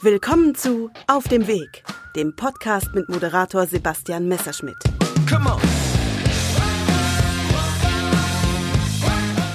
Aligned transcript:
Willkommen 0.00 0.54
zu 0.54 0.92
Auf 1.08 1.26
dem 1.26 1.48
Weg, 1.48 1.82
dem 2.14 2.36
Podcast 2.36 2.94
mit 2.94 3.08
Moderator 3.08 3.66
Sebastian 3.66 4.28
Messerschmidt. 4.28 4.76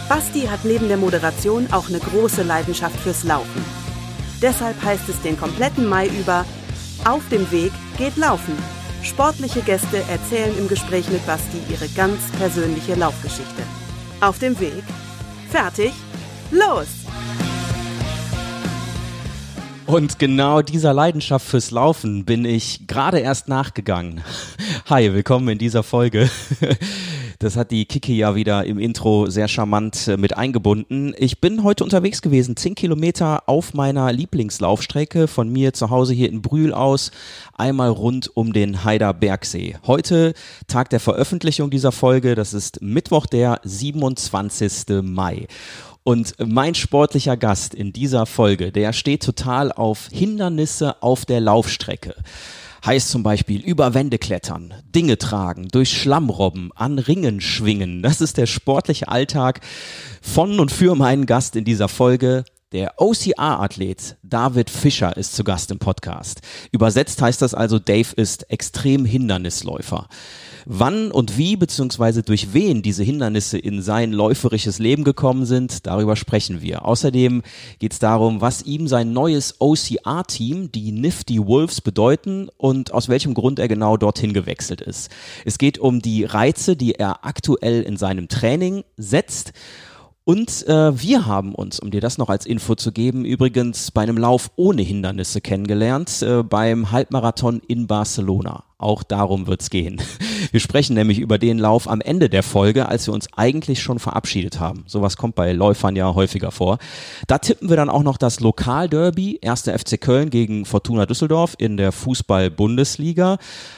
Basti 0.10 0.42
hat 0.42 0.66
neben 0.66 0.90
der 0.90 0.98
Moderation 0.98 1.72
auch 1.72 1.88
eine 1.88 2.00
große 2.00 2.44
Leidenschaft 2.44 3.00
fürs 3.00 3.24
Laufen. 3.24 3.64
Deshalb 4.42 4.84
heißt 4.84 5.08
es 5.08 5.22
den 5.22 5.40
kompletten 5.40 5.88
Mai 5.88 6.08
über 6.08 6.46
Auf 7.06 7.22
dem 7.30 7.50
Weg 7.50 7.72
geht 7.98 8.18
Laufen. 8.18 8.58
Sportliche 9.02 9.62
Gäste 9.62 10.04
erzählen 10.10 10.58
im 10.58 10.68
Gespräch 10.68 11.08
mit 11.10 11.26
Basti 11.26 11.62
ihre 11.70 11.88
ganz 11.96 12.20
persönliche 12.38 12.96
Laufgeschichte. 12.96 13.64
Auf 14.20 14.40
dem 14.40 14.60
Weg. 14.60 14.84
Fertig. 15.50 15.94
Los! 16.52 17.03
Und 19.86 20.18
genau 20.18 20.62
dieser 20.62 20.94
Leidenschaft 20.94 21.46
fürs 21.46 21.72
Laufen 21.72 22.26
bin 22.26 22.46
ich 22.46 22.88
gerade 22.88 23.20
erst 23.20 23.48
nachgegangen. 23.48 24.22
Hi, 24.90 25.14
willkommen 25.14 25.50
in 25.50 25.58
dieser 25.58 25.84
Folge. 25.84 26.30
Das 27.40 27.58
hat 27.58 27.72
die 27.72 27.84
Kiki 27.84 28.16
ja 28.16 28.36
wieder 28.36 28.64
im 28.64 28.80
Intro 28.80 29.30
sehr 29.30 29.50
charmant 29.50 30.08
äh, 30.08 30.16
mit 30.16 30.38
eingebunden. 30.38 31.14
Ich 31.18 31.42
bin 31.42 31.64
heute 31.64 31.84
unterwegs 31.84 32.22
gewesen, 32.22 32.56
zehn 32.56 32.74
Kilometer 32.74 33.50
auf 33.50 33.74
meiner 33.74 34.14
Lieblingslaufstrecke 34.14 35.28
von 35.28 35.52
mir 35.52 35.74
zu 35.74 35.90
Hause 35.90 36.14
hier 36.14 36.30
in 36.30 36.42
Brühl 36.42 36.74
aus, 36.74 37.12
einmal 37.58 37.90
rund 37.90 38.32
um 38.34 38.54
den 38.54 38.86
Heider 38.86 39.14
Bergsee. 39.14 39.76
Heute 39.86 40.36
Tag 40.68 40.90
der 40.90 41.02
Veröffentlichung 41.02 41.70
dieser 41.70 41.92
Folge, 41.92 42.36
das 42.36 42.54
ist 42.54 42.82
Mittwoch, 42.82 43.26
der 43.26 43.60
27. 43.64 45.02
Mai. 45.02 45.48
Und 46.04 46.36
mein 46.38 46.76
sportlicher 46.76 47.38
Gast 47.38 47.74
in 47.74 47.94
dieser 47.94 48.26
Folge, 48.26 48.74
der 48.74 48.92
steht 48.92 49.24
total 49.24 49.72
auf 49.72 50.10
Hindernisse 50.12 51.02
auf 51.02 51.26
der 51.26 51.40
Laufstrecke. 51.40 52.16
Heißt 52.86 53.10
zum 53.10 53.24
Beispiel 53.24 53.62
über 53.62 53.94
Wände 53.94 54.18
klettern, 54.18 54.74
Dinge 54.94 55.18
tragen, 55.18 55.70
durch 55.70 55.98
Schlamm 55.98 56.30
robben, 56.30 56.72
an 56.76 57.00
Ringen 57.00 57.40
schwingen. 57.40 58.04
Das 58.04 58.20
ist 58.20 58.36
der 58.36 58.46
sportliche 58.46 59.08
Alltag 59.08 59.62
von 60.22 60.60
und 60.60 60.74
für 60.74 60.94
meinen 60.96 61.26
Gast 61.26 61.56
in 61.56 61.64
dieser 61.64 61.88
Folge. 61.88 62.44
Der 62.74 62.96
OCR-Athlet 62.98 64.18
David 64.24 64.68
Fischer 64.68 65.16
ist 65.16 65.36
zu 65.36 65.44
Gast 65.44 65.70
im 65.70 65.78
Podcast. 65.78 66.42
Übersetzt 66.72 67.22
heißt 67.22 67.40
das 67.40 67.54
also, 67.54 67.78
Dave 67.78 68.16
ist 68.16 68.50
extrem 68.50 69.06
Hindernisläufer. 69.06 70.08
Wann 70.66 71.12
und 71.12 71.38
wie 71.38 71.56
beziehungsweise 71.56 72.24
durch 72.24 72.52
wen 72.54 72.82
diese 72.82 73.04
Hindernisse 73.04 73.60
in 73.60 73.84
sein 73.84 74.12
läuferisches 74.12 74.80
Leben 74.80 75.04
gekommen 75.04 75.46
sind, 75.46 75.86
darüber 75.86 76.16
sprechen 76.16 76.64
wir. 76.64 76.84
Außerdem 76.84 77.44
geht 77.78 77.94
es 77.94 78.00
darum, 78.00 78.42
was 78.42 78.64
ihm 78.64 78.88
sein 78.88 79.14
neues 79.14 79.58
OCR-Team, 79.60 80.72
die 80.72 80.92
Nifty 80.94 81.46
Wolves, 81.46 81.80
bedeuten 81.80 82.50
und 82.58 82.92
aus 82.92 83.08
welchem 83.08 83.36
Grund 83.36 83.60
er 83.60 83.68
genau 83.68 83.98
dorthin 83.98 84.34
gewechselt 84.34 84.82
ist. 84.82 85.12
Es 85.46 85.60
geht 85.60 85.78
um 85.78 86.02
die 86.02 86.24
Reize, 86.24 86.76
die 86.76 86.96
er 86.96 87.24
aktuell 87.24 87.84
in 87.84 87.98
seinem 87.98 88.30
Training 88.30 88.84
setzt 88.98 89.54
und 90.26 90.66
äh, 90.68 91.02
wir 91.02 91.26
haben 91.26 91.54
uns, 91.54 91.80
um 91.80 91.92
dir 91.92 92.00
das 92.00 92.18
noch 92.18 92.30
als 92.30 92.46
Info 92.46 92.76
zu 92.76 92.92
geben, 92.92 93.26
übrigens 93.26 93.92
bei 93.92 94.02
einem 94.02 94.18
Lauf 94.18 94.52
ohne 94.56 94.82
Hindernisse 94.82 95.42
kennengelernt, 95.42 96.22
äh, 96.22 96.44
beim 96.44 96.92
Halbmarathon 96.92 97.62
in 97.68 97.88
Barcelona. 97.88 98.64
Auch 98.84 99.04
darum 99.04 99.48
wird's 99.48 99.70
gehen. 99.70 100.02
Wir 100.52 100.60
sprechen 100.60 100.96
nämlich 100.96 101.20
über 101.20 101.38
den 101.38 101.58
Lauf 101.58 101.88
am 101.90 102.02
Ende 102.02 102.30
der 102.30 102.44
Folge, 102.44 102.90
als 102.90 103.08
wir 103.08 103.14
uns 103.14 103.30
eigentlich 103.34 103.82
schon 103.82 103.98
verabschiedet 103.98 104.60
haben. 104.60 104.84
Sowas 104.88 105.16
kommt 105.16 105.36
bei 105.36 105.54
Läufern 105.54 105.96
ja 105.96 106.14
häufiger 106.14 106.52
vor. 106.52 106.80
Da 107.28 107.38
tippen 107.38 107.70
wir 107.70 107.78
dann 107.78 107.90
auch 107.90 108.04
noch 108.04 108.18
das 108.18 108.42
Lokalderby, 108.42 109.40
1. 109.42 109.70
FC 109.70 110.02
Köln 110.02 110.30
gegen 110.30 110.66
Fortuna 110.66 111.06
Düsseldorf 111.06 111.56
in 111.58 111.78
der 111.78 111.94
Fußball-Bundesliga. 111.94 113.38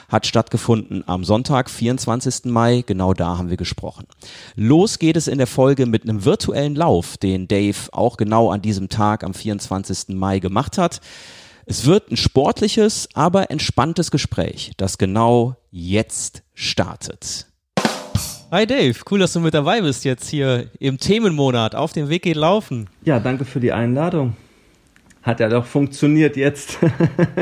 Hat 0.10 0.26
stattgefunden 0.26 1.04
am 1.06 1.24
Sonntag, 1.24 1.70
24. 1.70 2.46
Mai. 2.46 2.84
Genau 2.84 3.14
da 3.14 3.38
haben 3.38 3.52
wir 3.52 3.58
gesprochen. 3.58 4.08
Los 4.56 4.98
geht 4.98 5.18
es 5.18 5.28
in 5.28 5.38
der 5.38 5.46
Folge 5.46 5.86
mit 5.86 6.02
einem 6.02 6.26
virtuellen 6.26 6.74
Lauf, 6.74 7.18
den 7.18 7.48
Dave 7.48 7.78
auch 7.92 8.18
genau 8.18 8.50
an 8.50 8.64
diesem 8.64 8.90
Tag 8.90 9.24
am 9.24 9.36
24. 9.36 10.16
Mai 10.16 10.40
gemacht 10.40 10.80
hat. 10.80 11.00
Es 11.68 11.88
wird 11.88 12.12
ein 12.12 12.18
sportliches, 12.18 13.10
aber 13.16 13.50
entspanntes 13.50 14.12
Gespräch, 14.12 14.74
das 14.78 15.00
genau 15.00 15.56
jetzt 15.72 16.44
startet. 16.54 17.48
Hi 18.52 18.68
Dave, 18.68 18.94
cool, 19.10 19.18
dass 19.18 19.34
du 19.34 19.40
mit 19.40 19.56
dabei 19.56 19.82
bist 19.82 20.06
jetzt 20.06 20.30
hier 20.30 20.70
im 20.78 21.00
Themenmonat 21.00 21.74
auf 21.74 21.92
dem 21.92 22.08
Weg 22.08 22.22
geht 22.22 22.36
laufen. 22.36 22.88
Ja, 23.04 23.20
danke 23.20 23.46
für 23.46 23.60
die 23.60 23.72
Einladung. 23.72 24.38
Hat 25.24 25.40
ja 25.40 25.50
doch 25.50 25.66
funktioniert 25.66 26.38
jetzt. 26.38 26.78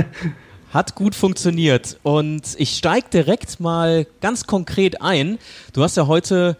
Hat 0.73 0.95
gut 0.95 1.15
funktioniert 1.15 1.99
und 2.03 2.55
ich 2.57 2.77
steige 2.77 3.07
direkt 3.11 3.59
mal 3.59 4.07
ganz 4.21 4.47
konkret 4.47 5.01
ein. 5.01 5.37
Du 5.73 5.83
hast 5.83 5.97
ja 5.97 6.07
heute 6.07 6.55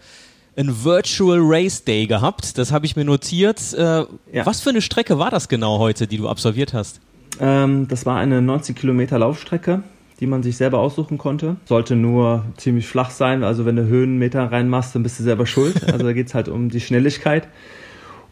ein 0.54 0.84
Virtual 0.84 1.38
Race 1.40 1.82
Day 1.82 2.06
gehabt, 2.06 2.58
das 2.58 2.72
habe 2.72 2.84
ich 2.84 2.94
mir 2.94 3.06
notiert. 3.06 3.72
Äh, 3.72 4.04
ja. 4.32 4.44
Was 4.44 4.60
für 4.60 4.68
eine 4.68 4.82
Strecke 4.82 5.18
war 5.18 5.30
das 5.30 5.48
genau 5.48 5.78
heute, 5.78 6.06
die 6.06 6.18
du 6.18 6.28
absolviert 6.28 6.74
hast? 6.74 7.00
Ähm, 7.40 7.88
das 7.88 8.06
war 8.06 8.18
eine 8.18 8.42
90 8.42 8.76
Kilometer 8.76 9.18
Laufstrecke, 9.18 9.82
die 10.20 10.26
man 10.26 10.42
sich 10.42 10.56
selber 10.56 10.78
aussuchen 10.78 11.18
konnte. 11.18 11.56
Sollte 11.64 11.96
nur 11.96 12.44
ziemlich 12.56 12.86
flach 12.86 13.10
sein, 13.10 13.44
also 13.44 13.66
wenn 13.66 13.76
du 13.76 13.86
Höhenmeter 13.86 14.50
reinmachst, 14.50 14.94
dann 14.94 15.02
bist 15.02 15.18
du 15.18 15.22
selber 15.22 15.46
schuld. 15.46 15.82
Also 15.92 16.04
da 16.04 16.12
geht 16.12 16.28
es 16.28 16.34
halt 16.34 16.48
um 16.48 16.68
die 16.68 16.80
Schnelligkeit. 16.80 17.48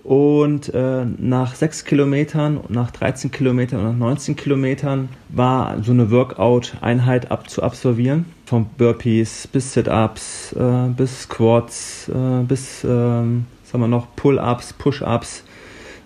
Und 0.05 0.75
äh, 0.75 1.05
nach 1.19 1.55
6 1.55 1.85
Kilometern, 1.85 2.61
nach 2.69 2.91
13 2.91 3.31
Kilometern 3.31 3.81
und 3.81 3.99
nach 3.99 4.09
19 4.09 4.35
Kilometern 4.35 5.09
war 5.29 5.81
so 5.83 5.93
eine 5.93 6.11
Workout-Einheit 6.11 7.31
ab 7.31 7.49
zu 7.49 7.63
absolvieren. 7.63 8.25
Von 8.47 8.67
Burpees 8.77 9.47
bis 9.47 9.73
Sit-Ups, 9.75 10.55
äh, 10.55 10.89
bis 10.97 11.23
Squats, 11.23 12.09
äh, 12.09 12.43
bis, 12.43 12.83
ähm, 12.83 13.47
sagen 13.63 13.85
wir 13.85 13.89
noch, 13.89 14.09
Pull-Ups, 14.17 14.73
Push-Ups 14.73 15.45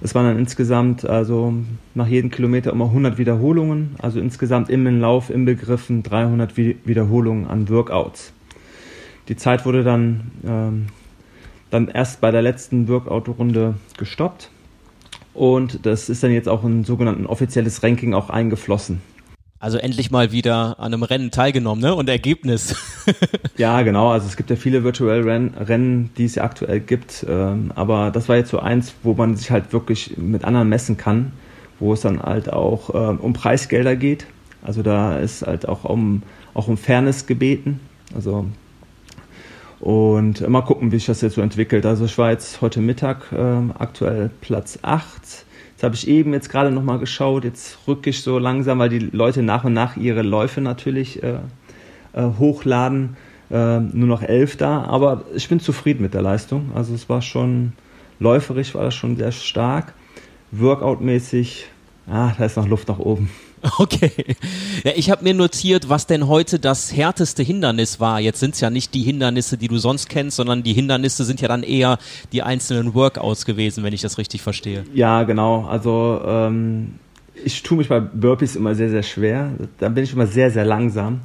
es 0.02 0.14
waren 0.14 0.26
dann 0.26 0.38
insgesamt, 0.38 1.08
also 1.08 1.54
nach 1.94 2.06
jedem 2.06 2.30
Kilometer 2.30 2.70
immer 2.72 2.86
100 2.86 3.18
Wiederholungen, 3.18 3.96
also 3.98 4.20
insgesamt 4.20 4.68
im 4.68 5.00
Lauf 5.00 5.30
inbegriffen 5.30 6.02
300 6.02 6.56
Wiederholungen 6.56 7.46
an 7.46 7.68
Workouts. 7.68 8.32
Die 9.28 9.36
Zeit 9.36 9.64
wurde 9.64 9.82
dann, 9.82 10.30
ähm, 10.46 10.86
dann 11.70 11.88
erst 11.88 12.20
bei 12.20 12.30
der 12.30 12.42
letzten 12.42 12.88
Workout-Runde 12.88 13.74
gestoppt 13.96 14.50
und 15.34 15.84
das 15.84 16.08
ist 16.08 16.22
dann 16.22 16.30
jetzt 16.30 16.48
auch 16.48 16.62
ein 16.62 16.84
sogenanntes 16.84 17.26
offizielles 17.26 17.82
Ranking 17.82 18.14
auch 18.14 18.30
eingeflossen. 18.30 19.00
Also 19.66 19.78
endlich 19.78 20.12
mal 20.12 20.30
wieder 20.30 20.78
an 20.78 20.94
einem 20.94 21.02
Rennen 21.02 21.32
teilgenommen, 21.32 21.82
ne? 21.82 21.92
Und 21.92 22.08
Ergebnis. 22.08 22.76
ja, 23.56 23.82
genau. 23.82 24.10
Also 24.10 24.28
es 24.28 24.36
gibt 24.36 24.48
ja 24.48 24.54
viele 24.54 24.84
Virtual 24.84 25.22
Rennen, 25.22 26.10
die 26.16 26.26
es 26.26 26.36
ja 26.36 26.44
aktuell 26.44 26.78
gibt. 26.78 27.26
Ähm, 27.28 27.72
aber 27.74 28.12
das 28.12 28.28
war 28.28 28.36
jetzt 28.36 28.50
so 28.50 28.60
eins, 28.60 28.94
wo 29.02 29.14
man 29.14 29.34
sich 29.34 29.50
halt 29.50 29.72
wirklich 29.72 30.16
mit 30.18 30.44
anderen 30.44 30.68
messen 30.68 30.96
kann, 30.96 31.32
wo 31.80 31.92
es 31.94 32.02
dann 32.02 32.22
halt 32.22 32.52
auch 32.52 32.94
ähm, 32.94 33.18
um 33.18 33.32
Preisgelder 33.32 33.96
geht. 33.96 34.26
Also 34.62 34.84
da 34.84 35.18
ist 35.18 35.44
halt 35.44 35.68
auch 35.68 35.82
um, 35.82 36.22
auch 36.54 36.68
um 36.68 36.76
Fairness 36.76 37.26
gebeten. 37.26 37.80
Also 38.14 38.46
und 39.80 40.48
mal 40.48 40.62
gucken, 40.62 40.92
wie 40.92 40.98
sich 40.98 41.06
das 41.06 41.22
jetzt 41.22 41.34
so 41.34 41.40
entwickelt. 41.40 41.84
Also 41.86 42.06
jetzt 42.30 42.60
heute 42.60 42.80
Mittag 42.80 43.32
ähm, 43.32 43.72
aktuell 43.76 44.30
Platz 44.40 44.78
8 44.82 45.44
Jetzt 45.76 45.82
habe 45.82 45.94
ich 45.94 46.08
eben 46.08 46.32
jetzt 46.32 46.48
gerade 46.48 46.70
nochmal 46.70 46.98
geschaut, 46.98 47.44
jetzt 47.44 47.80
rücke 47.86 48.08
ich 48.08 48.22
so 48.22 48.38
langsam, 48.38 48.78
weil 48.78 48.88
die 48.88 48.98
Leute 48.98 49.42
nach 49.42 49.64
und 49.64 49.74
nach 49.74 49.98
ihre 49.98 50.22
Läufe 50.22 50.62
natürlich 50.62 51.22
äh, 51.22 51.34
äh, 52.14 52.22
hochladen. 52.38 53.18
Äh, 53.50 53.80
nur 53.80 54.08
noch 54.08 54.22
elf 54.22 54.56
da, 54.56 54.84
aber 54.84 55.24
ich 55.34 55.50
bin 55.50 55.60
zufrieden 55.60 56.00
mit 56.00 56.14
der 56.14 56.22
Leistung. 56.22 56.70
Also 56.74 56.94
es 56.94 57.10
war 57.10 57.20
schon 57.20 57.74
läuferisch, 58.20 58.74
war 58.74 58.84
das 58.84 58.94
schon 58.94 59.18
sehr 59.18 59.32
stark. 59.32 59.92
Workout-mäßig, 60.50 61.66
ah, 62.08 62.32
da 62.38 62.46
ist 62.46 62.56
noch 62.56 62.66
Luft 62.66 62.88
nach 62.88 62.98
oben. 62.98 63.28
Okay. 63.78 64.12
Ja, 64.84 64.92
ich 64.94 65.10
habe 65.10 65.24
mir 65.24 65.34
notiert, 65.34 65.88
was 65.88 66.06
denn 66.06 66.28
heute 66.28 66.58
das 66.58 66.94
härteste 66.94 67.42
Hindernis 67.42 68.00
war. 68.00 68.20
Jetzt 68.20 68.40
sind 68.40 68.54
es 68.54 68.60
ja 68.60 68.70
nicht 68.70 68.94
die 68.94 69.02
Hindernisse, 69.02 69.56
die 69.56 69.68
du 69.68 69.78
sonst 69.78 70.08
kennst, 70.08 70.36
sondern 70.36 70.62
die 70.62 70.72
Hindernisse 70.72 71.24
sind 71.24 71.40
ja 71.40 71.48
dann 71.48 71.62
eher 71.62 71.98
die 72.32 72.42
einzelnen 72.42 72.94
Workouts 72.94 73.44
gewesen, 73.44 73.84
wenn 73.84 73.92
ich 73.92 74.02
das 74.02 74.18
richtig 74.18 74.42
verstehe. 74.42 74.84
Ja, 74.94 75.24
genau. 75.24 75.64
Also 75.64 76.20
ähm, 76.24 76.94
ich 77.44 77.62
tue 77.62 77.78
mich 77.78 77.88
bei 77.88 78.00
Burpees 78.00 78.56
immer 78.56 78.74
sehr, 78.74 78.90
sehr 78.90 79.02
schwer. 79.02 79.50
Da 79.78 79.88
bin 79.88 80.04
ich 80.04 80.12
immer 80.12 80.26
sehr, 80.26 80.50
sehr 80.50 80.64
langsam. 80.64 81.20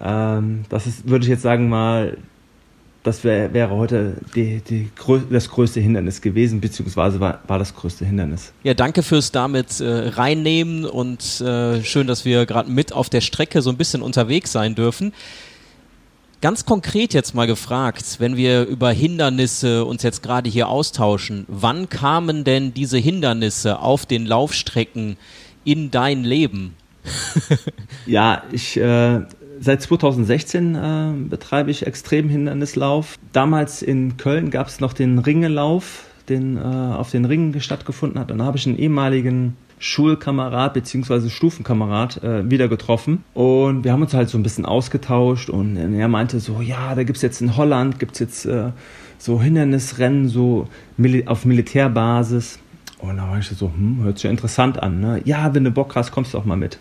Ähm, 0.00 0.64
das 0.68 0.86
ist, 0.86 1.08
würde 1.08 1.24
ich 1.24 1.30
jetzt 1.30 1.42
sagen, 1.42 1.68
mal 1.68 2.16
das 3.04 3.22
wär, 3.22 3.52
wäre 3.52 3.70
heute 3.70 4.16
die, 4.34 4.60
die, 4.62 4.90
das 5.30 5.50
größte 5.50 5.78
Hindernis 5.78 6.22
gewesen, 6.22 6.60
beziehungsweise 6.62 7.20
war, 7.20 7.40
war 7.46 7.58
das 7.58 7.74
größte 7.76 8.06
Hindernis. 8.06 8.52
Ja, 8.62 8.72
danke 8.72 9.02
fürs 9.02 9.30
damit 9.30 9.78
äh, 9.80 10.08
reinnehmen 10.08 10.86
und 10.86 11.40
äh, 11.42 11.84
schön, 11.84 12.06
dass 12.06 12.24
wir 12.24 12.46
gerade 12.46 12.70
mit 12.70 12.94
auf 12.94 13.10
der 13.10 13.20
Strecke 13.20 13.60
so 13.60 13.68
ein 13.68 13.76
bisschen 13.76 14.00
unterwegs 14.00 14.52
sein 14.52 14.74
dürfen. 14.74 15.12
Ganz 16.40 16.64
konkret 16.64 17.12
jetzt 17.12 17.34
mal 17.34 17.46
gefragt, 17.46 18.16
wenn 18.20 18.36
wir 18.36 18.64
über 18.64 18.90
Hindernisse 18.90 19.84
uns 19.84 20.02
jetzt 20.02 20.22
gerade 20.22 20.48
hier 20.48 20.68
austauschen, 20.68 21.44
wann 21.46 21.90
kamen 21.90 22.42
denn 22.42 22.72
diese 22.72 22.98
Hindernisse 22.98 23.80
auf 23.80 24.06
den 24.06 24.24
Laufstrecken 24.24 25.18
in 25.64 25.90
dein 25.90 26.24
Leben? 26.24 26.74
ja, 28.06 28.44
ich 28.50 28.78
äh, 28.78 29.20
seit 29.64 29.82
2016 29.82 30.74
äh, 30.74 31.12
betreibe 31.28 31.70
ich 31.70 31.86
Extremhindernislauf. 31.86 33.16
Damals 33.32 33.82
in 33.82 34.16
Köln 34.16 34.50
gab 34.50 34.68
es 34.68 34.80
noch 34.80 34.92
den 34.92 35.18
Ringelauf, 35.18 36.04
den 36.28 36.56
äh, 36.56 36.60
auf 36.60 37.10
den 37.10 37.24
Ringen 37.24 37.60
stattgefunden 37.60 38.20
hat. 38.20 38.30
Dann 38.30 38.42
habe 38.42 38.58
ich 38.58 38.66
einen 38.66 38.78
ehemaligen 38.78 39.56
Schulkamerad 39.78 40.74
bzw. 40.74 41.28
Stufenkamerad 41.28 42.22
äh, 42.22 42.48
wieder 42.48 42.68
getroffen 42.68 43.24
und 43.34 43.84
wir 43.84 43.92
haben 43.92 44.02
uns 44.02 44.14
halt 44.14 44.28
so 44.28 44.38
ein 44.38 44.42
bisschen 44.42 44.64
ausgetauscht 44.64 45.50
und 45.50 45.76
er 45.76 46.08
meinte 46.08 46.40
so, 46.40 46.62
ja, 46.62 46.94
da 46.94 47.02
gibt 47.02 47.16
es 47.16 47.22
jetzt 47.22 47.42
in 47.42 47.56
Holland, 47.56 47.98
gibt 47.98 48.12
es 48.12 48.20
jetzt 48.20 48.46
äh, 48.46 48.70
so 49.18 49.42
Hindernisrennen 49.42 50.28
so 50.28 50.68
Mil 50.96 51.24
auf 51.26 51.44
Militärbasis 51.44 52.60
und 52.98 53.16
da 53.16 53.28
war 53.28 53.38
ich 53.38 53.48
so, 53.48 53.66
hm, 53.66 54.04
hört 54.04 54.18
sich 54.18 54.24
ja 54.24 54.30
interessant 54.30 54.82
an. 54.82 55.00
Ne? 55.00 55.20
Ja, 55.24 55.54
wenn 55.54 55.64
du 55.64 55.70
Bock 55.70 55.94
hast, 55.96 56.12
kommst 56.12 56.32
du 56.32 56.38
auch 56.38 56.44
mal 56.44 56.56
mit. 56.56 56.78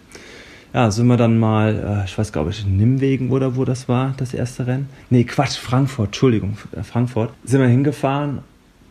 Ja, 0.73 0.89
sind 0.89 1.07
wir 1.07 1.17
dann 1.17 1.37
mal, 1.37 2.01
äh, 2.01 2.05
ich 2.05 2.17
weiß 2.17 2.31
glaube 2.31 2.49
ich, 2.49 2.65
in 2.65 2.77
Nimwegen 2.77 3.29
oder 3.29 3.55
wo 3.55 3.63
das 3.63 3.87
war, 3.87 4.13
das 4.17 4.33
erste 4.33 4.65
Rennen. 4.65 4.89
Nee, 5.09 5.23
Quatsch, 5.23 5.57
Frankfurt, 5.57 6.07
Entschuldigung, 6.07 6.57
äh, 6.75 6.81
Frankfurt. 6.83 7.31
Sind 7.43 7.61
wir 7.61 7.67
hingefahren 7.67 8.39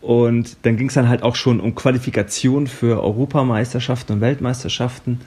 und 0.01 0.57
dann 0.63 0.77
ging 0.77 0.89
es 0.89 0.95
dann 0.95 1.09
halt 1.09 1.23
auch 1.23 1.37
schon 1.37 1.61
um 1.61 1.75
Qualifikation 1.75 2.67
für 2.67 3.03
Europameisterschaften 3.03 4.17
und 4.17 4.21
Weltmeisterschaften. 4.21 5.21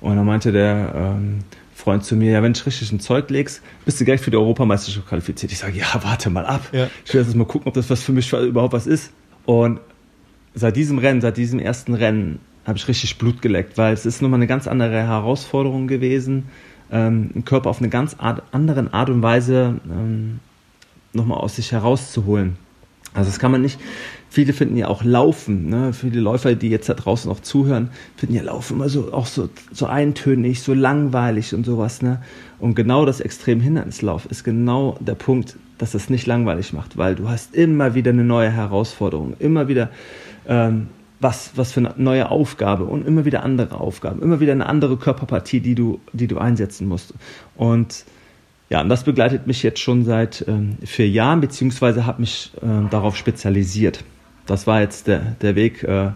Und 0.00 0.16
dann 0.16 0.26
meinte 0.26 0.52
der 0.52 0.92
ähm, 0.94 1.38
Freund 1.74 2.04
zu 2.04 2.14
mir, 2.14 2.32
ja, 2.32 2.42
wenn 2.42 2.52
du 2.52 2.60
richtig 2.66 2.92
ein 2.92 3.00
Zeug 3.00 3.30
legst, 3.30 3.62
bist 3.84 4.00
du 4.00 4.04
gleich 4.04 4.20
für 4.20 4.30
die 4.30 4.36
Europameisterschaft 4.36 5.08
qualifiziert. 5.08 5.50
Ich 5.52 5.58
sage, 5.58 5.78
ja, 5.78 5.86
warte 6.02 6.28
mal 6.28 6.44
ab. 6.44 6.68
Ja. 6.72 6.88
Ich 7.04 7.14
will 7.14 7.22
jetzt 7.22 7.34
mal 7.34 7.46
gucken, 7.46 7.68
ob 7.68 7.74
das 7.74 7.88
was 7.88 8.02
für 8.02 8.12
mich 8.12 8.32
überhaupt 8.32 8.74
was 8.74 8.86
ist. 8.86 9.12
Und 9.46 9.80
seit 10.54 10.76
diesem 10.76 10.98
Rennen, 10.98 11.20
seit 11.20 11.36
diesem 11.36 11.58
ersten 11.58 11.94
Rennen, 11.94 12.40
habe 12.68 12.76
ich 12.76 12.86
richtig 12.86 13.16
Blut 13.16 13.40
geleckt, 13.40 13.78
weil 13.78 13.94
es 13.94 14.04
ist 14.04 14.20
nochmal 14.20 14.38
eine 14.38 14.46
ganz 14.46 14.68
andere 14.68 15.02
Herausforderung 15.02 15.88
gewesen, 15.88 16.44
ähm, 16.92 17.30
den 17.32 17.44
Körper 17.46 17.70
auf 17.70 17.78
eine 17.78 17.88
ganz 17.88 18.16
Art, 18.18 18.42
anderen 18.52 18.92
Art 18.92 19.08
und 19.08 19.22
Weise 19.22 19.80
ähm, 19.90 20.40
nochmal 21.14 21.38
aus 21.38 21.56
sich 21.56 21.72
herauszuholen. 21.72 22.56
Also 23.14 23.30
das 23.30 23.38
kann 23.38 23.50
man 23.50 23.62
nicht, 23.62 23.80
viele 24.28 24.52
finden 24.52 24.76
ja 24.76 24.88
auch 24.88 25.02
Laufen, 25.02 25.70
ne? 25.70 25.94
viele 25.94 26.20
Läufer, 26.20 26.54
die 26.54 26.68
jetzt 26.68 26.90
da 26.90 26.94
draußen 26.94 27.30
auch 27.30 27.40
zuhören, 27.40 27.88
finden 28.16 28.34
ja 28.34 28.42
Laufen 28.42 28.74
immer 28.76 28.90
so, 28.90 29.14
auch 29.14 29.26
so, 29.26 29.48
so 29.72 29.86
eintönig, 29.86 30.60
so 30.60 30.74
langweilig 30.74 31.54
und 31.54 31.64
sowas. 31.64 32.02
Ne? 32.02 32.20
Und 32.58 32.74
genau 32.74 33.06
das 33.06 33.20
Extremhindernislauf 33.20 34.26
ist 34.26 34.44
genau 34.44 34.98
der 35.00 35.14
Punkt, 35.14 35.56
dass 35.78 35.92
das 35.92 36.10
nicht 36.10 36.26
langweilig 36.26 36.74
macht, 36.74 36.98
weil 36.98 37.14
du 37.14 37.30
hast 37.30 37.54
immer 37.54 37.94
wieder 37.94 38.10
eine 38.10 38.24
neue 38.24 38.50
Herausforderung, 38.50 39.34
immer 39.38 39.68
wieder 39.68 39.88
ähm, 40.46 40.88
was, 41.20 41.52
was 41.56 41.72
für 41.72 41.80
eine 41.80 41.94
neue 41.96 42.30
Aufgabe 42.30 42.84
und 42.84 43.06
immer 43.06 43.24
wieder 43.24 43.42
andere 43.42 43.80
Aufgaben, 43.80 44.22
immer 44.22 44.40
wieder 44.40 44.52
eine 44.52 44.66
andere 44.66 44.96
Körperpartie, 44.96 45.60
die 45.60 45.74
du, 45.74 46.00
die 46.12 46.28
du 46.28 46.38
einsetzen 46.38 46.86
musst. 46.86 47.14
Und 47.56 48.04
ja, 48.70 48.82
und 48.82 48.88
das 48.88 49.04
begleitet 49.04 49.46
mich 49.46 49.62
jetzt 49.62 49.80
schon 49.80 50.04
seit 50.04 50.44
ähm, 50.46 50.76
vier 50.84 51.08
Jahren, 51.08 51.40
beziehungsweise 51.40 52.04
habe 52.04 52.20
mich 52.20 52.52
äh, 52.60 52.88
darauf 52.90 53.16
spezialisiert. 53.16 54.04
Das 54.46 54.66
war 54.66 54.80
jetzt 54.80 55.06
der, 55.06 55.36
der 55.40 55.56
Weg 55.56 55.82
äh, 55.84 56.06
äh, 56.06 56.12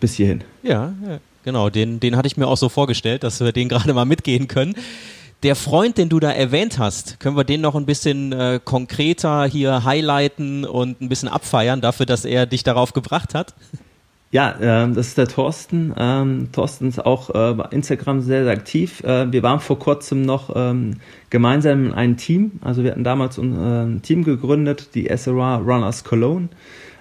bis 0.00 0.14
hierhin. 0.14 0.42
Ja, 0.62 0.94
ja, 1.06 1.18
genau. 1.44 1.68
Den, 1.70 2.00
den 2.00 2.16
hatte 2.16 2.26
ich 2.26 2.36
mir 2.36 2.46
auch 2.46 2.56
so 2.56 2.68
vorgestellt, 2.68 3.22
dass 3.22 3.40
wir 3.40 3.52
den 3.52 3.68
gerade 3.70 3.92
mal 3.92 4.06
mitgehen 4.06 4.48
können. 4.48 4.74
Der 5.42 5.54
Freund, 5.54 5.98
den 5.98 6.08
du 6.08 6.18
da 6.18 6.30
erwähnt 6.30 6.78
hast, 6.78 7.20
können 7.20 7.36
wir 7.36 7.44
den 7.44 7.60
noch 7.60 7.74
ein 7.74 7.86
bisschen 7.86 8.32
äh, 8.32 8.58
konkreter 8.62 9.44
hier 9.44 9.84
highlighten 9.84 10.64
und 10.64 11.00
ein 11.00 11.08
bisschen 11.08 11.28
abfeiern 11.28 11.80
dafür, 11.80 12.06
dass 12.06 12.24
er 12.24 12.46
dich 12.46 12.64
darauf 12.64 12.94
gebracht 12.94 13.34
hat? 13.34 13.54
Ja, 14.32 14.50
äh, 14.58 14.92
das 14.92 15.08
ist 15.08 15.18
der 15.18 15.28
Thorsten. 15.28 15.94
Ähm, 15.96 16.48
Thorsten 16.52 16.88
ist 16.88 17.04
auch 17.04 17.30
äh, 17.30 17.54
bei 17.54 17.68
Instagram 17.70 18.22
sehr, 18.22 18.44
sehr 18.44 18.52
aktiv. 18.52 19.02
Äh, 19.04 19.30
wir 19.30 19.42
waren 19.42 19.60
vor 19.60 19.78
kurzem 19.78 20.22
noch 20.22 20.50
ähm, 20.56 20.96
gemeinsam 21.30 21.86
in 21.86 21.94
einem 21.94 22.16
Team. 22.16 22.52
Also 22.62 22.82
wir 22.82 22.90
hatten 22.90 23.04
damals 23.04 23.38
ein, 23.38 23.54
äh, 23.54 23.84
ein 23.84 24.02
Team 24.02 24.24
gegründet, 24.24 24.94
die 24.94 25.08
SRA 25.14 25.56
Runners 25.56 26.02
Cologne. 26.02 26.48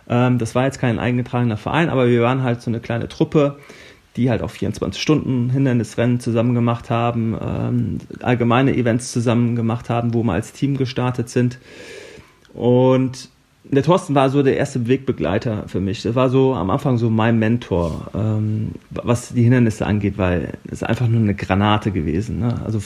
Ähm, 0.08 0.38
das 0.38 0.56
war 0.56 0.66
jetzt 0.66 0.80
kein 0.80 1.00
eingetragener 1.00 1.58
Verein, 1.58 1.90
aber 1.90 2.08
wir 2.08 2.22
waren 2.22 2.44
halt 2.44 2.62
so 2.62 2.70
eine 2.70 2.80
kleine 2.80 3.08
Truppe, 3.08 3.58
die 4.16 4.30
halt 4.30 4.42
auch 4.42 4.52
24 4.52 5.02
Stunden 5.02 5.50
Hindernisrennen 5.50 6.20
zusammen 6.20 6.56
gemacht 6.56 6.90
haben, 6.90 7.38
ähm, 7.42 7.98
allgemeine 8.22 8.76
Events 8.76 9.12
zusammen 9.12 9.56
gemacht 9.56 9.90
haben, 9.90 10.14
wo 10.14 10.24
wir 10.24 10.34
als 10.34 10.54
Team 10.54 10.78
gestartet 10.78 11.30
sind. 11.30 11.60
Und 12.54 13.30
der 13.64 13.84
Thorsten 13.84 14.16
war 14.16 14.30
so 14.30 14.44
der 14.44 14.58
erste 14.58 14.88
Wegbegleiter 14.88 15.64
für 15.68 15.80
mich. 15.80 16.04
Das 16.04 16.16
war 16.16 16.30
so 16.30 16.54
am 16.54 16.70
Anfang 16.70 16.98
so 16.98 17.10
mein 17.10 17.40
Mentor, 17.40 18.08
ähm, 18.14 18.72
was 18.92 19.34
die 19.34 19.44
Hindernisse 19.44 19.86
angeht, 19.86 20.18
weil 20.18 20.54
es 20.72 20.84
einfach 20.84 21.08
nur 21.08 21.22
eine 21.22 21.36
Granate 21.36 21.92
gewesen. 21.92 22.40
Ne? 22.40 22.62
Also 22.64 22.80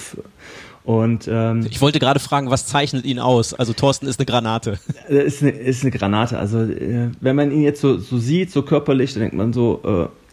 und 0.86 1.30
ähm, 1.32 1.68
ich 1.70 1.82
wollte 1.82 2.00
gerade 2.00 2.20
fragen, 2.20 2.50
was 2.50 2.66
zeichnet 2.66 3.06
ihn 3.06 3.20
aus? 3.20 3.54
Also 3.54 3.74
Thorsten 3.74 4.08
ist 4.08 4.20
eine 4.20 4.25
Granate. 4.25 4.80
Ist 5.08 5.42
eine, 5.42 5.52
ist 5.52 5.84
eine 5.84 5.92
Granate. 5.92 6.40
Also 6.40 6.62
äh, 6.62 7.12
wenn 7.20 7.36
man 7.36 7.52
ihn 7.52 7.62
jetzt 7.62 7.82
so, 7.82 7.98
so 7.98 8.18
sieht, 8.18 8.52
so 8.52 8.64
körperlich, 8.64 9.14
dann 9.14 9.22
denkt 9.22 9.36
man 9.36 9.54
so, 9.54 9.82
äh, 9.84 10.29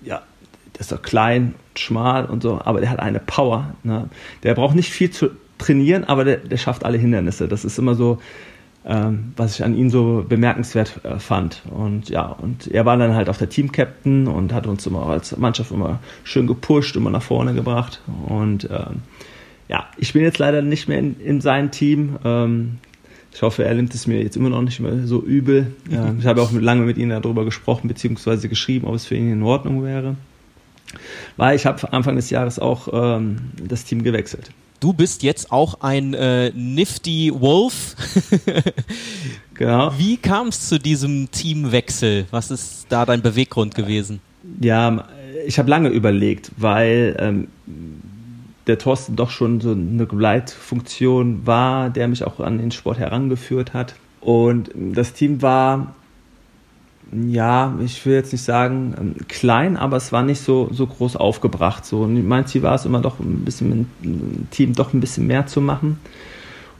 der 0.76 0.82
ist 0.82 0.92
doch 0.92 1.00
klein, 1.00 1.54
schmal 1.74 2.26
und 2.26 2.42
so, 2.42 2.60
aber 2.62 2.80
der 2.80 2.90
hat 2.90 3.00
eine 3.00 3.18
Power. 3.18 3.74
Ne? 3.82 4.10
Der 4.42 4.54
braucht 4.54 4.76
nicht 4.76 4.90
viel 4.90 5.10
zu 5.10 5.30
trainieren, 5.56 6.04
aber 6.04 6.24
der, 6.24 6.36
der 6.36 6.58
schafft 6.58 6.84
alle 6.84 6.98
Hindernisse. 6.98 7.48
Das 7.48 7.64
ist 7.64 7.78
immer 7.78 7.94
so, 7.94 8.18
ähm, 8.84 9.32
was 9.36 9.54
ich 9.54 9.64
an 9.64 9.74
ihm 9.74 9.88
so 9.88 10.24
bemerkenswert 10.28 11.00
äh, 11.02 11.18
fand. 11.18 11.62
Und 11.70 12.10
ja, 12.10 12.26
und 12.26 12.68
er 12.68 12.84
war 12.84 12.98
dann 12.98 13.14
halt 13.14 13.30
auch 13.30 13.38
der 13.38 13.48
Team-Captain 13.48 14.28
und 14.28 14.52
hat 14.52 14.66
uns 14.66 14.86
immer 14.86 15.06
als 15.06 15.34
Mannschaft 15.38 15.70
immer 15.70 15.98
schön 16.24 16.46
gepusht, 16.46 16.94
immer 16.94 17.10
nach 17.10 17.22
vorne 17.22 17.54
gebracht. 17.54 18.02
Und 18.26 18.68
ähm, 18.70 19.00
ja, 19.68 19.86
ich 19.96 20.12
bin 20.12 20.22
jetzt 20.22 20.38
leider 20.38 20.60
nicht 20.60 20.88
mehr 20.88 20.98
in, 20.98 21.18
in 21.20 21.40
seinem 21.40 21.70
Team. 21.70 22.18
Ähm, 22.22 22.78
ich 23.32 23.40
hoffe, 23.40 23.64
er 23.64 23.74
nimmt 23.74 23.94
es 23.94 24.06
mir 24.06 24.22
jetzt 24.22 24.36
immer 24.36 24.50
noch 24.50 24.62
nicht 24.62 24.80
mehr 24.80 25.06
so 25.06 25.22
übel. 25.22 25.72
Ähm, 25.90 26.18
ich 26.20 26.26
habe 26.26 26.42
auch 26.42 26.52
lange 26.52 26.82
mit 26.82 26.98
ihm 26.98 27.08
darüber 27.08 27.46
gesprochen, 27.46 27.88
beziehungsweise 27.88 28.48
geschrieben, 28.48 28.86
ob 28.86 28.94
es 28.94 29.06
für 29.06 29.16
ihn 29.16 29.32
in 29.32 29.42
Ordnung 29.42 29.82
wäre. 29.82 30.16
Weil 31.36 31.56
ich 31.56 31.66
habe 31.66 31.92
Anfang 31.92 32.16
des 32.16 32.30
Jahres 32.30 32.58
auch 32.58 32.88
ähm, 32.92 33.50
das 33.62 33.84
Team 33.84 34.02
gewechselt. 34.02 34.50
Du 34.80 34.92
bist 34.92 35.22
jetzt 35.22 35.52
auch 35.52 35.80
ein 35.80 36.14
äh, 36.14 36.50
Nifty 36.54 37.32
Wolf. 37.34 37.96
genau. 39.54 39.92
Wie 39.96 40.16
kam 40.18 40.48
es 40.48 40.68
zu 40.68 40.78
diesem 40.78 41.30
Teamwechsel? 41.30 42.26
Was 42.30 42.50
ist 42.50 42.86
da 42.90 43.06
dein 43.06 43.22
Beweggrund 43.22 43.74
gewesen? 43.74 44.20
Ja, 44.60 45.08
ich 45.46 45.58
habe 45.58 45.70
lange 45.70 45.88
überlegt, 45.88 46.52
weil 46.56 47.16
ähm, 47.18 47.48
der 48.66 48.78
Thorsten 48.78 49.16
doch 49.16 49.30
schon 49.30 49.60
so 49.60 49.72
eine 49.72 50.06
Begleitfunktion 50.06 51.46
war, 51.46 51.90
der 51.90 52.08
mich 52.08 52.24
auch 52.24 52.40
an 52.40 52.58
den 52.58 52.70
Sport 52.70 52.98
herangeführt 52.98 53.72
hat. 53.72 53.94
Und 54.20 54.70
das 54.74 55.12
Team 55.12 55.40
war 55.40 55.94
ja, 57.12 57.74
ich 57.84 58.04
will 58.04 58.14
jetzt 58.14 58.32
nicht 58.32 58.42
sagen 58.42 58.94
ähm, 58.98 59.14
klein, 59.28 59.76
aber 59.76 59.96
es 59.96 60.12
war 60.12 60.22
nicht 60.22 60.40
so, 60.40 60.68
so 60.72 60.86
groß 60.86 61.16
aufgebracht. 61.16 61.84
So. 61.84 62.06
mein 62.06 62.46
Ziel 62.46 62.62
war 62.62 62.74
es 62.74 62.84
immer 62.84 63.00
doch 63.00 63.20
ein 63.20 63.44
bisschen 63.44 63.68
mit 63.68 63.86
dem 64.02 64.50
Team 64.50 64.74
doch 64.74 64.92
ein 64.92 65.00
bisschen 65.00 65.26
mehr 65.26 65.46
zu 65.46 65.60
machen. 65.60 65.98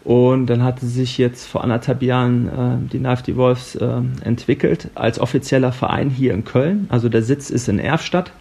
Und 0.02 0.46
dann 0.46 0.62
hatte 0.62 0.86
sich 0.86 1.18
jetzt 1.18 1.46
vor 1.46 1.64
anderthalb 1.64 2.00
Jahren 2.02 2.46
äh, 2.48 2.92
die 2.92 2.98
Knife 2.98 3.36
Wolves 3.36 3.74
äh, 3.74 4.02
entwickelt 4.22 4.88
als 4.94 5.18
offizieller 5.18 5.72
Verein 5.72 6.10
hier 6.10 6.32
in 6.32 6.44
Köln. 6.44 6.86
Also 6.90 7.08
der 7.08 7.22
Sitz 7.22 7.50
ist 7.50 7.68
in 7.68 7.78
Erfstadt. 7.78 8.32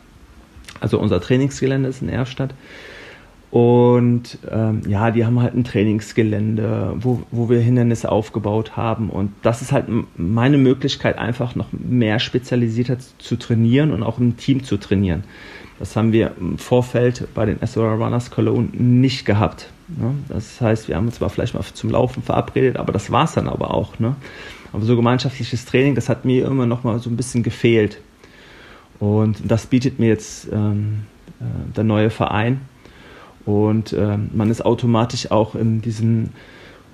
Also 0.80 1.00
unser 1.00 1.22
Trainingsgelände 1.22 1.90
ist 1.90 2.02
in 2.02 2.10
Erfstadt. 2.10 2.54
Und 3.56 4.38
ähm, 4.52 4.82
ja, 4.86 5.12
die 5.12 5.26
haben 5.26 5.42
halt 5.42 5.56
ein 5.56 5.64
Trainingsgelände, 5.64 6.96
wo, 6.98 7.24
wo 7.32 7.48
wir 7.48 7.62
Hindernisse 7.62 8.12
aufgebaut 8.12 8.76
haben. 8.76 9.10
Und 9.10 9.32
das 9.44 9.62
ist 9.62 9.72
halt 9.72 9.86
meine 10.18 10.58
Möglichkeit, 10.58 11.18
einfach 11.18 11.56
noch 11.56 11.68
mehr 11.72 12.20
spezialisierter 12.20 12.98
zu 13.18 13.38
trainieren 13.38 13.94
und 13.94 14.04
auch 14.04 14.20
im 14.20 14.36
Team 14.36 14.66
zu 14.66 14.76
trainieren. 14.76 15.24
Das 15.80 15.96
haben 15.96 16.12
wir 16.12 16.34
im 16.38 16.58
Vorfeld 16.58 17.30
bei 17.34 17.46
den 17.46 17.66
SOR 17.66 17.94
Runners 17.94 18.30
Cologne 18.30 18.68
nicht 18.74 19.24
gehabt. 19.24 19.70
Ne? 19.88 20.16
Das 20.28 20.60
heißt, 20.60 20.90
wir 20.90 20.98
haben 20.98 21.06
uns 21.06 21.16
zwar 21.16 21.30
vielleicht 21.30 21.54
mal 21.54 21.64
zum 21.64 21.92
Laufen 21.92 22.24
verabredet, 22.24 22.76
aber 22.76 22.92
das 22.92 23.10
war 23.10 23.24
es 23.24 23.36
dann 23.36 23.48
aber 23.48 23.74
auch. 23.74 24.00
Ne? 24.00 24.18
Aber 24.74 24.84
so 24.84 24.98
gemeinschaftliches 24.98 25.64
Training, 25.64 25.96
das 25.96 26.10
hat 26.10 26.26
mir 26.26 26.46
immer 26.46 26.66
noch 26.66 26.84
mal 26.84 27.00
so 27.00 27.10
ein 27.10 27.16
bisschen 27.16 27.42
gefehlt. 27.42 28.02
Und 29.00 29.38
das 29.50 29.66
bietet 29.66 29.98
mir 29.98 30.10
jetzt 30.10 30.50
ähm, 30.52 31.04
äh, 31.40 31.46
der 31.74 31.86
neue 31.86 32.10
Verein 32.10 32.60
und 33.46 33.94
äh, 33.94 34.18
man 34.34 34.50
ist 34.50 34.66
automatisch 34.66 35.32
auch 35.32 35.56
in 35.56 35.82
diesem 35.82 36.30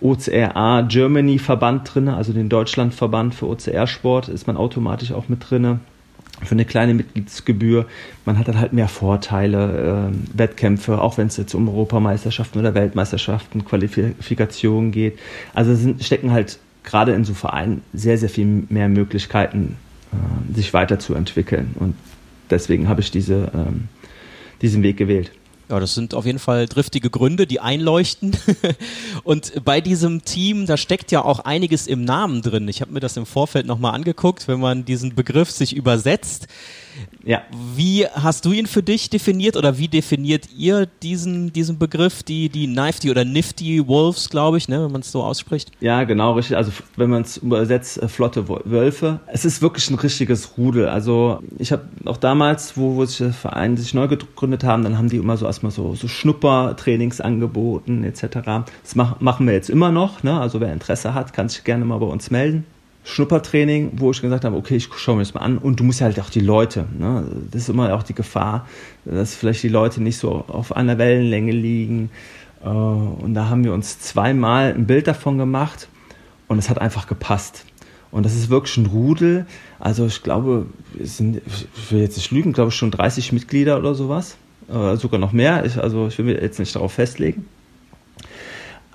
OCRA 0.02 0.82
Germany 0.82 1.40
Verband 1.40 1.94
drin, 1.94 2.10
also 2.10 2.34
den 2.34 2.50
Deutschlandverband 2.50 3.36
für 3.36 3.48
OCR-Sport, 3.48 4.30
ist 4.30 4.48
man 4.48 4.58
automatisch 4.58 5.12
auch 5.12 5.30
mit 5.30 5.50
drin. 5.50 5.80
Für 6.44 6.54
eine 6.54 6.66
kleine 6.66 6.96
Mitgliedsgebühr. 6.96 7.86
Man 8.26 8.40
hat 8.40 8.48
dann 8.48 8.60
halt 8.60 8.74
mehr 8.74 8.88
Vorteile, 8.88 10.10
äh, 10.12 10.38
Wettkämpfe, 10.38 11.00
auch 11.00 11.20
wenn 11.20 11.28
es 11.28 11.38
jetzt 11.38 11.54
um 11.54 11.70
Europameisterschaften 11.70 12.60
oder 12.60 12.74
Weltmeisterschaften, 12.74 13.64
Qualifikationen 13.64 14.92
geht. 14.92 15.20
Also 15.54 15.76
sind, 15.76 16.04
stecken 16.04 16.32
halt 16.32 16.58
gerade 16.84 17.14
in 17.14 17.26
so 17.26 17.36
Vereinen 17.36 17.84
sehr, 17.94 18.18
sehr 18.18 18.30
viel 18.30 18.66
mehr 18.70 18.90
Möglichkeiten, 18.90 19.78
äh, 20.12 20.54
sich 20.56 20.74
weiterzuentwickeln. 20.74 21.76
Und 21.80 21.94
deswegen 22.50 22.90
habe 22.90 23.02
ich 23.02 23.12
diese 23.12 23.52
ähm, 23.54 23.88
diesen 24.62 24.84
Weg 24.84 24.98
gewählt. 24.98 25.32
Ja, 25.72 25.80
das 25.80 25.94
sind 25.94 26.14
auf 26.14 26.26
jeden 26.26 26.38
Fall 26.38 26.66
driftige 26.66 27.10
Gründe, 27.10 27.48
die 27.48 27.62
einleuchten. 27.62 28.36
Und 29.24 29.64
bei 29.64 29.80
diesem 29.80 30.26
Team, 30.26 30.66
da 30.66 30.76
steckt 30.76 31.14
ja 31.14 31.24
auch 31.24 31.40
einiges 31.40 31.88
im 31.88 32.04
Namen 32.04 32.42
drin. 32.42 32.68
Ich 32.68 32.82
habe 32.82 32.92
mir 32.92 33.00
das 33.00 33.16
im 33.16 33.26
Vorfeld 33.26 33.66
nochmal 33.66 33.96
angeguckt, 33.96 34.50
wenn 34.50 34.60
man 34.60 34.84
diesen 34.84 35.16
Begriff 35.16 35.50
sich 35.50 35.74
übersetzt. 35.74 36.48
Ja. 37.24 37.42
Wie 37.76 38.08
hast 38.08 38.46
du 38.46 38.52
ihn 38.52 38.66
für 38.66 38.84
dich 38.84 39.10
definiert 39.10 39.56
oder 39.56 39.78
wie 39.78 39.88
definiert 39.88 40.50
ihr 40.58 40.88
diesen, 41.04 41.54
diesen 41.54 41.78
Begriff, 41.78 42.24
die, 42.24 42.50
die 42.50 42.68
Nifty 42.68 43.12
oder 43.12 43.26
Nifty 43.26 43.88
Wolves, 43.88 44.30
glaube 44.30 44.58
ich, 44.58 44.68
ne, 44.68 44.84
wenn 44.84 44.92
man 44.92 45.02
es 45.02 45.12
so 45.12 45.24
ausspricht? 45.24 45.72
Ja, 45.80 46.04
genau, 46.04 46.34
richtig. 46.34 46.58
Also 46.58 46.72
wenn 46.96 47.10
man 47.10 47.22
es 47.22 47.38
übersetzt, 47.38 48.02
äh, 48.02 48.08
flotte 48.08 48.48
Wölfe. 48.48 49.20
Es 49.28 49.46
ist 49.46 49.62
wirklich 49.62 49.90
ein 49.90 49.96
richtiges 49.96 50.58
Rudel. 50.58 50.88
Also 50.88 51.40
ich 51.58 51.72
habe 51.72 51.84
auch 52.06 52.18
damals, 52.18 52.76
wo, 52.78 52.96
wo 52.96 53.06
sich 53.06 53.18
der 53.18 53.34
Verein 53.34 53.78
sich 53.78 53.94
neu 53.94 54.08
gegründet 54.08 54.64
haben, 54.64 54.84
dann 54.84 54.98
haben 54.98 55.10
die 55.10 55.18
immer 55.18 55.38
so 55.38 55.46
erstmal 55.46 55.72
so, 55.72 55.96
so 55.96 56.08
Schnuppertrainings 56.08 57.22
angeboten 57.22 58.04
etc. 58.04 58.40
Das 58.84 58.96
mach, 58.96 59.20
machen 59.20 59.46
wir 59.46 59.54
jetzt 59.54 59.70
immer 59.70 59.92
noch. 59.92 60.24
Ne? 60.24 60.40
Also 60.40 60.60
wer 60.60 60.74
Interesse 60.74 61.14
hat, 61.14 61.34
kann 61.34 61.50
sich 61.50 61.64
gerne 61.64 61.86
mal 61.86 61.98
bei 62.00 62.08
uns 62.08 62.32
melden. 62.32 62.66
Schnuppertraining, 63.04 63.94
wo 63.96 64.12
ich 64.12 64.22
gesagt 64.22 64.46
habe, 64.46 64.56
okay, 64.56 64.76
ich 64.76 64.88
schaue 64.96 65.16
mir 65.16 65.22
das 65.24 65.34
mal 65.34 65.42
an 65.42 65.58
und 65.58 65.80
du 65.80 65.84
musst 65.84 66.02
ja 66.02 66.06
halt 66.06 66.20
auch 66.20 66.30
die 66.30 66.40
Leute, 66.40 66.86
ne? 66.98 67.26
das 67.50 67.64
ist 67.64 67.70
immer 67.70 67.94
auch 67.96 68.04
die 68.04 68.14
Gefahr, 68.14 68.68
dass 69.06 69.34
vielleicht 69.34 69.64
die 69.64 69.70
Leute 69.70 70.04
nicht 70.04 70.18
so 70.18 70.46
auf 70.48 70.76
einer 70.76 70.98
Wellenlänge 70.98 71.52
liegen 71.52 72.12
äh, 72.64 72.68
und 72.68 73.34
da 73.34 73.50
haben 73.50 73.64
wir 73.64 73.74
uns 73.74 74.00
zweimal 74.00 74.74
ein 74.74 74.86
Bild 74.86 75.08
davon 75.08 75.38
gemacht 75.38 75.88
und 76.48 76.60
es 76.60 76.70
hat 76.70 76.80
einfach 76.80 77.08
gepasst. 77.08 77.66
Und 78.12 78.26
das 78.26 78.36
ist 78.36 78.50
wirklich 78.50 78.76
ein 78.78 78.88
Rudel. 78.88 79.46
Also 79.80 80.06
ich 80.06 80.22
glaube, 80.22 80.66
es 81.02 81.18
sind, 81.18 81.42
ich 81.48 81.92
will 81.92 82.02
jetzt 82.02 82.18
nicht 82.18 82.32
lügen, 82.32 82.52
glaube 82.52 82.70
ich 82.70 82.76
schon 82.76 82.92
30 82.92 83.32
Mitglieder 83.32 83.78
oder 83.78 83.96
sowas. 83.96 84.36
Äh, 84.68 84.98
sogar 84.98 85.20
noch 85.20 85.32
mehr. 85.32 85.66
Ich, 85.66 85.78
also 85.78 86.08
ich 86.08 86.18
will 86.18 86.26
mir 86.26 86.42
jetzt 86.42 86.60
nicht 86.60 86.76
darauf 86.76 86.92
festlegen. 86.94 87.46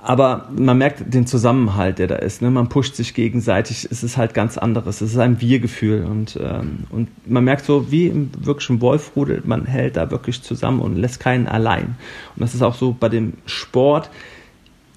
Aber 0.07 0.47
man 0.57 0.79
merkt 0.79 1.13
den 1.13 1.27
Zusammenhalt, 1.27 1.99
der 1.99 2.07
da 2.07 2.15
ist. 2.15 2.41
Ne? 2.41 2.49
Man 2.49 2.69
pusht 2.69 2.95
sich 2.95 3.13
gegenseitig. 3.13 3.89
Es 3.91 4.05
ist 4.05 4.17
halt 4.17 4.35
ganz 4.35 4.57
anderes. 4.57 5.01
Es 5.01 5.11
ist 5.11 5.19
ein 5.19 5.41
Wir-Gefühl. 5.41 6.05
Und, 6.05 6.39
ähm, 6.41 6.85
und 6.91 7.09
man 7.29 7.43
merkt 7.43 7.65
so, 7.65 7.91
wie 7.91 8.07
im 8.07 8.31
wirklichen 8.39 8.81
Wolfrudel, 8.81 9.43
man 9.47 9.65
hält 9.65 9.97
da 9.97 10.09
wirklich 10.13 10.43
zusammen 10.43 10.79
und 10.79 10.95
lässt 10.95 11.19
keinen 11.19 11.49
allein. 11.49 11.97
Und 12.37 12.43
das 12.43 12.55
ist 12.55 12.63
auch 12.63 12.77
so 12.77 12.95
bei 12.99 13.09
dem 13.09 13.33
Sport. 13.47 14.09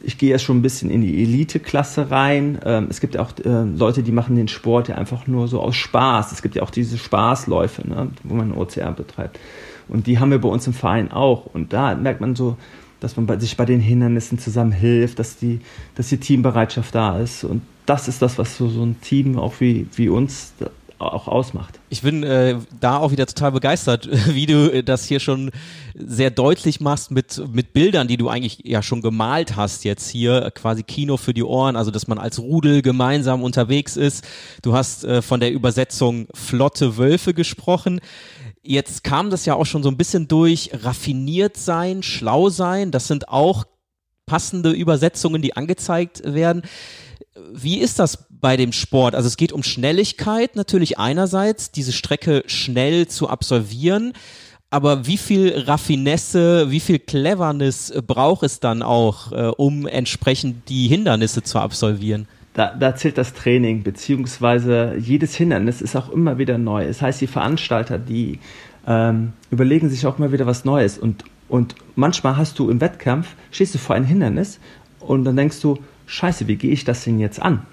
Ich 0.04 0.20
gehe 0.20 0.30
ja 0.30 0.38
schon 0.38 0.60
ein 0.60 0.62
bisschen 0.62 0.92
in 0.92 1.02
die 1.02 1.24
Elite-Klasse 1.24 2.12
rein. 2.12 2.60
Ähm, 2.64 2.86
es 2.92 3.00
gibt 3.00 3.16
ja 3.16 3.22
auch 3.22 3.32
äh, 3.44 3.64
Leute, 3.64 4.04
die 4.04 4.12
machen 4.12 4.36
den 4.36 4.48
Sport 4.48 4.90
ja 4.90 4.96
einfach 4.96 5.26
nur 5.26 5.48
so 5.48 5.60
aus 5.60 5.76
Spaß. 5.76 6.34
Es 6.34 6.44
gibt 6.44 6.54
ja 6.54 6.62
auch 6.62 6.70
diese 6.70 7.00
Spaßläufe, 7.00 7.90
ne? 7.90 8.10
wo 8.24 8.36
man 8.36 8.52
OCR 8.52 8.92
betreibt. 8.92 9.40
Und 9.88 10.06
die 10.06 10.20
haben 10.20 10.30
wir 10.30 10.40
bei 10.40 10.50
uns 10.50 10.68
im 10.68 10.74
Verein 10.74 11.12
auch. 11.12 11.48
Und 11.48 11.74
da 11.74 11.96
merkt 11.96 12.22
man 12.22 12.36
so, 12.36 12.58
dass 13.00 13.16
man 13.16 13.26
bei, 13.26 13.40
sich 13.40 13.58
bei 13.58 13.66
den 13.66 13.80
Hindernissen 13.80 14.40
zusammen 14.40 14.72
hilft, 14.72 15.20
dass 15.20 15.38
die, 15.38 15.62
dass 15.96 16.10
die 16.10 16.18
Teambereitschaft 16.18 16.94
da 16.94 17.20
ist. 17.20 17.44
Und 17.44 17.62
das 17.86 18.08
ist 18.08 18.22
das, 18.22 18.38
was 18.38 18.58
so, 18.58 18.70
so 18.70 18.84
ein 18.84 19.00
Team 19.02 19.38
auch 19.38 19.60
wie, 19.60 19.88
wie 19.96 20.10
uns 20.10 20.54
auch 21.00 21.28
ausmacht. 21.28 21.80
Ich 21.90 22.02
bin 22.02 22.24
äh, 22.24 22.58
da 22.80 22.98
auch 22.98 23.12
wieder 23.12 23.26
total 23.26 23.54
begeistert, 23.54 24.10
wie 24.34 24.46
du 24.46 24.84
das 24.84 25.06
hier 25.06 25.20
schon 25.20 25.52
sehr 25.96 26.30
deutlich 26.30 26.82
machst 26.82 27.12
mit, 27.12 27.42
mit 27.52 27.74
Bildern, 27.74 28.08
die 28.08 28.18
du 28.18 28.30
eigentlich 28.30 28.60
ja 28.66 28.82
schon 28.84 29.02
gemalt 29.02 29.56
hast 29.56 29.86
jetzt 29.86 30.10
hier, 30.10 30.52
quasi 30.54 30.84
Kino 30.84 31.18
für 31.18 31.34
die 31.34 31.44
Ohren, 31.44 31.76
also 31.76 31.90
dass 31.90 32.08
man 32.08 32.18
als 32.18 32.40
Rudel 32.40 32.82
gemeinsam 32.82 33.44
unterwegs 33.44 33.98
ist. 33.98 34.26
Du 34.62 34.74
hast 34.74 35.06
äh, 35.06 35.22
von 35.22 35.40
der 35.40 35.52
Übersetzung 35.52 36.28
Flotte 36.34 36.98
Wölfe 36.98 37.34
gesprochen. 37.34 38.02
Jetzt 38.62 39.04
kam 39.04 39.30
das 39.30 39.46
ja 39.46 39.56
auch 39.56 39.66
schon 39.66 39.84
so 39.84 39.90
ein 39.90 39.98
bisschen 39.98 40.28
durch, 40.28 40.72
raffiniert 40.74 41.58
sein, 41.58 42.04
schlau 42.04 42.50
sein, 42.50 42.92
das 42.92 43.08
sind 43.08 43.30
auch 43.30 43.66
passende 44.26 44.72
Übersetzungen, 44.72 45.42
die 45.42 45.56
angezeigt 45.56 46.22
werden. 46.24 46.62
Wie 47.52 47.80
ist 47.80 48.00
das 48.00 48.26
bei 48.30 48.58
dem 48.58 48.74
Sport? 48.74 49.16
Also 49.16 49.28
es 49.28 49.38
geht 49.38 49.52
um 49.54 49.64
Schnelligkeit 49.64 50.56
natürlich 50.56 51.00
einerseits, 51.00 51.72
diese 51.72 51.94
Strecke 51.94 52.44
schnell 52.46 53.08
zu 53.08 53.30
absolvieren. 53.30 54.14
Aber 54.70 55.08
wie 55.08 55.18
viel 55.18 55.58
Raffinesse, 55.58 56.70
wie 56.70 56.80
viel 56.80 57.00
Cleverness 57.00 57.92
braucht 58.06 58.44
es 58.44 58.60
dann 58.60 58.84
auch, 58.84 59.32
äh, 59.32 59.52
um 59.58 59.88
entsprechend 59.88 60.70
die 60.70 60.88
Hindernisse 60.88 61.42
zu 61.42 61.58
absolvieren? 61.58 62.28
Da, 62.54 62.74
da 62.78 62.96
zählt 62.96 63.18
das 63.18 63.34
Training, 63.34 63.84
beziehungsweise 63.84 64.96
jedes 64.98 65.36
Hindernis 65.36 65.82
ist 65.82 65.96
auch 65.96 66.10
immer 66.10 66.38
wieder 66.38 66.58
neu. 66.58 66.88
Das 66.88 67.02
heißt, 67.02 67.22
die 67.22 67.28
Veranstalter, 67.28 67.98
die 68.00 68.40
ähm, 68.88 69.34
überlegen 69.52 69.90
sich 69.90 70.06
auch 70.06 70.18
immer 70.18 70.32
wieder 70.32 70.46
was 70.48 70.66
Neues. 70.66 70.98
Und, 70.98 71.24
und 71.48 71.76
manchmal 71.96 72.38
hast 72.38 72.58
du 72.60 72.70
im 72.70 72.82
Wettkampf, 72.82 73.36
stehst 73.52 73.76
du 73.76 73.78
vor 73.78 73.96
ein 73.96 74.04
Hindernis 74.04 74.60
und 75.00 75.24
dann 75.26 75.36
denkst 75.36 75.62
du, 75.62 75.78
scheiße, 76.08 76.48
wie 76.48 76.56
gehe 76.56 76.72
ich 76.72 76.84
das 76.84 77.04
denn 77.04 77.20
jetzt 77.20 77.42
an? 77.42 77.66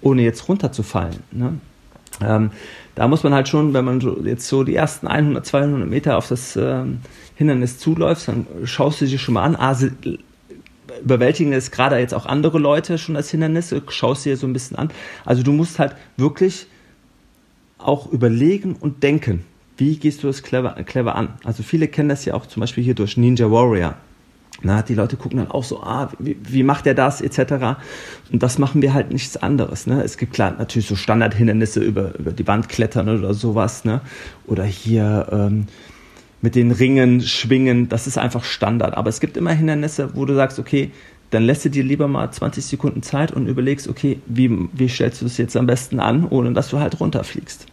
Ohne 0.00 0.22
jetzt 0.22 0.48
runterzufallen. 0.48 1.16
Ne? 1.32 1.54
Ähm, 2.20 2.50
da 2.94 3.08
muss 3.08 3.22
man 3.22 3.32
halt 3.32 3.48
schon, 3.48 3.74
wenn 3.74 3.84
man 3.84 4.00
jetzt 4.24 4.46
so 4.48 4.64
die 4.64 4.74
ersten 4.74 5.06
100, 5.06 5.46
200 5.46 5.88
Meter 5.88 6.18
auf 6.18 6.28
das 6.28 6.56
ähm, 6.56 6.98
Hindernis 7.34 7.78
zuläuft, 7.78 8.28
dann 8.28 8.46
schaust 8.64 9.00
du 9.00 9.06
dir 9.06 9.18
schon 9.18 9.34
mal 9.34 9.44
an, 9.44 9.56
ah, 9.56 9.74
überwältigen 11.02 11.52
es 11.52 11.70
gerade 11.70 11.98
jetzt 11.98 12.14
auch 12.14 12.26
andere 12.26 12.58
Leute 12.58 12.98
schon 12.98 13.16
als 13.16 13.30
Hindernis, 13.30 13.74
schaust 13.88 14.24
dir 14.24 14.36
so 14.36 14.46
ein 14.46 14.52
bisschen 14.52 14.76
an. 14.76 14.90
Also 15.24 15.42
du 15.42 15.52
musst 15.52 15.78
halt 15.78 15.94
wirklich 16.16 16.66
auch 17.78 18.10
überlegen 18.10 18.74
und 18.74 19.02
denken, 19.02 19.44
wie 19.76 19.96
gehst 19.96 20.22
du 20.22 20.26
das 20.26 20.42
clever, 20.42 20.72
clever 20.84 21.14
an. 21.14 21.34
Also 21.44 21.62
viele 21.62 21.88
kennen 21.88 22.08
das 22.08 22.24
ja 22.24 22.34
auch 22.34 22.46
zum 22.46 22.60
Beispiel 22.60 22.82
hier 22.82 22.94
durch 22.94 23.16
Ninja 23.16 23.50
Warrior. 23.50 23.94
Na, 24.60 24.82
die 24.82 24.94
Leute 24.94 25.16
gucken 25.16 25.38
dann 25.38 25.52
auch 25.52 25.62
so, 25.62 25.82
ah, 25.82 26.10
wie, 26.18 26.36
wie 26.42 26.64
macht 26.64 26.84
er 26.88 26.94
das, 26.94 27.20
etc. 27.20 27.78
Und 28.32 28.42
das 28.42 28.58
machen 28.58 28.82
wir 28.82 28.92
halt 28.92 29.12
nichts 29.12 29.36
anderes. 29.36 29.86
Ne? 29.86 30.02
Es 30.02 30.16
gibt 30.16 30.32
klar 30.32 30.56
natürlich 30.58 30.88
so 30.88 30.96
Standardhindernisse 30.96 31.80
über, 31.80 32.18
über 32.18 32.32
die 32.32 32.46
Wand 32.48 32.68
klettern 32.68 33.08
oder 33.08 33.34
sowas, 33.34 33.84
ne? 33.84 34.00
Oder 34.46 34.64
hier 34.64 35.28
ähm, 35.30 35.66
mit 36.40 36.54
den 36.54 36.70
Ringen 36.70 37.20
schwingen, 37.20 37.88
das 37.88 38.06
ist 38.06 38.18
einfach 38.18 38.44
Standard. 38.44 38.96
Aber 38.96 39.08
es 39.08 39.20
gibt 39.20 39.36
immer 39.36 39.52
Hindernisse, 39.52 40.10
wo 40.14 40.24
du 40.24 40.34
sagst, 40.34 40.58
okay, 40.58 40.92
dann 41.30 41.44
lässt 41.44 41.64
du 41.64 41.70
dir 41.70 41.84
lieber 41.84 42.08
mal 42.08 42.30
20 42.30 42.64
Sekunden 42.64 43.02
Zeit 43.02 43.32
und 43.32 43.46
überlegst, 43.46 43.88
okay, 43.88 44.20
wie, 44.26 44.50
wie 44.72 44.88
stellst 44.88 45.20
du 45.20 45.26
das 45.26 45.36
jetzt 45.36 45.56
am 45.56 45.66
besten 45.66 46.00
an, 46.00 46.26
ohne 46.28 46.52
dass 46.52 46.70
du 46.70 46.78
halt 46.78 47.00
runterfliegst. 47.00 47.66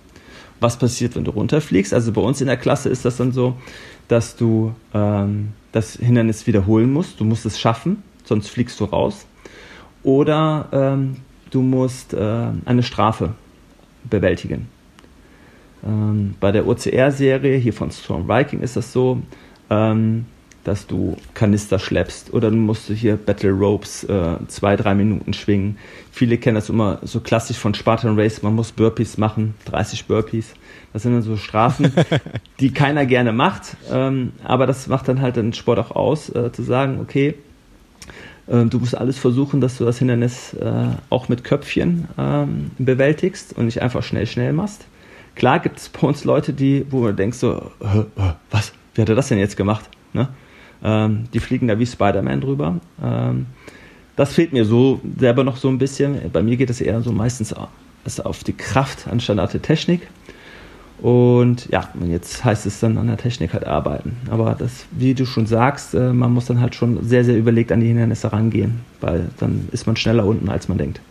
Was 0.60 0.77
passiert, 0.77 1.15
wenn 1.15 1.24
du 1.24 1.31
runterfliegst? 1.31 1.93
Also 1.93 2.12
bei 2.12 2.22
uns 2.22 2.41
in 2.41 2.48
der 2.48 2.57
Klasse 2.57 2.89
ist 2.89 3.05
das 3.05 3.17
dann 3.17 3.31
so, 3.31 3.55
dass 4.07 4.36
du 4.36 4.74
ähm, 4.93 5.50
das 5.72 5.93
Hindernis 5.93 6.48
wiederholen 6.48 6.91
musst. 6.91 7.19
Du 7.19 7.25
musst 7.25 7.45
es 7.45 7.60
schaffen, 7.60 8.03
sonst 8.24 8.50
fliegst 8.50 8.79
du 8.79 8.86
raus. 8.86 9.25
Oder 10.03 10.69
ähm, 10.72 11.17
du 11.51 11.62
musst 11.62 12.13
äh, 12.13 12.48
eine 12.65 12.84
Strafe 12.84 13.34
bewältigen. 14.03 14.67
Ähm, 15.86 16.36
bei 16.39 16.51
der 16.51 16.68
OCR-Serie 16.68 17.58
hier 17.58 17.74
von 17.74 17.92
Storm 17.92 18.27
Viking 18.27 18.62
ist 18.62 18.75
das 18.75 18.92
so, 18.92 19.22
ähm, 19.70 20.25
dass 20.63 20.88
du 20.88 21.15
Kanister 21.36 21.77
schleppst 21.77 22.34
oder 22.34 22.50
du 22.50 22.58
musst 22.58 22.88
hier 22.88 23.18
Battle 23.18 23.51
Ropes 23.51 24.04
äh, 24.06 24.38
zwei, 24.48 24.75
drei 24.75 24.96
Minuten 24.96 25.34
schwingen. 25.34 25.77
Viele 26.12 26.38
kennen 26.38 26.56
das 26.56 26.70
immer 26.70 27.00
so 27.04 27.20
klassisch 27.20 27.58
von 27.58 27.75
Spartan 27.75 28.20
Race, 28.20 28.42
man 28.42 28.56
muss 28.56 28.72
Burpees 28.72 29.18
machen, 29.18 29.54
30 29.65 30.06
Burpees. 30.06 30.54
Das 30.92 31.04
sind 31.04 31.13
dann 31.13 31.22
so 31.22 31.38
Strafen, 31.38 31.94
die 32.60 32.74
keiner 32.74 33.06
gerne 33.06 33.32
macht, 33.32 33.77
ähm, 33.92 34.32
aber 34.44 34.65
das 34.65 34.88
macht 34.88 35.08
dann 35.08 35.22
halt 35.22 35.36
den 35.36 35.54
Sport 35.54 35.77
auch 35.77 35.92
aus, 35.92 36.30
äh, 36.30 36.51
zu 36.51 36.63
sagen, 36.63 37.00
okay, 37.00 37.36
äh, 38.48 38.65
du 38.65 38.80
musst 38.80 38.98
alles 38.98 39.20
versuchen, 39.20 39.62
dass 39.62 39.77
du 39.77 39.86
das 39.86 40.00
Hindernis 40.00 40.54
äh, 40.54 40.88
auch 41.10 41.30
mit 41.30 41.44
Köpfchen 41.44 42.08
ähm, 42.18 42.72
bewältigst 42.80 43.56
und 43.56 43.65
nicht 43.65 43.82
einfach 43.82 44.04
schnell, 44.04 44.25
schnell 44.25 44.54
machst. 44.54 44.86
Klar 45.36 45.60
gibt 45.60 45.80
es 45.80 45.89
bei 45.89 46.08
uns 46.08 46.24
Leute, 46.24 46.54
die, 46.54 46.86
wo 46.89 47.01
man 47.01 47.15
denkt 47.15 47.36
so, 47.36 47.72
was, 48.50 48.74
wie 48.94 49.01
hat 49.01 49.10
er 49.10 49.15
das 49.15 49.27
denn 49.27 49.38
jetzt 49.38 49.58
gemacht? 49.58 49.89
Ne? 50.13 50.30
Ähm, 50.84 51.25
die 51.34 51.39
fliegen 51.39 51.68
da 51.68 51.77
wie 51.77 51.86
Spider-Man 51.86 52.42
drüber. 52.42 52.80
Ähm, 53.04 53.48
das 54.15 54.34
fehlt 54.34 54.54
mir 54.54 54.65
so 54.65 55.01
selber 55.18 55.44
noch 55.44 55.58
so 55.58 55.68
ein 55.68 55.77
bisschen. 55.77 56.32
Bei 56.32 56.42
mir 56.42 56.56
geht 56.56 56.70
es 56.70 56.80
eher 56.80 57.01
so 57.01 57.12
meistens 57.12 57.54
auf 57.54 58.44
die 58.44 58.54
Kraft 58.54 59.08
anstatt 59.10 59.39
auf 59.39 59.51
die 59.51 59.60
Technik. 59.60 60.08
Und 61.01 61.68
ja, 61.70 61.89
jetzt 62.08 62.46
heißt 62.46 62.65
es 62.65 62.80
dann 62.80 62.98
an 62.98 63.08
der 63.08 63.18
Technik 63.18 63.54
halt 63.54 63.65
arbeiten. 63.65 64.15
Aber 64.30 64.56
das, 64.58 64.86
wie 64.92 65.13
du 65.13 65.25
schon 65.25 65.46
sagst, 65.46 65.94
äh, 65.94 66.13
man 66.13 66.34
muss 66.34 66.46
dann 66.46 66.62
halt 66.62 66.75
schon 66.75 67.06
sehr, 67.06 67.25
sehr 67.25 67.38
überlegt 67.38 67.74
an 67.74 67.82
die 67.82 67.88
Hindernisse 67.88 68.32
rangehen, 68.32 68.82
weil 69.01 69.27
dann 69.39 69.68
ist 69.74 69.86
man 69.88 69.98
schneller 69.98 70.25
unten, 70.25 70.48
als 70.48 70.70
man 70.70 70.77
denkt. 70.77 71.01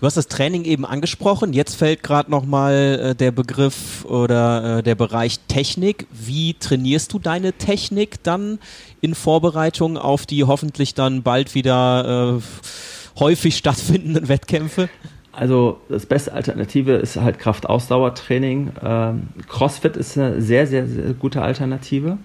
Du 0.00 0.06
hast 0.06 0.16
das 0.16 0.28
Training 0.28 0.64
eben 0.64 0.86
angesprochen. 0.86 1.52
Jetzt 1.52 1.74
fällt 1.74 2.04
gerade 2.04 2.30
nochmal 2.30 3.00
äh, 3.02 3.14
der 3.16 3.32
Begriff 3.32 4.04
oder 4.04 4.78
äh, 4.78 4.82
der 4.84 4.94
Bereich 4.94 5.40
Technik. 5.48 6.06
Wie 6.12 6.54
trainierst 6.54 7.12
du 7.12 7.18
deine 7.18 7.52
Technik 7.52 8.22
dann 8.22 8.60
in 9.00 9.16
Vorbereitung 9.16 9.96
auf 9.98 10.24
die 10.24 10.44
hoffentlich 10.44 10.94
dann 10.94 11.24
bald 11.24 11.56
wieder 11.56 12.38
äh, 12.38 13.18
häufig 13.18 13.56
stattfindenden 13.56 14.28
Wettkämpfe? 14.28 14.88
Also 15.32 15.80
das 15.88 16.06
beste 16.06 16.32
Alternative 16.32 16.92
ist 16.92 17.16
halt 17.16 17.40
Kraftausdauertraining. 17.40 18.70
Ähm, 18.80 19.28
CrossFit 19.48 19.96
ist 19.96 20.16
eine 20.16 20.40
sehr, 20.40 20.68
sehr, 20.68 20.86
sehr 20.86 21.12
gute 21.14 21.42
Alternative. 21.42 22.18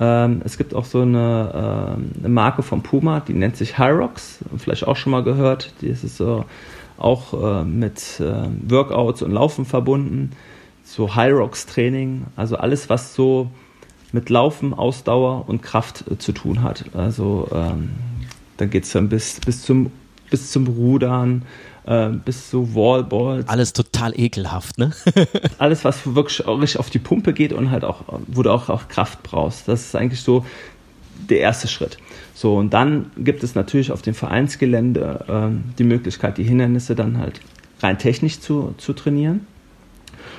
Ähm, 0.00 0.42
es 0.44 0.58
gibt 0.58 0.74
auch 0.74 0.84
so 0.84 1.00
eine, 1.00 1.96
äh, 1.98 2.18
eine, 2.18 2.28
Marke 2.28 2.62
von 2.62 2.82
Puma, 2.82 3.20
die 3.20 3.32
nennt 3.32 3.56
sich 3.56 3.78
Hyrox, 3.78 4.40
vielleicht 4.58 4.86
auch 4.86 4.96
schon 4.96 5.12
mal 5.12 5.22
gehört. 5.22 5.72
Die 5.80 5.86
ist 5.86 6.02
so 6.16 6.44
auch 6.98 7.60
äh, 7.60 7.64
mit 7.64 8.20
äh, 8.20 8.48
Workouts 8.68 9.22
und 9.22 9.32
Laufen 9.32 9.64
verbunden. 9.64 10.30
So 10.84 11.16
Hyrox-Training, 11.16 12.26
also 12.36 12.56
alles, 12.56 12.90
was 12.90 13.14
so 13.14 13.50
mit 14.12 14.30
Laufen, 14.30 14.74
Ausdauer 14.74 15.48
und 15.48 15.62
Kraft 15.62 16.04
äh, 16.10 16.18
zu 16.18 16.32
tun 16.32 16.62
hat. 16.62 16.84
Also 16.94 17.48
ähm, 17.52 17.90
dann 18.56 18.70
geht 18.70 18.84
es 18.84 18.92
dann 18.92 19.08
bis, 19.08 19.40
bis, 19.40 19.62
zum, 19.62 19.90
bis 20.30 20.52
zum 20.52 20.66
Rudern, 20.66 21.42
äh, 21.86 22.10
bis 22.10 22.50
zu 22.50 22.74
Wallballs. 22.74 23.48
Alles 23.48 23.72
total 23.72 24.18
ekelhaft, 24.18 24.78
ne? 24.78 24.92
Alles, 25.58 25.84
was 25.84 26.14
wirklich 26.14 26.46
richtig 26.46 26.78
auf 26.78 26.90
die 26.90 26.98
Pumpe 27.00 27.32
geht 27.32 27.52
und 27.52 27.70
halt 27.70 27.84
auch, 27.84 28.02
wo 28.28 28.42
du 28.42 28.52
auch, 28.52 28.68
auch 28.68 28.88
Kraft 28.88 29.22
brauchst. 29.22 29.66
Das 29.66 29.86
ist 29.86 29.96
eigentlich 29.96 30.20
so 30.20 30.44
der 31.28 31.40
erste 31.40 31.68
Schritt. 31.68 31.98
So, 32.34 32.56
und 32.56 32.74
dann 32.74 33.10
gibt 33.16 33.42
es 33.42 33.54
natürlich 33.54 33.92
auf 33.92 34.02
dem 34.02 34.14
Vereinsgelände 34.14 35.24
äh, 35.28 35.74
die 35.78 35.84
Möglichkeit, 35.84 36.36
die 36.36 36.44
Hindernisse 36.44 36.94
dann 36.94 37.18
halt 37.18 37.40
rein 37.80 37.98
technisch 37.98 38.40
zu, 38.40 38.74
zu 38.76 38.92
trainieren. 38.92 39.46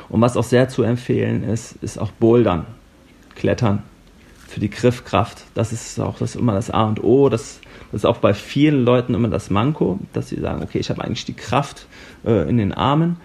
Und 0.10 0.22
was 0.22 0.38
auch 0.38 0.44
sehr 0.44 0.70
zu 0.70 0.84
empfehlen 0.84 1.44
ist, 1.44 1.78
ist 1.82 1.98
auch 1.98 2.12
Bouldern, 2.12 2.66
Klettern 3.36 3.82
für 4.48 4.60
die 4.60 4.70
Griffkraft. 4.70 5.46
Das 5.56 5.72
ist 5.74 6.00
auch 6.00 6.20
das 6.20 6.36
immer 6.36 6.54
das 6.54 6.70
A 6.70 6.84
und 6.84 7.04
O. 7.04 7.30
Das 7.30 7.60
das 7.92 8.02
ist 8.02 8.06
auch 8.06 8.18
bei 8.18 8.34
vielen 8.34 8.84
Leuten 8.84 9.14
immer 9.14 9.30
das 9.30 9.50
Manko, 9.50 10.00
dass 10.12 10.28
sie 10.28 10.40
sagen, 10.40 10.62
okay, 10.62 10.80
ich 10.80 10.90
habe 10.90 11.02
eigentlich 11.02 11.24
die 11.24 11.34
Kraft 11.34 11.88
äh, 12.26 12.50
in 12.50 12.58
den 12.58 12.74
Armen, 12.74 13.16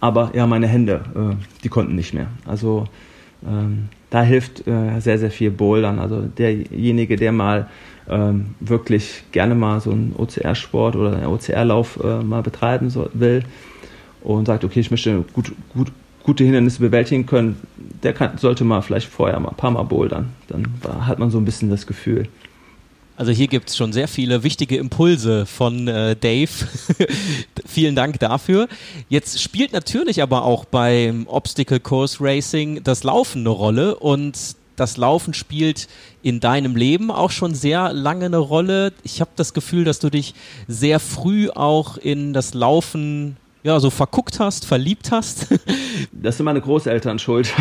aber 0.00 0.32
ja, 0.34 0.46
meine 0.46 0.66
Hände, 0.66 1.00
äh, 1.14 1.36
die 1.64 1.70
konnten 1.70 1.94
nicht 1.94 2.12
mehr. 2.12 2.26
Also 2.44 2.86
ähm, 3.46 3.88
da 4.10 4.22
hilft 4.22 4.66
äh, 4.66 5.00
sehr, 5.00 5.18
sehr 5.18 5.30
viel 5.30 5.50
Bouldern. 5.50 5.98
Also 5.98 6.20
derjenige, 6.22 7.16
der 7.16 7.32
mal 7.32 7.68
ähm, 8.10 8.54
wirklich 8.60 9.22
gerne 9.32 9.54
mal 9.54 9.80
so 9.80 9.90
einen 9.90 10.14
OCR-Sport 10.16 10.96
oder 10.96 11.16
einen 11.16 11.26
OCR-Lauf 11.26 11.98
äh, 12.02 12.22
mal 12.22 12.42
betreiben 12.42 12.90
so, 12.90 13.08
will 13.12 13.44
und 14.22 14.46
sagt, 14.46 14.64
okay, 14.64 14.80
ich 14.80 14.90
möchte 14.90 15.24
gut, 15.32 15.52
gut, 15.72 15.92
gute 16.22 16.44
Hindernisse 16.44 16.80
bewältigen 16.80 17.26
können, 17.26 17.56
der 18.02 18.12
kann, 18.12 18.36
sollte 18.38 18.64
mal 18.64 18.82
vielleicht 18.82 19.08
vorher 19.08 19.38
mal 19.40 19.50
ein 19.50 19.56
paar 19.56 19.70
Mal 19.70 19.84
bouldern. 19.84 20.30
Dann 20.48 20.66
hat 21.06 21.18
man 21.18 21.30
so 21.30 21.38
ein 21.38 21.44
bisschen 21.44 21.70
das 21.70 21.86
Gefühl. 21.86 22.28
Also 23.16 23.32
hier 23.32 23.48
gibt 23.48 23.68
es 23.68 23.76
schon 23.76 23.92
sehr 23.92 24.08
viele 24.08 24.44
wichtige 24.44 24.78
Impulse 24.78 25.44
von 25.44 25.86
äh, 25.88 26.16
Dave. 26.16 26.48
Vielen 27.66 27.94
Dank 27.94 28.18
dafür. 28.18 28.66
Jetzt 29.10 29.42
spielt 29.42 29.74
natürlich 29.74 30.22
aber 30.22 30.44
auch 30.44 30.64
beim 30.64 31.26
Obstacle 31.26 31.80
Course 31.80 32.16
Racing 32.18 32.82
das 32.82 33.04
Laufen 33.04 33.40
eine 33.40 33.50
Rolle 33.50 33.96
und 33.96 34.56
das 34.76 34.96
Laufen 34.96 35.34
spielt 35.34 35.88
in 36.22 36.40
deinem 36.40 36.76
Leben 36.76 37.10
auch 37.10 37.30
schon 37.30 37.54
sehr 37.54 37.92
lange 37.92 38.26
eine 38.26 38.38
Rolle. 38.38 38.92
Ich 39.02 39.20
habe 39.20 39.30
das 39.36 39.54
Gefühl, 39.54 39.84
dass 39.84 39.98
du 39.98 40.10
dich 40.10 40.34
sehr 40.68 41.00
früh 41.00 41.50
auch 41.50 41.96
in 41.96 42.32
das 42.32 42.54
Laufen 42.54 43.36
ja, 43.62 43.78
so 43.78 43.90
verguckt 43.90 44.40
hast, 44.40 44.64
verliebt 44.64 45.10
hast? 45.10 45.48
das 46.12 46.36
sind 46.36 46.44
meine 46.44 46.60
Großeltern 46.60 47.18
schuld. 47.18 47.52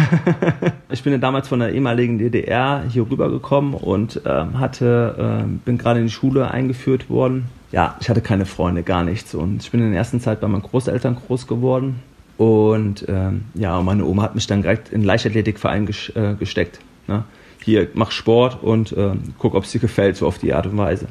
ich 0.90 1.04
bin 1.04 1.14
ja 1.14 1.20
damals 1.20 1.48
von 1.48 1.60
der 1.60 1.74
ehemaligen 1.74 2.18
DDR 2.18 2.86
hier 2.90 3.10
rübergekommen 3.10 3.74
und 3.74 4.22
ähm, 4.26 4.60
hatte, 4.60 5.44
äh, 5.44 5.48
bin 5.66 5.78
gerade 5.78 6.00
in 6.00 6.06
die 6.06 6.12
Schule 6.12 6.52
eingeführt 6.52 7.10
worden. 7.10 7.46
Ja, 7.72 7.98
ich 8.00 8.10
hatte 8.10 8.22
keine 8.22 8.46
Freunde, 8.46 8.84
gar 8.84 9.04
nichts. 9.04 9.36
Und 9.36 9.62
ich 9.62 9.72
bin 9.72 9.82
in 9.82 9.90
der 9.92 10.00
ersten 10.00 10.22
Zeit 10.22 10.42
bei 10.42 10.48
meinen 10.48 10.64
Großeltern 10.64 11.16
groß 11.16 11.48
geworden. 11.48 12.00
Und 12.38 13.06
ähm, 13.10 13.44
ja, 13.54 13.82
meine 13.82 14.06
Oma 14.06 14.24
hat 14.24 14.34
mich 14.34 14.48
dann 14.48 14.62
direkt 14.62 14.90
in 14.90 15.02
den 15.02 15.08
Leichtathletikverein 15.08 15.86
ges 15.86 16.10
äh, 16.16 16.36
gesteckt. 16.40 16.80
Ne? 17.10 17.26
Hier, 17.66 17.90
mach 17.94 18.12
Sport 18.12 18.64
und 18.64 18.94
äh, 18.94 19.12
guck, 19.38 19.56
ob 19.56 19.66
es 19.66 19.72
dir 19.72 19.80
gefällt, 19.80 20.16
so 20.16 20.28
auf 20.28 20.38
die 20.38 20.54
Art 20.54 20.66
und 20.66 20.78
Weise. 20.78 21.08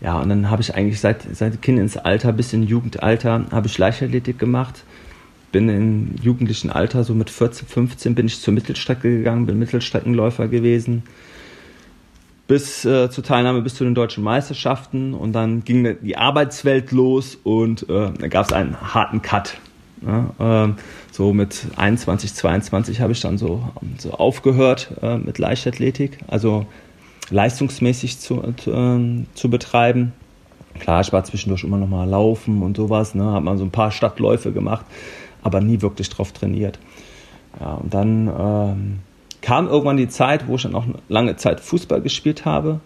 Ja, 0.00 0.20
und 0.20 0.28
dann 0.28 0.50
habe 0.50 0.62
ich 0.62 0.74
eigentlich 0.74 1.00
seit, 1.00 1.22
seit 1.34 1.62
Kindesalter 1.62 2.32
bis 2.32 2.52
in 2.52 2.62
Jugendalter 2.62 3.46
habe 3.50 3.66
ich 3.66 3.78
Leichtathletik 3.78 4.38
gemacht. 4.38 4.84
Bin 5.50 5.68
im 5.68 6.16
jugendlichen 6.20 6.70
Alter, 6.70 7.04
so 7.04 7.14
mit 7.14 7.30
14, 7.30 7.66
15, 7.66 8.14
bin 8.14 8.26
ich 8.26 8.40
zur 8.40 8.52
Mittelstrecke 8.52 9.10
gegangen, 9.10 9.46
bin 9.46 9.58
Mittelstreckenläufer 9.58 10.48
gewesen. 10.48 11.04
Bis 12.46 12.84
äh, 12.84 13.08
zur 13.08 13.24
Teilnahme 13.24 13.62
bis 13.62 13.76
zu 13.76 13.84
den 13.84 13.94
deutschen 13.94 14.22
Meisterschaften 14.22 15.14
und 15.14 15.32
dann 15.32 15.64
ging 15.64 15.96
die 16.02 16.18
Arbeitswelt 16.18 16.92
los 16.92 17.38
und 17.42 17.88
äh, 17.88 18.10
da 18.18 18.28
gab 18.28 18.44
es 18.44 18.52
einen 18.52 18.76
harten 18.94 19.22
Cut. 19.22 19.56
Ja, 20.06 20.66
äh, 20.66 20.72
so 21.14 21.32
mit 21.32 21.68
21, 21.76 22.34
22 22.34 23.00
habe 23.00 23.12
ich 23.12 23.20
dann 23.20 23.38
so, 23.38 23.62
so 23.98 24.10
aufgehört 24.10 24.90
äh, 25.00 25.16
mit 25.16 25.38
Leichtathletik. 25.38 26.18
Also 26.26 26.66
leistungsmäßig 27.30 28.18
zu, 28.18 28.42
äh, 28.42 29.24
zu 29.34 29.48
betreiben. 29.48 30.12
Klar, 30.80 31.02
ich 31.02 31.12
war 31.12 31.22
zwischendurch 31.22 31.62
immer 31.62 31.76
noch 31.76 31.86
mal 31.86 32.08
laufen 32.08 32.64
und 32.64 32.76
sowas, 32.76 33.14
ne, 33.14 33.32
hat 33.32 33.44
man 33.44 33.58
so 33.58 33.64
ein 33.64 33.70
paar 33.70 33.92
Stadtläufe 33.92 34.50
gemacht, 34.50 34.84
aber 35.44 35.60
nie 35.60 35.82
wirklich 35.82 36.08
drauf 36.08 36.32
trainiert. 36.32 36.80
Ja, 37.60 37.74
und 37.74 37.94
dann 37.94 38.26
ähm, 38.36 38.98
kam 39.40 39.68
irgendwann 39.68 39.96
die 39.96 40.08
Zeit, 40.08 40.48
wo 40.48 40.56
ich 40.56 40.62
dann 40.62 40.74
auch 40.74 40.86
lange 41.08 41.36
Zeit 41.36 41.60
Fußball 41.60 42.00
gespielt 42.00 42.44
habe. 42.44 42.80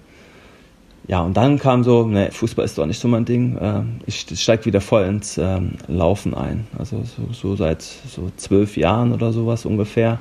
Ja, 1.08 1.22
und 1.22 1.38
dann 1.38 1.58
kam 1.58 1.84
so, 1.84 2.06
ne, 2.06 2.30
Fußball 2.30 2.66
ist 2.66 2.76
doch 2.76 2.84
nicht 2.84 3.00
so 3.00 3.08
mein 3.08 3.24
Ding. 3.24 3.56
Äh, 3.56 3.82
ich 4.04 4.26
steige 4.34 4.66
wieder 4.66 4.82
voll 4.82 5.04
ins 5.04 5.38
ähm, 5.38 5.72
Laufen 5.88 6.34
ein. 6.34 6.66
Also 6.78 7.02
so, 7.04 7.32
so, 7.32 7.56
seit 7.56 7.80
so 7.80 8.30
zwölf 8.36 8.76
Jahren 8.76 9.12
oder 9.12 9.32
sowas 9.32 9.64
ungefähr 9.64 10.18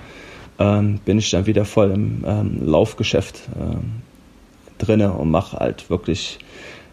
ähm, 0.60 1.00
bin 1.04 1.20
ich 1.20 1.30
dann 1.30 1.46
wieder 1.46 1.66
voll 1.66 1.92
im 1.92 2.24
ähm, 2.26 2.66
Laufgeschäft 2.66 3.42
ähm, 3.60 4.02
drinne 4.78 5.12
und 5.12 5.30
mache 5.30 5.58
halt 5.58 5.90
wirklich 5.90 6.40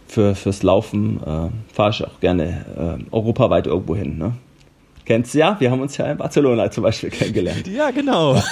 für, 0.08 0.34
fürs 0.34 0.64
Laufen, 0.64 1.20
äh, 1.22 1.72
fahre 1.72 1.90
ich 1.90 2.04
auch 2.04 2.18
gerne 2.18 2.98
äh, 3.00 3.14
europaweit 3.14 3.68
irgendwo 3.68 3.94
hin. 3.94 4.18
Ne? 4.18 4.32
Kennst 5.04 5.34
du 5.34 5.38
ja, 5.38 5.60
wir 5.60 5.70
haben 5.70 5.82
uns 5.82 5.98
ja 5.98 6.10
in 6.10 6.16
Barcelona 6.16 6.70
zum 6.70 6.82
Beispiel 6.82 7.10
kennengelernt. 7.10 7.66
Ja, 7.66 7.90
genau. 7.90 8.42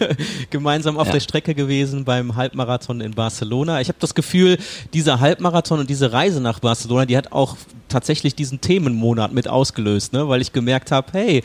Gemeinsam 0.50 0.98
auf 0.98 1.06
ja. 1.06 1.14
der 1.14 1.20
Strecke 1.20 1.54
gewesen 1.54 2.04
beim 2.04 2.36
Halbmarathon 2.36 3.00
in 3.00 3.12
Barcelona. 3.12 3.80
Ich 3.80 3.88
habe 3.88 3.96
das 3.98 4.14
Gefühl, 4.14 4.58
dieser 4.92 5.20
Halbmarathon 5.20 5.80
und 5.80 5.88
diese 5.88 6.12
Reise 6.12 6.42
nach 6.42 6.60
Barcelona, 6.60 7.06
die 7.06 7.16
hat 7.16 7.32
auch 7.32 7.56
tatsächlich 7.88 8.34
diesen 8.34 8.60
Themenmonat 8.60 9.32
mit 9.32 9.48
ausgelöst, 9.48 10.12
ne? 10.12 10.28
weil 10.28 10.42
ich 10.42 10.52
gemerkt 10.52 10.90
habe, 10.90 11.08
hey, 11.12 11.42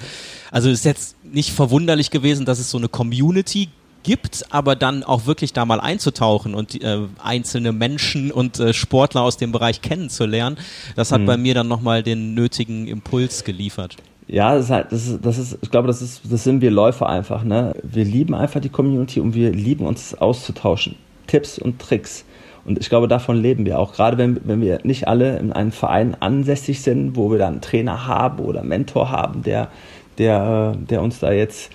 also 0.52 0.70
ist 0.70 0.84
jetzt 0.84 1.16
nicht 1.24 1.52
verwunderlich 1.52 2.12
gewesen, 2.12 2.46
dass 2.46 2.60
es 2.60 2.70
so 2.70 2.78
eine 2.78 2.90
Community 2.90 3.70
gibt, 4.04 4.46
aber 4.50 4.76
dann 4.76 5.04
auch 5.04 5.26
wirklich 5.26 5.54
da 5.54 5.66
mal 5.66 5.80
einzutauchen 5.80 6.56
und 6.56 6.82
äh, 6.82 7.00
einzelne 7.24 7.72
Menschen 7.72 8.32
und 8.32 8.60
äh, 8.60 8.74
Sportler 8.74 9.22
aus 9.22 9.38
dem 9.38 9.54
Bereich 9.54 9.82
kennenzulernen, 9.82 10.58
das 10.98 11.14
hat 11.14 11.22
mhm. 11.22 11.26
bei 11.26 11.38
mir 11.38 11.54
dann 11.54 11.70
nochmal 11.70 12.04
den 12.04 12.34
nötigen 12.34 12.88
Impuls 12.88 13.46
geliefert. 13.46 13.96
Ja, 14.28 14.56
das 14.56 14.66
ist 14.66 14.72
halt, 14.72 14.92
das 14.92 15.08
ist, 15.08 15.26
das 15.26 15.38
ist, 15.38 15.58
ich 15.62 15.72
glaube, 15.72 15.88
das 15.88 16.02
ist, 16.02 16.22
das 16.30 16.44
sind 16.44 16.62
wir 16.62 16.70
Läufer 16.70 17.08
einfach, 17.08 17.44
ne? 17.44 17.74
Wir 17.82 18.04
lieben 18.04 18.36
einfach 18.36 18.60
die 18.60 18.70
Community 18.70 19.22
und 19.22 19.34
wir 19.36 19.52
lieben 19.52 19.86
uns 19.86 20.16
auszutauschen. 20.16 20.96
Tipps 21.28 21.58
und 21.58 21.80
Tricks. 21.80 22.26
Und 22.66 22.78
ich 22.80 22.90
glaube, 22.90 23.08
davon 23.08 23.38
leben 23.38 23.66
wir 23.66 23.80
auch. 23.80 23.94
Gerade 23.94 24.18
wenn, 24.18 24.42
wenn 24.44 24.60
wir 24.60 24.80
nicht 24.84 25.08
alle 25.08 25.38
in 25.40 25.54
einem 25.54 25.72
Verein 25.72 26.18
ansässig 26.20 26.82
sind, 26.82 27.16
wo 27.16 27.32
wir 27.32 27.38
dann 27.38 27.54
einen 27.54 27.62
Trainer 27.62 28.06
haben 28.08 28.40
oder 28.40 28.60
einen 28.60 28.70
Mentor 28.70 29.10
haben, 29.10 29.44
der, 29.44 29.70
der, 30.18 30.76
der 30.76 31.02
uns 31.02 31.20
da 31.20 31.32
jetzt 31.32 31.72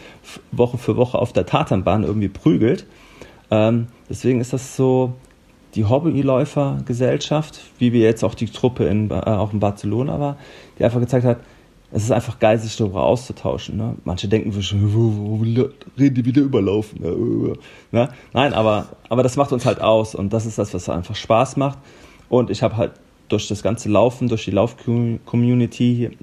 Woche 0.51 0.77
für 0.77 0.97
Woche 0.97 1.19
auf 1.19 1.33
der 1.33 1.47
Tatanbahn 1.47 2.05
irgendwie 2.05 2.29
prügelt. 2.29 2.85
Ähm, 3.51 3.87
deswegen 4.11 4.43
ist 4.43 4.53
das 4.53 4.77
so 4.77 5.15
die 5.75 5.87
Hobbyläufergesellschaft, 5.87 7.61
wie 7.79 7.95
wir 7.95 8.03
jetzt 8.03 8.23
auch 8.23 8.35
die 8.35 8.47
Truppe 8.47 8.85
in, 8.85 9.11
äh, 9.11 9.15
auch 9.15 9.55
in 9.55 9.61
Barcelona 9.61 10.21
war, 10.21 10.37
die 10.79 10.85
einfach 10.85 11.01
gezeigt 11.01 11.25
hat, 11.25 11.39
es 11.95 12.05
ist 12.05 12.11
einfach 12.11 12.39
geil, 12.39 12.59
sich 12.59 12.77
darüber 12.77 13.03
auszutauschen. 13.03 13.77
Ne? 13.77 13.97
Manche 14.05 14.27
denken, 14.27 14.55
wo, 14.55 15.43
reden 15.99 16.15
die 16.15 16.25
wieder 16.25 16.43
überlaufen. 16.43 17.03
Ne? 17.03 17.57
ne? 17.91 18.09
Nein, 18.33 18.55
aber, 18.55 18.87
aber 19.11 19.23
das 19.23 19.37
macht 19.37 19.53
uns 19.53 19.67
halt 19.67 19.81
aus 19.81 20.15
und 20.15 20.33
das 20.33 20.47
ist 20.47 20.59
das, 20.59 20.73
was 20.73 20.89
einfach 20.89 21.15
Spaß 21.15 21.57
macht. 21.57 21.79
Und 22.31 22.49
ich 22.51 22.63
habe 22.63 22.79
halt 22.79 22.93
durch 23.29 23.47
das 23.47 23.63
ganze 23.63 23.91
Laufen, 23.91 24.29
durch 24.29 24.45
die 24.47 24.51
Lauf-Community, 24.53 26.17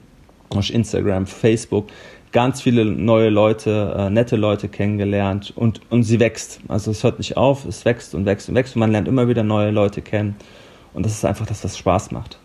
durch 0.49 0.71
Instagram, 0.71 1.27
Facebook, 1.27 1.87
ganz 2.31 2.61
viele 2.61 2.83
neue 2.83 3.29
Leute, 3.29 3.95
äh, 3.95 4.09
nette 4.09 4.37
Leute 4.37 4.69
kennengelernt 4.69 5.53
und, 5.55 5.81
und 5.91 6.01
sie 6.01 6.19
wächst. 6.19 6.61
Also 6.67 6.89
es 6.89 7.03
hört 7.03 7.19
nicht 7.19 7.37
auf, 7.37 7.65
es 7.65 7.85
wächst 7.85 8.15
und 8.15 8.25
wächst 8.25 8.49
und 8.49 8.55
wächst 8.55 8.75
und 8.75 8.79
man 8.79 8.91
lernt 8.91 9.07
immer 9.07 9.27
wieder 9.27 9.43
neue 9.43 9.69
Leute 9.69 10.01
kennen. 10.01 10.35
Und 10.95 11.05
das 11.05 11.13
ist 11.13 11.25
einfach 11.25 11.45
das, 11.45 11.63
was 11.63 11.77
Spaß 11.77 12.09
macht. 12.09 12.38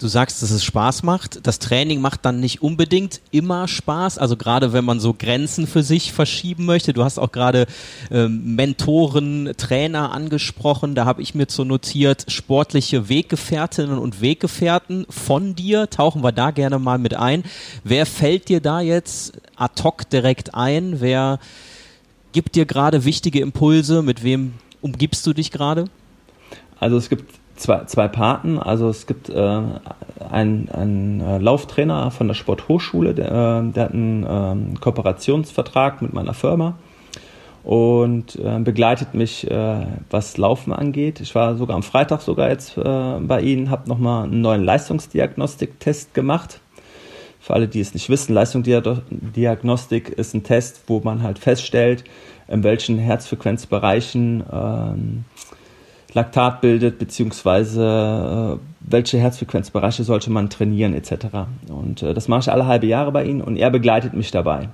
Du 0.00 0.08
sagst, 0.08 0.42
dass 0.42 0.50
es 0.50 0.64
Spaß 0.64 1.04
macht. 1.04 1.46
Das 1.46 1.60
Training 1.60 2.00
macht 2.00 2.24
dann 2.24 2.40
nicht 2.40 2.62
unbedingt 2.62 3.20
immer 3.30 3.68
Spaß. 3.68 4.18
Also 4.18 4.36
gerade 4.36 4.72
wenn 4.72 4.84
man 4.84 4.98
so 4.98 5.14
Grenzen 5.14 5.68
für 5.68 5.84
sich 5.84 6.12
verschieben 6.12 6.64
möchte. 6.64 6.92
Du 6.92 7.04
hast 7.04 7.18
auch 7.18 7.30
gerade 7.30 7.66
ähm, 8.10 8.56
Mentoren, 8.56 9.52
Trainer 9.56 10.10
angesprochen. 10.10 10.96
Da 10.96 11.04
habe 11.04 11.22
ich 11.22 11.36
mir 11.36 11.46
so 11.48 11.62
notiert, 11.62 12.26
sportliche 12.26 13.08
Weggefährtinnen 13.08 13.98
und 13.98 14.20
Weggefährten 14.20 15.06
von 15.08 15.54
dir. 15.54 15.88
Tauchen 15.88 16.24
wir 16.24 16.32
da 16.32 16.50
gerne 16.50 16.80
mal 16.80 16.98
mit 16.98 17.14
ein. 17.14 17.44
Wer 17.84 18.04
fällt 18.04 18.48
dir 18.48 18.60
da 18.60 18.80
jetzt 18.80 19.34
ad 19.54 19.80
hoc 19.84 20.10
direkt 20.10 20.56
ein? 20.56 21.00
Wer 21.00 21.38
gibt 22.32 22.56
dir 22.56 22.66
gerade 22.66 23.04
wichtige 23.04 23.40
Impulse? 23.40 24.02
Mit 24.02 24.24
wem 24.24 24.54
umgibst 24.80 25.24
du 25.24 25.32
dich 25.32 25.52
gerade? 25.52 25.84
Also 26.80 26.96
es 26.96 27.08
gibt 27.08 27.43
zwei, 27.64 27.84
zwei 27.86 28.08
Paten. 28.08 28.58
Also 28.58 28.88
es 28.88 29.06
gibt 29.06 29.30
äh, 29.30 29.62
einen, 30.30 30.68
einen 30.68 31.20
äh, 31.20 31.38
Lauftrainer 31.38 32.10
von 32.10 32.28
der 32.28 32.34
Sporthochschule, 32.34 33.14
der, 33.14 33.28
äh, 33.28 33.72
der 33.72 33.84
hat 33.84 33.94
einen 33.94 34.74
äh, 34.74 34.78
Kooperationsvertrag 34.78 36.02
mit 36.02 36.12
meiner 36.12 36.34
Firma 36.34 36.74
und 37.62 38.36
äh, 38.36 38.58
begleitet 38.58 39.14
mich, 39.14 39.50
äh, 39.50 39.86
was 40.10 40.36
Laufen 40.36 40.74
angeht. 40.74 41.20
Ich 41.20 41.34
war 41.34 41.56
sogar 41.56 41.76
am 41.76 41.82
Freitag 41.82 42.20
sogar 42.20 42.50
jetzt 42.50 42.76
äh, 42.76 42.82
bei 43.20 43.40
Ihnen, 43.40 43.70
habe 43.70 43.88
nochmal 43.88 44.24
einen 44.24 44.42
neuen 44.42 44.62
Leistungsdiagnostiktest 44.62 46.12
gemacht. 46.12 46.60
Für 47.40 47.54
alle, 47.54 47.68
die 47.68 47.80
es 47.80 47.94
nicht 47.94 48.10
wissen, 48.10 48.34
Leistungsdiagnostik 48.34 50.10
ist 50.10 50.34
ein 50.34 50.42
Test, 50.44 50.82
wo 50.86 51.00
man 51.00 51.22
halt 51.22 51.38
feststellt, 51.38 52.04
in 52.48 52.62
welchen 52.62 52.98
Herzfrequenzbereichen 52.98 54.44
ähm, 54.52 55.24
Laktat 56.14 56.60
bildet, 56.60 56.98
beziehungsweise 57.00 58.58
äh, 58.60 58.64
welche 58.80 59.18
Herzfrequenzbereiche 59.18 60.04
sollte 60.04 60.30
man 60.30 60.48
trainieren, 60.48 60.94
etc. 60.94 61.26
Und 61.68 62.02
äh, 62.02 62.14
das 62.14 62.28
mache 62.28 62.40
ich 62.40 62.52
alle 62.52 62.66
halbe 62.66 62.86
Jahre 62.86 63.10
bei 63.10 63.24
ihm 63.24 63.40
und 63.40 63.56
er 63.56 63.70
begleitet 63.70 64.14
mich 64.14 64.30
dabei. 64.30 64.68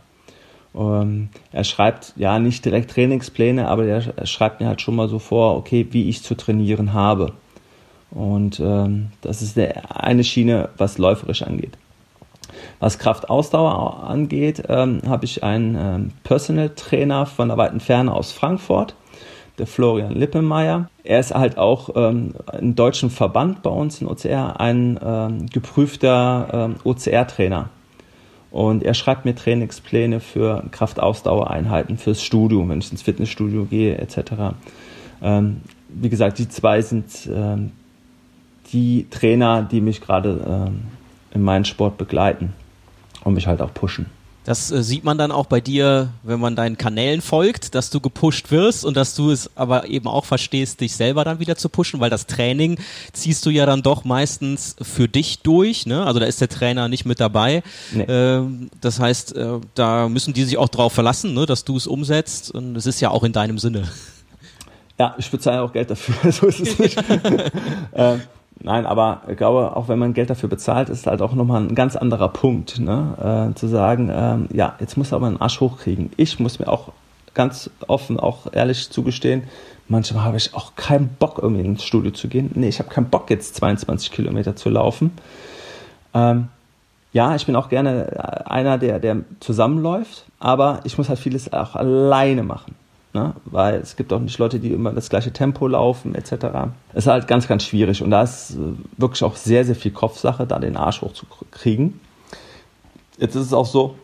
Ähm, 0.74 1.30
er 1.50 1.64
schreibt 1.64 2.12
ja 2.16 2.38
nicht 2.38 2.64
direkt 2.64 2.90
Trainingspläne, 2.90 3.68
aber 3.68 3.86
er, 3.86 4.26
schreibt 4.26 4.60
mir 4.60 4.68
halt 4.68 4.82
schon 4.82 4.94
mal 4.94 5.08
so 5.08 5.18
vor, 5.18 5.56
okay, 5.56 5.86
wie 5.90 6.10
ich 6.10 6.22
zu 6.22 6.34
trainieren 6.36 6.92
habe. 6.92 7.32
Und 8.10 8.60
ähm, 8.60 9.08
das 9.22 9.40
ist 9.40 9.56
der 9.56 9.98
eine 10.04 10.24
Schiene, 10.24 10.68
was 10.76 10.98
läuferisch 10.98 11.42
angeht. 11.42 11.78
Was 12.80 12.98
Kraftausdauer 12.98 14.02
angeht, 14.02 14.64
ähm, 14.68 15.00
habe 15.06 15.24
ich 15.24 15.42
einen 15.42 16.12
Personal 16.22 16.70
Trainer 16.70 17.24
von 17.24 17.48
der 17.48 17.56
weiten 17.56 17.80
Ferne 17.80 18.12
aus 18.12 18.32
Frankfurt 18.32 18.94
der 19.60 19.66
Florian 19.66 20.14
Lippemeyer. 20.14 20.88
Er 21.04 21.20
ist 21.20 21.34
halt 21.34 21.58
auch 21.58 21.90
ähm, 21.94 22.34
im 22.58 22.74
deutschen 22.74 23.10
Verband 23.10 23.62
bei 23.62 23.70
uns 23.70 24.00
in 24.00 24.08
OCR 24.08 24.58
ein 24.58 24.98
ähm, 25.04 25.46
geprüfter 25.46 26.48
ähm, 26.52 26.76
OCR-Trainer. 26.82 27.68
Und 28.50 28.82
er 28.82 28.94
schreibt 28.94 29.26
mir 29.26 29.34
Trainingspläne 29.34 30.18
für 30.18 30.64
Kraftausdauereinheiten, 30.72 31.98
fürs 31.98 32.22
Studio, 32.22 32.68
wenn 32.68 32.80
ich 32.80 32.90
ins 32.90 33.02
Fitnessstudio 33.02 33.66
gehe, 33.66 33.96
etc. 33.98 34.56
Ähm, 35.22 35.60
wie 35.88 36.08
gesagt, 36.08 36.38
die 36.38 36.48
zwei 36.48 36.82
sind 36.82 37.28
ähm, 37.32 37.72
die 38.72 39.06
Trainer, 39.10 39.62
die 39.62 39.80
mich 39.80 40.00
gerade 40.00 40.66
ähm, 40.68 40.80
in 41.32 41.42
meinem 41.42 41.64
Sport 41.64 41.98
begleiten 41.98 42.54
und 43.22 43.34
mich 43.34 43.46
halt 43.46 43.60
auch 43.60 43.74
pushen. 43.74 44.06
Das 44.44 44.70
äh, 44.70 44.82
sieht 44.82 45.04
man 45.04 45.18
dann 45.18 45.32
auch 45.32 45.46
bei 45.46 45.60
dir, 45.60 46.10
wenn 46.22 46.40
man 46.40 46.56
deinen 46.56 46.78
Kanälen 46.78 47.20
folgt, 47.20 47.74
dass 47.74 47.90
du 47.90 48.00
gepusht 48.00 48.50
wirst 48.50 48.84
und 48.84 48.96
dass 48.96 49.14
du 49.14 49.30
es 49.30 49.50
aber 49.56 49.88
eben 49.88 50.08
auch 50.08 50.24
verstehst, 50.24 50.80
dich 50.80 50.96
selber 50.96 51.24
dann 51.24 51.40
wieder 51.40 51.56
zu 51.56 51.68
pushen, 51.68 52.00
weil 52.00 52.10
das 52.10 52.26
Training 52.26 52.78
ziehst 53.12 53.44
du 53.44 53.50
ja 53.50 53.66
dann 53.66 53.82
doch 53.82 54.04
meistens 54.04 54.76
für 54.80 55.08
dich 55.08 55.40
durch. 55.40 55.86
Ne? 55.86 56.04
Also 56.04 56.20
da 56.20 56.26
ist 56.26 56.40
der 56.40 56.48
Trainer 56.48 56.88
nicht 56.88 57.04
mit 57.04 57.20
dabei. 57.20 57.62
Nee. 57.92 58.06
Ähm, 58.08 58.70
das 58.80 58.98
heißt, 58.98 59.36
äh, 59.36 59.60
da 59.74 60.08
müssen 60.08 60.32
die 60.32 60.44
sich 60.44 60.56
auch 60.56 60.68
drauf 60.68 60.94
verlassen, 60.94 61.34
ne? 61.34 61.44
dass 61.44 61.64
du 61.64 61.76
es 61.76 61.86
umsetzt 61.86 62.50
und 62.50 62.76
es 62.76 62.86
ist 62.86 63.00
ja 63.00 63.10
auch 63.10 63.24
in 63.24 63.32
deinem 63.32 63.58
Sinne. 63.58 63.88
Ja, 64.98 65.14
ich 65.18 65.30
bezahle 65.30 65.62
auch 65.62 65.72
Geld 65.72 65.90
dafür, 65.90 66.32
so 66.32 66.46
ist 66.46 66.60
es 66.60 66.78
nicht. 66.78 67.02
ähm, 67.94 68.22
Nein, 68.62 68.84
aber 68.84 69.22
ich 69.28 69.38
glaube, 69.38 69.74
auch 69.74 69.88
wenn 69.88 69.98
man 69.98 70.12
Geld 70.12 70.28
dafür 70.28 70.48
bezahlt, 70.48 70.90
ist 70.90 71.06
halt 71.06 71.22
auch 71.22 71.34
nochmal 71.34 71.62
ein 71.62 71.74
ganz 71.74 71.96
anderer 71.96 72.28
Punkt, 72.28 72.78
ne? 72.78 73.50
Äh, 73.52 73.54
zu 73.58 73.68
sagen, 73.68 74.10
ähm, 74.12 74.48
ja, 74.52 74.74
jetzt 74.80 74.98
muss 74.98 75.14
aber 75.14 75.28
einen 75.28 75.40
Arsch 75.40 75.60
hochkriegen. 75.60 76.10
Ich 76.16 76.38
muss 76.38 76.58
mir 76.58 76.68
auch 76.68 76.92
ganz 77.32 77.70
offen, 77.86 78.20
auch 78.20 78.52
ehrlich 78.52 78.90
zugestehen, 78.90 79.44
manchmal 79.88 80.24
habe 80.24 80.36
ich 80.36 80.54
auch 80.54 80.74
keinen 80.76 81.08
Bock, 81.08 81.38
irgendwie 81.42 81.64
ins 81.64 81.84
Studio 81.84 82.10
zu 82.10 82.28
gehen. 82.28 82.50
Nee, 82.54 82.68
ich 82.68 82.78
habe 82.78 82.90
keinen 82.90 83.08
Bock, 83.08 83.30
jetzt 83.30 83.56
22 83.56 84.10
Kilometer 84.10 84.56
zu 84.56 84.68
laufen. 84.68 85.12
Ähm, 86.12 86.48
ja, 87.12 87.34
ich 87.34 87.46
bin 87.46 87.56
auch 87.56 87.68
gerne 87.68 88.46
einer, 88.46 88.78
der, 88.78 89.00
der 89.00 89.18
zusammenläuft, 89.40 90.26
aber 90.38 90.80
ich 90.84 90.96
muss 90.98 91.08
halt 91.08 91.18
vieles 91.18 91.52
auch 91.52 91.74
alleine 91.74 92.42
machen. 92.42 92.74
Ne? 93.12 93.34
Weil 93.44 93.74
es 93.76 93.96
gibt 93.96 94.12
auch 94.12 94.20
nicht 94.20 94.38
Leute, 94.38 94.60
die 94.60 94.72
immer 94.72 94.92
das 94.92 95.08
gleiche 95.08 95.32
Tempo 95.32 95.66
laufen, 95.66 96.14
etc. 96.14 96.32
Es 96.92 97.04
ist 97.04 97.06
halt 97.08 97.26
ganz, 97.26 97.48
ganz 97.48 97.64
schwierig. 97.64 98.02
Und 98.02 98.10
da 98.10 98.22
ist 98.22 98.52
äh, 98.52 98.58
wirklich 98.98 99.24
auch 99.24 99.36
sehr, 99.36 99.64
sehr 99.64 99.74
viel 99.74 99.90
Kopfsache, 99.90 100.46
da 100.46 100.58
den 100.58 100.76
Arsch 100.76 101.02
hochzukriegen. 101.02 101.98
Jetzt 103.18 103.34
ist 103.34 103.46
es 103.46 103.52
auch 103.52 103.66
so, 103.66 103.96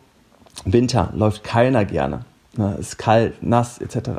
Winter 0.65 1.13
läuft 1.15 1.45
keiner 1.45 1.85
gerne. 1.85 2.25
Ne? 2.57 2.77
Ist 2.81 2.99
kalt, 2.99 3.43
nass, 3.43 3.79
etc. 3.79 4.11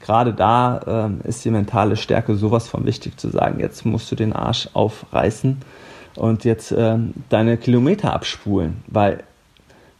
Gerade 0.00 0.32
da 0.32 0.80
ähm, 0.86 1.20
ist 1.24 1.44
die 1.44 1.50
mentale 1.50 1.96
Stärke 1.96 2.34
sowas 2.36 2.66
von 2.68 2.86
wichtig 2.86 3.18
zu 3.18 3.28
sagen, 3.28 3.60
jetzt 3.60 3.84
musst 3.84 4.10
du 4.10 4.16
den 4.16 4.32
Arsch 4.32 4.70
aufreißen 4.72 5.58
und 6.16 6.44
jetzt 6.44 6.72
ähm, 6.72 7.14
deine 7.28 7.56
Kilometer 7.56 8.12
abspulen, 8.14 8.82
weil 8.86 9.22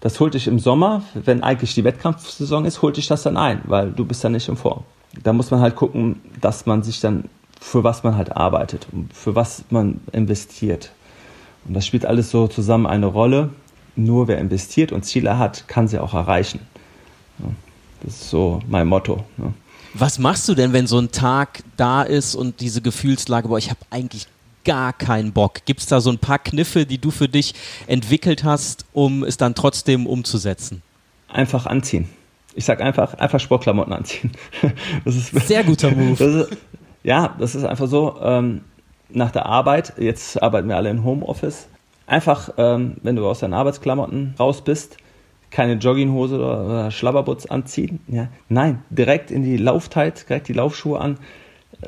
das 0.00 0.18
holt 0.18 0.34
dich 0.34 0.46
im 0.46 0.58
Sommer, 0.58 1.02
wenn 1.14 1.42
eigentlich 1.42 1.74
die 1.74 1.84
Wettkampfsaison 1.84 2.64
ist, 2.64 2.82
holt 2.82 2.96
dich 2.96 3.06
das 3.06 3.22
dann 3.22 3.36
ein, 3.36 3.60
weil 3.64 3.90
du 3.90 4.04
bist 4.04 4.24
dann 4.24 4.32
nicht 4.32 4.48
im 4.48 4.56
Form. 4.56 4.84
Da 5.22 5.32
muss 5.32 5.50
man 5.50 5.60
halt 5.60 5.76
gucken, 5.76 6.20
dass 6.40 6.66
man 6.66 6.82
sich 6.82 7.00
dann, 7.00 7.24
für 7.60 7.84
was 7.84 8.02
man 8.02 8.16
halt 8.16 8.36
arbeitet 8.36 8.86
und 8.92 9.12
für 9.12 9.34
was 9.34 9.64
man 9.70 10.00
investiert. 10.12 10.92
Und 11.66 11.74
das 11.74 11.86
spielt 11.86 12.06
alles 12.06 12.30
so 12.30 12.48
zusammen 12.48 12.86
eine 12.86 13.06
Rolle. 13.06 13.50
Nur 13.96 14.28
wer 14.28 14.38
investiert 14.38 14.92
und 14.92 15.04
Ziele 15.04 15.36
hat, 15.38 15.68
kann 15.68 15.88
sie 15.88 15.98
auch 15.98 16.14
erreichen. 16.14 16.60
Das 18.02 18.14
ist 18.14 18.30
so 18.30 18.60
mein 18.68 18.86
Motto. 18.86 19.24
Was 19.92 20.18
machst 20.18 20.48
du 20.48 20.54
denn, 20.54 20.72
wenn 20.72 20.86
so 20.86 20.98
ein 20.98 21.10
Tag 21.10 21.62
da 21.76 22.02
ist 22.02 22.34
und 22.34 22.60
diese 22.60 22.80
Gefühlslage, 22.80 23.48
boah, 23.48 23.58
ich 23.58 23.68
habe 23.68 23.80
eigentlich 23.90 24.28
gar 24.64 24.92
keinen 24.92 25.32
Bock. 25.32 25.64
Gibt 25.64 25.80
es 25.80 25.86
da 25.86 26.00
so 26.00 26.10
ein 26.10 26.18
paar 26.18 26.38
Kniffe, 26.38 26.86
die 26.86 26.98
du 26.98 27.10
für 27.10 27.28
dich 27.28 27.54
entwickelt 27.86 28.44
hast, 28.44 28.84
um 28.92 29.24
es 29.24 29.36
dann 29.36 29.54
trotzdem 29.54 30.06
umzusetzen? 30.06 30.82
Einfach 31.28 31.66
anziehen. 31.66 32.08
Ich 32.54 32.64
sag 32.64 32.80
einfach, 32.80 33.14
einfach 33.14 33.40
Sportklamotten 33.40 33.92
anziehen. 33.92 34.32
Das 35.04 35.16
ist 35.16 35.34
sehr 35.46 35.64
guter 35.64 35.90
Move. 35.90 36.16
Das 36.18 36.34
ist, 36.34 36.58
ja, 37.02 37.34
das 37.38 37.54
ist 37.54 37.64
einfach 37.64 37.86
so. 37.86 38.16
Ähm, 38.20 38.62
nach 39.08 39.30
der 39.30 39.46
Arbeit, 39.46 39.94
jetzt 39.98 40.40
arbeiten 40.42 40.68
wir 40.68 40.76
alle 40.76 40.90
im 40.90 41.04
Homeoffice, 41.04 41.66
einfach, 42.06 42.50
ähm, 42.58 42.96
wenn 43.02 43.16
du 43.16 43.26
aus 43.26 43.40
deinen 43.40 43.54
Arbeitsklamotten 43.54 44.34
raus 44.38 44.62
bist, 44.62 44.96
keine 45.50 45.74
Jogginghose 45.74 46.36
oder, 46.36 46.64
oder 46.64 46.90
Schlabberbutz 46.90 47.46
anziehen. 47.46 48.00
Ja, 48.06 48.28
nein, 48.48 48.82
direkt 48.90 49.30
in 49.30 49.42
die 49.42 49.56
Laufzeit, 49.56 50.28
direkt 50.28 50.48
die 50.48 50.52
Laufschuhe 50.52 51.00
an, 51.00 51.18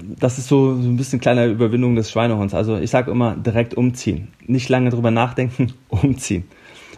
das 0.01 0.39
ist 0.39 0.49
so, 0.49 0.75
so 0.75 0.89
ein 0.89 0.97
bisschen 0.97 1.21
kleine 1.21 1.47
Überwindung 1.47 1.97
des 1.97 2.11
Schweinehunds. 2.11 2.55
Also 2.55 2.77
ich 2.79 2.91
sage 2.91 3.11
immer 3.11 3.37
direkt 3.37 3.75
umziehen. 3.75 4.29
Nicht 4.47 4.69
lange 4.69 4.91
drüber 4.91 5.11
nachdenken, 5.11 5.73
umziehen. 5.89 6.45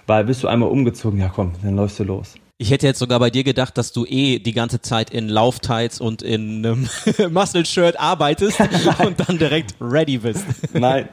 Weil 0.06 0.24
bist 0.24 0.42
du 0.42 0.48
einmal 0.48 0.68
umgezogen, 0.68 1.18
ja 1.18 1.28
komm, 1.28 1.52
dann 1.62 1.76
läufst 1.76 1.98
du 1.98 2.04
los. 2.04 2.34
Ich 2.58 2.70
hätte 2.70 2.86
jetzt 2.86 2.98
sogar 2.98 3.18
bei 3.18 3.30
dir 3.30 3.42
gedacht, 3.42 3.76
dass 3.76 3.92
du 3.92 4.04
eh 4.04 4.38
die 4.38 4.52
ganze 4.52 4.80
Zeit 4.80 5.10
in 5.10 5.28
Lauftights 5.28 6.00
und 6.00 6.22
in 6.22 6.64
einem 6.64 6.88
Muscle-Shirt 7.32 7.98
arbeitest 7.98 8.60
und 9.04 9.28
dann 9.28 9.38
direkt 9.38 9.74
ready 9.80 10.18
bist. 10.18 10.44
Nein. 10.72 11.08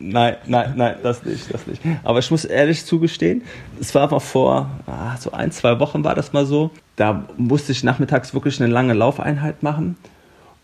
Nein, 0.00 0.36
nein, 0.46 0.74
nein, 0.76 0.94
das 1.02 1.24
nicht, 1.24 1.52
das 1.52 1.66
nicht. 1.66 1.82
Aber 2.04 2.20
ich 2.20 2.30
muss 2.30 2.44
ehrlich 2.44 2.84
zugestehen, 2.84 3.42
es 3.80 3.92
war 3.96 4.08
mal 4.08 4.20
vor 4.20 4.70
ah, 4.86 5.16
so 5.16 5.32
ein, 5.32 5.50
zwei 5.50 5.80
Wochen 5.80 6.04
war 6.04 6.14
das 6.14 6.32
mal 6.32 6.46
so. 6.46 6.70
Da 6.94 7.24
musste 7.36 7.72
ich 7.72 7.82
nachmittags 7.82 8.32
wirklich 8.32 8.60
eine 8.60 8.72
lange 8.72 8.94
Laufeinheit 8.94 9.64
machen 9.64 9.96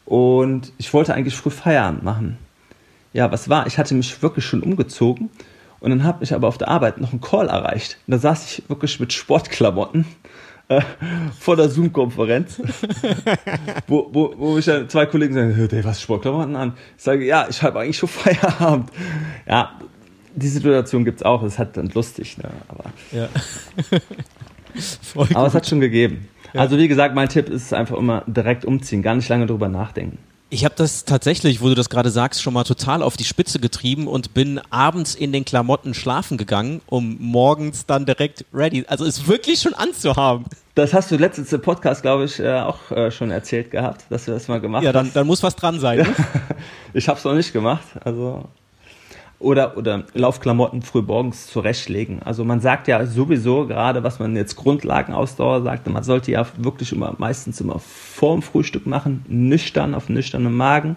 und 0.04 0.72
ich 0.78 0.92
wollte 0.92 1.14
eigentlich 1.14 1.36
früh 1.36 1.50
Feierabend 1.50 2.02
machen. 2.02 2.38
Ja, 3.12 3.30
was 3.30 3.48
war? 3.48 3.66
Ich 3.66 3.78
hatte 3.78 3.94
mich 3.94 4.22
wirklich 4.22 4.44
schon 4.44 4.62
umgezogen 4.62 5.30
und 5.80 5.90
dann 5.90 6.04
habe 6.04 6.24
ich 6.24 6.34
aber 6.34 6.48
auf 6.48 6.58
der 6.58 6.68
Arbeit 6.68 7.00
noch 7.00 7.12
einen 7.12 7.20
Call 7.20 7.48
erreicht. 7.48 7.98
Und 8.06 8.12
da 8.12 8.18
saß 8.18 8.44
ich 8.44 8.68
wirklich 8.68 8.98
mit 9.00 9.12
Sportklamotten 9.12 10.04
äh, 10.68 10.80
vor 11.38 11.56
der 11.56 11.68
Zoom-Konferenz, 11.68 12.60
wo, 13.86 14.08
wo, 14.12 14.34
wo 14.36 14.54
mich 14.54 14.64
dann 14.64 14.88
zwei 14.88 15.06
Kollegen 15.06 15.34
sagen, 15.34 15.54
hey, 15.54 15.84
was 15.84 16.00
Sportklamotten 16.00 16.56
an? 16.56 16.72
Ich 16.96 17.04
sage, 17.04 17.24
ja, 17.24 17.46
ich 17.48 17.62
habe 17.62 17.80
eigentlich 17.80 17.98
schon 17.98 18.08
Feierabend. 18.08 18.90
Ja, 19.46 19.78
die 20.34 20.48
Situation 20.48 21.04
gibt 21.04 21.20
es 21.20 21.22
auch, 21.22 21.42
es 21.42 21.58
hat 21.58 21.76
dann 21.76 21.90
lustig, 21.90 22.38
ne? 22.38 22.50
aber, 22.68 22.84
ja. 23.12 23.28
aber 25.34 25.46
es 25.46 25.54
hat 25.54 25.66
schon 25.66 25.80
gegeben. 25.80 26.28
Also 26.60 26.78
wie 26.78 26.88
gesagt, 26.88 27.14
mein 27.14 27.28
Tipp 27.28 27.48
ist 27.48 27.74
einfach 27.74 27.96
immer 27.96 28.22
direkt 28.26 28.64
umziehen, 28.64 29.02
gar 29.02 29.14
nicht 29.14 29.28
lange 29.28 29.46
drüber 29.46 29.68
nachdenken. 29.68 30.18
Ich 30.50 30.64
habe 30.64 30.74
das 30.76 31.04
tatsächlich, 31.04 31.60
wo 31.60 31.68
du 31.68 31.74
das 31.74 31.90
gerade 31.90 32.10
sagst, 32.10 32.40
schon 32.40 32.54
mal 32.54 32.62
total 32.62 33.02
auf 33.02 33.16
die 33.16 33.24
Spitze 33.24 33.58
getrieben 33.58 34.06
und 34.06 34.34
bin 34.34 34.60
abends 34.70 35.16
in 35.16 35.32
den 35.32 35.44
Klamotten 35.44 35.94
schlafen 35.94 36.38
gegangen, 36.38 36.80
um 36.86 37.16
morgens 37.18 37.86
dann 37.86 38.06
direkt 38.06 38.44
ready, 38.54 38.84
also 38.86 39.04
es 39.04 39.26
wirklich 39.26 39.60
schon 39.60 39.74
anzuhaben. 39.74 40.44
Das 40.76 40.94
hast 40.94 41.10
du 41.10 41.16
letztens 41.16 41.52
im 41.52 41.60
Podcast, 41.60 42.02
glaube 42.02 42.26
ich, 42.26 42.38
äh, 42.38 42.60
auch 42.60 42.90
äh, 42.92 43.10
schon 43.10 43.32
erzählt 43.32 43.72
gehabt, 43.72 44.04
dass 44.10 44.26
du 44.26 44.30
das 44.30 44.46
mal 44.46 44.60
gemacht 44.60 44.84
ja, 44.84 44.92
dann, 44.92 45.06
hast. 45.06 45.16
dann 45.16 45.26
muss 45.26 45.42
was 45.42 45.56
dran 45.56 45.80
sein. 45.80 45.98
Ne? 45.98 46.06
ich 46.94 47.08
habe 47.08 47.18
es 47.18 47.24
noch 47.24 47.34
nicht 47.34 47.52
gemacht, 47.52 47.86
also 48.04 48.44
oder, 49.44 49.76
oder 49.76 50.04
Laufklamotten 50.14 50.82
früh 50.82 51.02
morgens 51.02 51.46
zurechtlegen. 51.46 52.22
Also 52.24 52.44
man 52.44 52.60
sagt 52.60 52.88
ja 52.88 53.04
sowieso, 53.06 53.66
gerade 53.66 54.02
was 54.02 54.18
man 54.18 54.34
jetzt 54.34 54.56
Grundlagenausdauer 54.56 55.62
sagt, 55.62 55.86
man 55.88 56.02
sollte 56.02 56.32
ja 56.32 56.46
wirklich 56.56 56.92
immer 56.92 57.14
meistens 57.18 57.60
immer 57.60 57.78
vorm 57.78 58.42
Frühstück 58.42 58.86
machen, 58.86 59.24
nüchtern, 59.28 59.94
auf 59.94 60.08
nüchternem 60.08 60.56
Magen. 60.56 60.96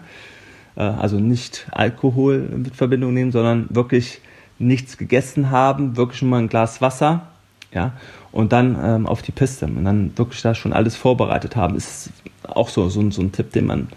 Äh, 0.75 0.81
also 0.81 1.19
nicht 1.19 1.67
Alkohol 1.71 2.39
mit 2.39 2.75
Verbindung 2.75 3.13
nehmen, 3.13 3.31
sondern 3.31 3.67
wirklich 3.69 4.21
nichts 4.60 4.97
gegessen 4.97 5.51
haben, 5.51 5.97
wirklich 5.97 6.19
schon 6.19 6.29
mal 6.29 6.39
ein 6.39 6.49
Glas 6.49 6.81
Wasser, 6.81 7.27
ja, 7.73 7.91
und 8.31 8.53
dann 8.53 8.77
ähm, 8.81 9.05
auf 9.05 9.21
die 9.21 9.31
Piste 9.33 9.65
und 9.65 9.83
dann 9.83 10.17
wirklich 10.17 10.41
da 10.41 10.55
schon 10.55 10.73
alles 10.73 10.95
vorbereitet 10.95 11.55
haben, 11.55 11.75
ist 11.75 12.12
auch 12.43 12.69
so, 12.69 12.88
so, 12.89 13.12
so 13.12 13.21
ein 13.21 13.31
Tipp, 13.31 13.51
den 13.51 13.65
man, 13.65 13.89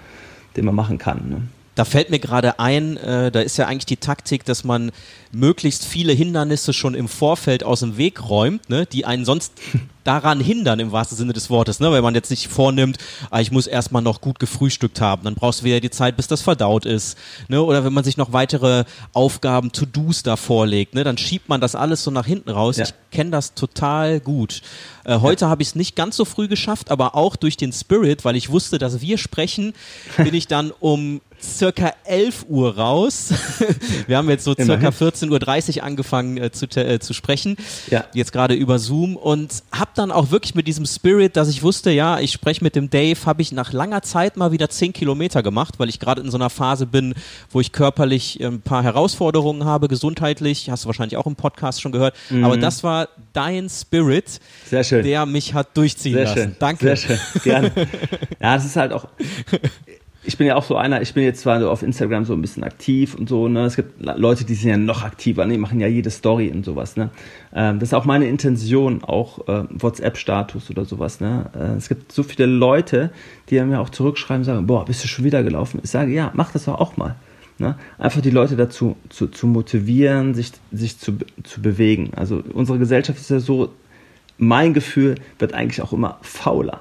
den 0.57 0.65
man 0.65 0.75
machen 0.75 0.99
kann. 0.99 1.29
Ne? 1.29 1.43
Da 1.75 1.85
fällt 1.85 2.11
mir 2.11 2.19
gerade 2.19 2.59
ein, 2.59 2.97
äh, 2.97 3.31
da 3.31 3.41
ist 3.41 3.57
ja 3.57 3.67
eigentlich 3.67 3.87
die 3.87 3.97
Taktik, 3.97 4.45
dass 4.45 4.65
man 4.65 4.93
möglichst 5.33 5.85
viele 5.85 6.13
Hindernisse 6.13 6.73
schon 6.73 6.95
im 6.95 7.09
Vorfeld 7.09 7.63
aus 7.65 7.81
dem 7.81 7.97
Weg 7.97 8.29
räumt, 8.29 8.69
ne, 8.69 8.87
die 8.87 9.05
einen 9.05 9.25
sonst 9.25 9.53
daran 10.05 10.41
hindern, 10.41 10.81
im 10.81 10.93
wahrsten 10.93 11.17
Sinne 11.17 11.33
des 11.33 11.51
Wortes, 11.51 11.79
ne? 11.79 11.93
wenn 11.93 12.03
man 12.03 12.15
jetzt 12.15 12.31
nicht 12.31 12.49
vornimmt, 12.49 12.99
ah, 13.31 13.41
ich 13.41 13.53
muss 13.53 13.67
erstmal 13.67 14.03
noch 14.03 14.21
gut 14.21 14.39
gefrühstückt 14.39 15.01
haben, 15.01 15.25
dann 15.25 15.35
brauchst 15.35 15.61
du 15.61 15.65
wieder 15.65 15.81
die 15.81 15.91
Zeit, 15.91 16.17
bis 16.17 16.27
das 16.27 16.43
verdaut 16.43 16.87
ist. 16.87 17.19
Ne? 17.49 17.63
Oder 17.63 17.85
wenn 17.85 17.93
man 17.93 18.03
sich 18.03 18.17
noch 18.17 18.33
weitere 18.33 18.85
Aufgaben, 19.13 19.73
To-Dos 19.73 20.23
da 20.23 20.37
vorlegt, 20.37 20.95
ne? 20.95 21.05
dann 21.05 21.19
schiebt 21.19 21.49
man 21.49 21.61
das 21.61 21.75
alles 21.75 22.03
so 22.03 22.11
nach 22.11 22.27
hinten 22.27 22.51
raus. 22.51 22.79
Ja. 22.79 22.87
Ich 22.87 22.95
kenne 23.11 23.31
das 23.31 23.55
total 23.55 24.21
gut. 24.21 24.63
Äh, 25.05 25.21
heute 25.21 25.45
ja. 25.45 25.51
habe 25.51 25.63
ich 25.63 25.69
es 25.69 25.75
nicht 25.75 25.97
ganz 25.97 26.17
so 26.17 26.25
früh 26.25 26.49
geschafft, 26.49 26.91
aber 26.91 27.15
auch 27.15 27.37
durch 27.37 27.57
den 27.57 27.73
Spirit, 27.73 28.25
weil 28.25 28.37
ich 28.37 28.51
wusste, 28.51 28.79
dass 28.79 29.01
wir 29.01 29.19
sprechen, 29.19 29.75
bin 30.17 30.35
ich 30.35 30.47
dann 30.47 30.73
um 30.81 31.21
circa 31.43 31.93
11 32.05 32.47
Uhr 32.49 32.77
raus. 32.77 33.33
wir 34.07 34.17
haben 34.17 34.29
jetzt 34.29 34.45
so 34.45 34.55
circa 34.55 34.89
14.30 34.89 35.79
Uhr 35.79 35.85
angefangen 35.85 36.37
äh, 36.37 36.51
zu, 36.51 36.67
äh, 36.77 36.99
zu 36.99 37.13
sprechen. 37.13 37.57
Ja. 37.91 38.05
Jetzt 38.15 38.33
gerade 38.33 38.55
über 38.55 38.79
Zoom 38.79 39.17
und 39.17 39.63
habe 39.73 39.91
dann 39.95 40.11
auch 40.11 40.31
wirklich 40.31 40.55
mit 40.55 40.67
diesem 40.67 40.87
Spirit, 40.87 41.37
dass 41.37 41.49
ich 41.49 41.63
wusste, 41.63 41.91
ja, 41.91 42.21
ich 42.21 42.33
spreche 42.33 42.63
mit 42.63 42.77
dem 42.77 42.91
Dave, 42.91 43.19
habe 43.27 43.43
ich 43.43 43.53
nach 43.53 43.73
langer 43.73 44.03
Zeit 44.03 44.37
mal 44.37 44.53
wieder 44.53 44.69
10 44.69 44.93
Kilometer 44.93 45.43
gemacht, 45.43 45.79
weil 45.79 45.89
ich 45.89 45.99
gerade 45.99 46.21
in 46.21 46.31
so 46.31 46.37
einer 46.37 46.51
Phase 46.51 46.87
bin, 46.87 47.15
wo 47.51 47.61
ich 47.61 47.73
körperlich 47.73 48.41
ein 48.43 48.61
paar 48.61 48.83
Herausforderungen 48.83 49.65
habe, 49.65 49.89
gesundheitlich. 49.89 50.71
Hast 50.71 50.85
du 50.85 50.87
wahrscheinlich 50.89 51.17
auch 51.17 51.27
im 51.27 51.37
Podcast 51.37 51.81
schon 51.81 51.93
gehört. 51.93 52.15
Mhm. 52.31 52.45
Aber 52.45 52.57
das 52.57 52.83
war 52.83 53.09
dein 53.33 53.69
Spirit, 53.69 54.41
der 54.71 55.27
mich 55.27 55.55
hat 55.55 55.77
durchziehen 55.77 56.15
Sehr 56.15 56.25
lassen. 56.25 56.39
Schön. 56.39 56.57
Danke. 56.59 56.85
Sehr 56.85 56.97
schön. 56.97 57.19
Gerne. 57.43 57.73
ja, 58.41 58.55
das 58.55 58.65
ist 58.65 58.77
halt 58.77 58.93
auch 58.93 59.07
ich 60.23 60.37
bin 60.37 60.47
ja 60.47 60.57
auch 60.57 60.65
so 60.65 60.77
einer, 60.77 61.01
ich 61.01 61.15
bin 61.15 61.25
jetzt 61.25 61.41
zwar 61.41 61.67
auf 61.71 61.83
Instagram 61.83 62.27
so 62.27 62.35
ein 62.35 62.43
bisschen 62.43 62.63
aktiv 62.63 63.15
und 63.15 63.29
so, 63.29 63.49
ne? 63.49 63.65
Es 63.65 63.77
gibt 63.77 64.05
Leute, 64.05 64.45
die 64.45 64.55
sind 64.55 64.71
ja 64.71 64.77
noch 64.77 65.03
aktiver, 65.03 65.47
ne? 65.47 65.55
die 65.55 65.59
machen 65.59 65.81
ja 65.81 65.87
jede 65.87 66.11
Story 66.11 66.51
und 66.51 66.65
sowas, 66.65 66.97
ne? 66.97 67.09
Ähm, 67.55 67.79
das 67.79 67.91
ist 67.91 67.95
auch 67.95 68.05
meine 68.05 68.29
Intention, 68.29 69.03
auch 69.03 69.49
äh, 69.49 69.65
WhatsApp-Status 69.71 70.71
oder 70.71 70.85
sowas, 70.85 71.21
ne? 71.21 71.51
Äh, 71.55 71.77
es 71.77 71.89
gibt 71.89 72.13
so 72.13 72.23
viele 72.23 72.47
Leute, 72.47 73.11
die 73.49 73.61
mir 73.63 73.81
auch 73.81 73.89
zurückschreiben 73.89 74.43
und 74.43 74.45
sagen, 74.45 74.67
boah, 74.67 74.85
bist 74.85 75.03
du 75.03 75.09
schon 75.09 75.25
wieder 75.25 75.43
gelaufen? 75.43 75.81
Ich 75.83 75.91
sage, 75.91 76.13
ja, 76.13 76.31
mach 76.35 76.53
das 76.53 76.67
doch 76.67 76.79
auch 76.79 76.99
mal. 76.99 77.17
Ne? 77.61 77.77
Einfach 77.99 78.23
die 78.23 78.31
Leute 78.31 78.57
dazu 78.57 78.97
zu, 79.11 79.27
zu 79.27 79.47
motivieren, 79.47 80.35
sich, 80.35 80.53
sich 80.73 80.99
zu, 80.99 81.19
zu 81.45 81.61
bewegen. 81.61 82.13
Also 82.17 82.43
unsere 82.55 82.79
Gesellschaft 82.79 83.21
ist 83.21 83.29
ja 83.29 83.39
so, 83.39 83.71
mein 84.39 84.73
Gefühl 84.73 85.17
wird 85.39 85.53
eigentlich 85.53 85.83
auch 85.83 85.93
immer 85.93 86.19
fauler. 86.23 86.81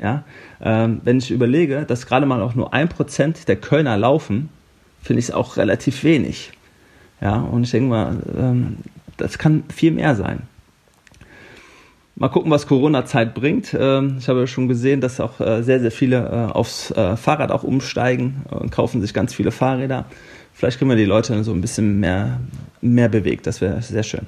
Ja? 0.00 0.24
Ähm, 0.60 1.00
wenn 1.04 1.18
ich 1.18 1.30
überlege, 1.30 1.84
dass 1.86 2.06
gerade 2.06 2.26
mal 2.26 2.42
auch 2.42 2.54
nur 2.54 2.72
ein 2.72 2.88
Prozent 2.88 3.48
der 3.48 3.56
Kölner 3.56 3.96
laufen, 3.96 4.48
finde 5.02 5.20
ich 5.20 5.26
es 5.26 5.30
auch 5.30 5.56
relativ 5.56 6.04
wenig. 6.04 6.52
Ja, 7.20 7.36
und 7.36 7.64
ich 7.64 7.70
denke 7.70 7.88
mal, 7.88 8.16
ähm, 8.36 8.78
das 9.16 9.38
kann 9.38 9.64
viel 9.74 9.92
mehr 9.92 10.14
sein. 10.14 10.42
Mal 12.18 12.28
gucken, 12.28 12.50
was 12.50 12.66
Corona-Zeit 12.66 13.34
bringt. 13.34 13.76
Ähm, 13.78 14.16
ich 14.18 14.28
habe 14.28 14.46
schon 14.46 14.68
gesehen, 14.68 15.00
dass 15.00 15.20
auch 15.20 15.38
äh, 15.40 15.62
sehr, 15.62 15.80
sehr 15.80 15.90
viele 15.90 16.48
äh, 16.50 16.52
aufs 16.52 16.90
äh, 16.90 17.16
Fahrrad 17.16 17.50
auch 17.50 17.62
umsteigen 17.62 18.42
und 18.50 18.70
kaufen 18.70 19.00
sich 19.02 19.12
ganz 19.12 19.34
viele 19.34 19.50
Fahrräder. 19.50 20.06
Vielleicht 20.54 20.78
können 20.78 20.90
wir 20.90 20.96
die 20.96 21.04
Leute 21.04 21.44
so 21.44 21.52
ein 21.52 21.60
bisschen 21.60 22.00
mehr, 22.00 22.40
mehr 22.80 23.10
bewegt. 23.10 23.46
Das 23.46 23.60
wäre 23.60 23.82
sehr 23.82 24.02
schön. 24.02 24.26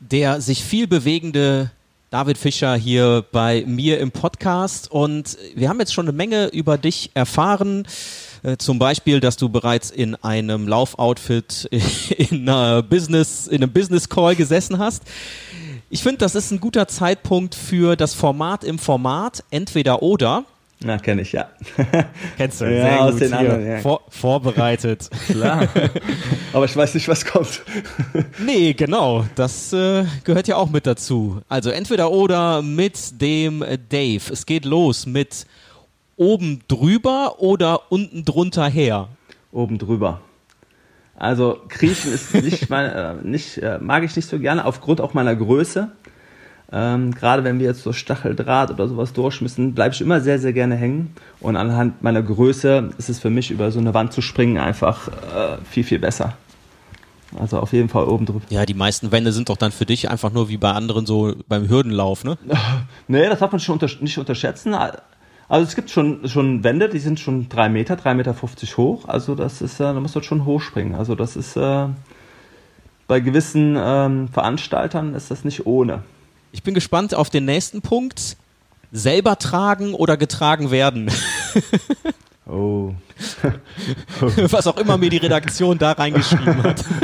Der 0.00 0.42
sich 0.42 0.62
viel 0.62 0.86
bewegende 0.86 1.70
David 2.10 2.38
Fischer 2.38 2.74
hier 2.74 3.24
bei 3.30 3.62
mir 3.68 4.00
im 4.00 4.10
Podcast 4.10 4.90
und 4.90 5.38
wir 5.54 5.68
haben 5.68 5.78
jetzt 5.78 5.94
schon 5.94 6.06
eine 6.08 6.16
Menge 6.16 6.48
über 6.48 6.76
dich 6.76 7.12
erfahren. 7.14 7.86
Äh, 8.42 8.56
zum 8.56 8.80
Beispiel, 8.80 9.20
dass 9.20 9.36
du 9.36 9.48
bereits 9.48 9.92
in 9.92 10.16
einem 10.16 10.66
Laufoutfit 10.66 11.68
in, 12.18 12.46
Business, 12.88 13.46
in 13.46 13.62
einem 13.62 13.72
Business 13.72 14.08
Call 14.08 14.34
gesessen 14.34 14.78
hast. 14.78 15.04
Ich 15.88 16.02
finde, 16.02 16.18
das 16.18 16.34
ist 16.34 16.50
ein 16.50 16.58
guter 16.58 16.88
Zeitpunkt 16.88 17.54
für 17.54 17.94
das 17.94 18.14
Format 18.14 18.64
im 18.64 18.80
Format, 18.80 19.44
entweder 19.52 20.02
oder. 20.02 20.44
Na, 20.82 20.96
kenne 20.96 21.22
ich, 21.22 21.32
ja. 21.32 21.50
Kennst 22.38 22.62
du, 22.62 22.64
ja, 22.64 22.82
sehr 22.82 23.00
aus 23.02 23.12
gut. 23.12 23.20
Den 23.20 23.34
anderen, 23.34 23.66
ja. 23.66 23.78
Vor, 23.80 24.00
vorbereitet. 24.08 25.10
Klar. 25.26 25.68
Aber 26.54 26.64
ich 26.64 26.74
weiß 26.74 26.94
nicht, 26.94 27.06
was 27.06 27.26
kommt. 27.26 27.62
nee, 28.38 28.72
genau. 28.72 29.26
Das 29.34 29.74
äh, 29.74 30.04
gehört 30.24 30.48
ja 30.48 30.56
auch 30.56 30.70
mit 30.70 30.86
dazu. 30.86 31.42
Also 31.50 31.68
entweder 31.68 32.10
oder 32.10 32.62
mit 32.62 33.20
dem 33.20 33.62
Dave. 33.90 34.22
Es 34.32 34.46
geht 34.46 34.64
los 34.64 35.04
mit 35.04 35.46
oben 36.16 36.60
drüber 36.66 37.40
oder 37.40 37.92
unten 37.92 38.24
drunter 38.24 38.66
her. 38.66 39.08
Oben 39.52 39.76
drüber. 39.76 40.22
Also 41.14 41.58
kriechen 41.68 42.14
ist 42.14 42.32
nicht, 42.32 42.70
mein, 42.70 42.90
äh, 42.90 43.14
nicht 43.22 43.58
äh, 43.58 43.78
mag 43.78 44.02
ich 44.04 44.16
nicht 44.16 44.30
so 44.30 44.38
gerne 44.38 44.64
aufgrund 44.64 45.02
auch 45.02 45.12
meiner 45.12 45.36
Größe. 45.36 45.92
Ähm, 46.72 47.12
Gerade 47.12 47.42
wenn 47.42 47.58
wir 47.58 47.66
jetzt 47.66 47.82
so 47.82 47.92
Stacheldraht 47.92 48.70
oder 48.70 48.86
sowas 48.86 49.12
durchschmissen, 49.12 49.74
bleibe 49.74 49.94
ich 49.94 50.00
immer 50.00 50.20
sehr, 50.20 50.38
sehr 50.38 50.52
gerne 50.52 50.76
hängen. 50.76 51.14
Und 51.40 51.56
anhand 51.56 52.02
meiner 52.02 52.22
Größe 52.22 52.90
ist 52.96 53.08
es 53.08 53.18
für 53.18 53.30
mich, 53.30 53.50
über 53.50 53.70
so 53.72 53.80
eine 53.80 53.92
Wand 53.92 54.12
zu 54.12 54.22
springen, 54.22 54.58
einfach 54.58 55.08
äh, 55.08 55.58
viel, 55.68 55.84
viel 55.84 55.98
besser. 55.98 56.34
Also 57.38 57.58
auf 57.58 57.72
jeden 57.72 57.88
Fall 57.88 58.04
oben 58.04 58.26
drüber. 58.26 58.40
Ja, 58.50 58.66
die 58.66 58.74
meisten 58.74 59.12
Wände 59.12 59.32
sind 59.32 59.48
doch 59.48 59.56
dann 59.56 59.72
für 59.72 59.86
dich 59.86 60.10
einfach 60.10 60.32
nur 60.32 60.48
wie 60.48 60.56
bei 60.56 60.72
anderen 60.72 61.06
so 61.06 61.34
beim 61.48 61.68
Hürdenlauf, 61.68 62.24
ne? 62.24 62.38
nee, 63.08 63.28
das 63.28 63.38
darf 63.38 63.52
man 63.52 63.60
schon 63.60 63.74
unter 63.74 63.88
nicht 64.00 64.18
unterschätzen. 64.18 64.74
Also 64.74 65.66
es 65.66 65.74
gibt 65.74 65.90
schon, 65.90 66.28
schon 66.28 66.62
Wände, 66.62 66.88
die 66.88 66.98
sind 66.98 67.18
schon 67.18 67.48
drei 67.48 67.68
Meter, 67.68 67.96
drei 67.96 68.14
Meter 68.14 68.34
fünfzig 68.34 68.76
hoch. 68.76 69.08
Also 69.08 69.34
das 69.34 69.62
ist, 69.62 69.80
äh, 69.80 69.84
da 69.84 69.94
muss 69.94 70.14
man 70.14 70.24
schon 70.24 70.44
hochspringen. 70.44 70.94
Also 70.94 71.14
das 71.14 71.36
ist 71.36 71.56
äh, 71.56 71.86
bei 73.08 73.18
gewissen 73.18 73.76
ähm, 73.76 74.28
Veranstaltern 74.28 75.14
ist 75.14 75.30
das 75.32 75.44
nicht 75.44 75.66
ohne. 75.66 76.02
Ich 76.52 76.62
bin 76.62 76.74
gespannt 76.74 77.14
auf 77.14 77.30
den 77.30 77.44
nächsten 77.44 77.80
Punkt. 77.80 78.36
Selber 78.92 79.38
tragen 79.38 79.94
oder 79.94 80.16
getragen 80.16 80.70
werden. 80.70 81.10
oh. 82.46 82.92
Was 84.20 84.66
auch 84.66 84.78
immer 84.78 84.98
mir 84.98 85.10
die 85.10 85.18
Redaktion 85.18 85.78
da 85.78 85.92
reingeschrieben 85.92 86.62
hat. 86.62 86.84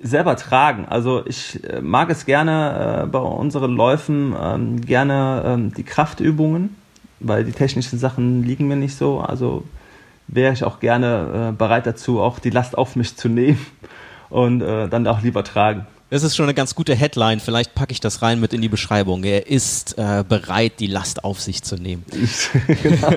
Selber 0.00 0.36
tragen. 0.36 0.86
Also 0.86 1.24
ich 1.26 1.64
äh, 1.64 1.80
mag 1.80 2.10
es 2.10 2.26
gerne 2.26 3.04
äh, 3.04 3.06
bei 3.06 3.18
unseren 3.18 3.74
Läufen 3.74 4.34
ähm, 4.38 4.80
gerne 4.82 5.42
ähm, 5.46 5.72
die 5.72 5.82
Kraftübungen, 5.82 6.76
weil 7.20 7.44
die 7.44 7.52
technischen 7.52 7.98
Sachen 7.98 8.42
liegen 8.42 8.68
mir 8.68 8.76
nicht 8.76 8.96
so. 8.96 9.20
Also 9.20 9.64
wäre 10.28 10.52
ich 10.52 10.64
auch 10.64 10.80
gerne 10.80 11.50
äh, 11.50 11.56
bereit 11.56 11.86
dazu, 11.86 12.20
auch 12.20 12.38
die 12.38 12.50
Last 12.50 12.76
auf 12.76 12.96
mich 12.96 13.16
zu 13.16 13.28
nehmen 13.28 13.64
und 14.28 14.60
äh, 14.60 14.88
dann 14.88 15.06
auch 15.06 15.22
lieber 15.22 15.42
tragen. 15.42 15.86
Das 16.08 16.22
ist 16.22 16.36
schon 16.36 16.44
eine 16.44 16.54
ganz 16.54 16.76
gute 16.76 16.94
Headline. 16.94 17.40
Vielleicht 17.40 17.74
packe 17.74 17.90
ich 17.90 17.98
das 17.98 18.22
rein 18.22 18.38
mit 18.38 18.52
in 18.52 18.60
die 18.60 18.68
Beschreibung. 18.68 19.24
Er 19.24 19.48
ist 19.48 19.98
äh, 19.98 20.22
bereit, 20.26 20.74
die 20.78 20.86
Last 20.86 21.24
auf 21.24 21.40
sich 21.40 21.64
zu 21.64 21.74
nehmen. 21.74 22.04
genau. 22.82 23.10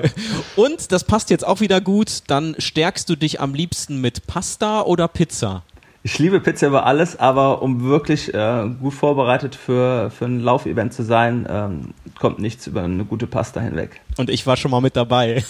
Und 0.56 0.90
das 0.90 1.04
passt 1.04 1.30
jetzt 1.30 1.46
auch 1.46 1.60
wieder 1.60 1.80
gut. 1.80 2.24
Dann 2.26 2.56
stärkst 2.58 3.08
du 3.08 3.14
dich 3.14 3.40
am 3.40 3.54
liebsten 3.54 4.00
mit 4.00 4.26
Pasta 4.26 4.82
oder 4.82 5.06
Pizza? 5.06 5.62
Ich 6.02 6.18
liebe 6.18 6.40
Pizza 6.40 6.66
über 6.66 6.84
alles, 6.84 7.16
aber 7.16 7.62
um 7.62 7.84
wirklich 7.84 8.34
äh, 8.34 8.68
gut 8.80 8.94
vorbereitet 8.94 9.54
für, 9.54 10.10
für 10.10 10.24
ein 10.24 10.40
Laufevent 10.40 10.92
zu 10.92 11.04
sein, 11.04 11.46
ähm, 11.48 11.94
kommt 12.18 12.40
nichts 12.40 12.66
über 12.66 12.82
eine 12.82 13.04
gute 13.04 13.28
Pasta 13.28 13.60
hinweg. 13.60 14.00
Und 14.16 14.30
ich 14.30 14.46
war 14.48 14.56
schon 14.56 14.72
mal 14.72 14.80
mit 14.80 14.96
dabei. 14.96 15.44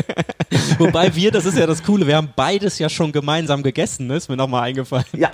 Wobei 0.78 1.14
wir, 1.14 1.30
das 1.30 1.46
ist 1.46 1.56
ja 1.56 1.66
das 1.66 1.82
Coole, 1.82 2.06
wir 2.06 2.16
haben 2.16 2.30
beides 2.36 2.78
ja 2.78 2.90
schon 2.90 3.12
gemeinsam 3.12 3.62
gegessen, 3.62 4.08
ne? 4.08 4.16
ist 4.16 4.28
mir 4.28 4.36
nochmal 4.36 4.64
eingefallen. 4.64 5.06
Ja, 5.12 5.30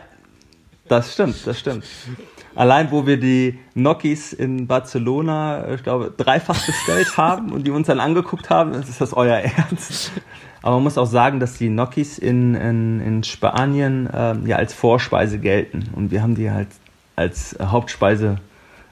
das 0.89 1.13
stimmt, 1.13 1.47
das 1.47 1.59
stimmt. 1.59 1.85
allein 2.55 2.91
wo 2.91 3.07
wir 3.07 3.19
die 3.19 3.59
Nokis 3.75 4.33
in 4.33 4.67
Barcelona, 4.67 5.73
ich 5.73 5.83
glaube, 5.83 6.13
dreifach 6.17 6.65
bestellt 6.65 7.09
haben 7.17 7.53
und 7.53 7.67
die 7.67 7.71
uns 7.71 7.87
dann 7.87 8.01
angeguckt 8.01 8.51
haben, 8.51 8.73
ist 8.75 9.01
das 9.01 9.15
euer 9.15 9.37
Ernst? 9.37 10.13
Aber 10.63 10.77
man 10.77 10.85
muss 10.85 10.97
auch 10.97 11.07
sagen, 11.07 11.41
dass 11.41 11.59
die 11.59 11.69
Nokis 11.69 12.19
in, 12.19 12.55
in, 12.55 13.01
in 13.01 13.25
Spanien 13.25 14.09
äh, 14.09 14.37
ja 14.47 14.57
als 14.57 14.73
Vorspeise 14.73 15.39
gelten 15.39 15.91
und 15.95 16.11
wir 16.11 16.23
haben 16.23 16.35
die 16.35 16.51
halt 16.51 16.69
als 17.17 17.57
Hauptspeise 17.61 18.39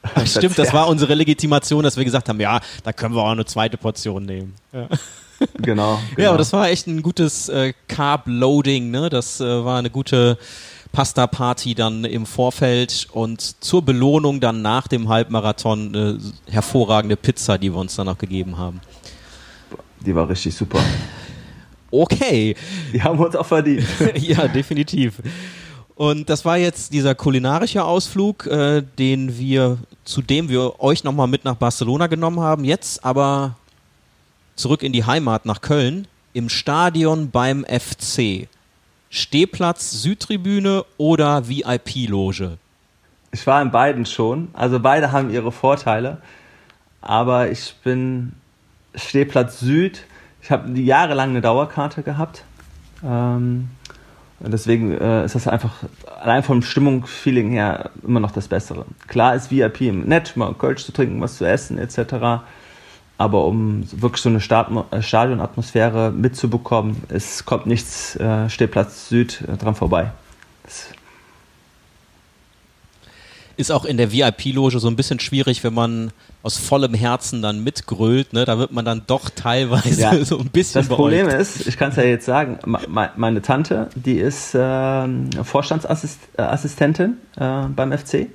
Ach, 0.02 0.26
stimmt, 0.26 0.58
das 0.58 0.72
war 0.72 0.88
unsere 0.88 1.14
Legitimation, 1.14 1.84
dass 1.84 1.96
wir 1.96 2.04
gesagt 2.04 2.28
haben, 2.28 2.40
ja, 2.40 2.60
da 2.82 2.92
können 2.92 3.14
wir 3.14 3.22
auch 3.22 3.30
eine 3.30 3.44
zweite 3.44 3.76
Portion 3.76 4.24
nehmen. 4.24 4.54
Ja. 4.72 4.88
Genau, 5.58 5.58
genau. 5.58 6.00
Ja, 6.16 6.28
aber 6.30 6.38
das 6.38 6.52
war 6.52 6.68
echt 6.68 6.86
ein 6.86 7.02
gutes 7.02 7.48
äh, 7.48 7.72
Carb-Loading, 7.88 8.90
ne? 8.90 9.08
Das 9.08 9.40
äh, 9.40 9.64
war 9.64 9.78
eine 9.78 9.90
gute 9.90 10.38
Pasta-Party 10.92 11.74
dann 11.74 12.04
im 12.04 12.26
Vorfeld 12.26 13.08
und 13.12 13.40
zur 13.64 13.82
Belohnung 13.82 14.40
dann 14.40 14.62
nach 14.62 14.86
dem 14.86 15.08
Halbmarathon 15.08 15.88
eine 15.88 16.18
hervorragende 16.48 17.16
Pizza, 17.16 17.58
die 17.58 17.72
wir 17.72 17.78
uns 17.78 17.96
dann 17.96 18.06
noch 18.06 18.18
gegeben 18.18 18.58
haben. 18.58 18.80
Die 20.04 20.14
war 20.14 20.28
richtig 20.28 20.54
super. 20.54 20.80
Okay. 21.90 22.56
Die 22.92 23.02
haben 23.02 23.18
wir 23.18 23.26
uns 23.26 23.36
auch 23.36 23.46
verdient. 23.46 23.86
ja, 24.16 24.48
definitiv. 24.48 25.20
Und 25.94 26.30
das 26.30 26.44
war 26.44 26.56
jetzt 26.56 26.92
dieser 26.92 27.14
kulinarische 27.14 27.84
Ausflug, 27.84 28.46
äh, 28.46 28.82
den 28.98 29.38
wir, 29.38 29.78
zu 30.04 30.22
dem 30.22 30.48
wir 30.48 30.80
euch 30.80 31.04
nochmal 31.04 31.28
mit 31.28 31.44
nach 31.44 31.54
Barcelona 31.54 32.06
genommen 32.06 32.40
haben. 32.40 32.64
Jetzt 32.64 33.04
aber 33.04 33.56
zurück 34.56 34.82
in 34.82 34.92
die 34.92 35.04
Heimat 35.04 35.46
nach 35.46 35.60
Köln, 35.60 36.06
im 36.32 36.48
Stadion 36.48 37.30
beim 37.30 37.64
FC. 37.64 38.48
Stehplatz, 39.14 39.90
Südtribüne 39.90 40.86
oder 40.96 41.46
VIP-Loge? 41.46 42.56
Ich 43.30 43.46
war 43.46 43.60
in 43.60 43.70
beiden 43.70 44.06
schon. 44.06 44.48
Also 44.54 44.80
beide 44.80 45.12
haben 45.12 45.28
ihre 45.28 45.52
Vorteile. 45.52 46.22
Aber 47.02 47.50
ich 47.50 47.74
bin 47.84 48.32
Stehplatz 48.94 49.60
Süd. 49.60 50.04
Ich 50.40 50.50
habe 50.50 50.80
jahrelang 50.80 51.28
eine 51.28 51.42
Dauerkarte 51.42 52.02
gehabt. 52.02 52.44
Ähm, 53.04 53.68
deswegen 54.40 54.92
äh, 54.92 55.26
ist 55.26 55.34
das 55.34 55.46
einfach 55.46 55.74
allein 56.22 56.42
vom 56.42 56.62
Stimmungsfeeling 56.62 57.50
her 57.50 57.90
immer 58.02 58.20
noch 58.20 58.30
das 58.30 58.48
Bessere. 58.48 58.86
Klar 59.08 59.34
ist 59.34 59.50
VIP 59.50 59.92
nett, 59.92 60.38
mal 60.38 60.54
Kölsch 60.54 60.86
zu 60.86 60.92
trinken, 60.92 61.20
was 61.20 61.36
zu 61.36 61.44
essen 61.44 61.76
etc. 61.76 62.46
Aber 63.18 63.44
um 63.46 63.84
wirklich 63.92 64.22
so 64.22 64.28
eine 64.28 64.38
äh, 64.38 65.02
Stadionatmosphäre 65.02 66.10
mitzubekommen, 66.10 66.96
es 67.08 67.44
kommt 67.44 67.66
nichts 67.66 68.16
äh, 68.16 68.48
Stehplatz 68.48 69.08
Süd 69.08 69.42
äh, 69.42 69.56
dran 69.56 69.74
vorbei. 69.74 70.10
Das 70.64 70.88
ist 73.56 73.70
auch 73.70 73.84
in 73.84 73.96
der 73.96 74.12
VIP-Loge 74.12 74.78
so 74.78 74.88
ein 74.88 74.96
bisschen 74.96 75.20
schwierig, 75.20 75.62
wenn 75.64 75.74
man 75.74 76.10
aus 76.42 76.58
vollem 76.58 76.94
Herzen 76.94 77.42
dann 77.42 77.62
mitgrölt. 77.62 78.32
Ne? 78.32 78.44
Da 78.44 78.58
wird 78.58 78.72
man 78.72 78.84
dann 78.84 79.02
doch 79.06 79.30
teilweise 79.30 80.00
ja, 80.00 80.24
so 80.24 80.38
ein 80.38 80.48
bisschen 80.48 80.80
Das 80.80 80.88
Problem 80.88 81.28
ist, 81.28 81.66
ich 81.66 81.76
kann 81.76 81.90
es 81.90 81.96
ja 81.96 82.02
jetzt 82.02 82.26
sagen, 82.26 82.58
meine 82.66 83.42
Tante, 83.42 83.88
die 83.94 84.18
ist 84.18 84.54
äh, 84.54 85.08
Vorstandsassistentin 85.44 87.18
äh, 87.36 87.66
beim 87.68 87.96
FC. 87.96 88.28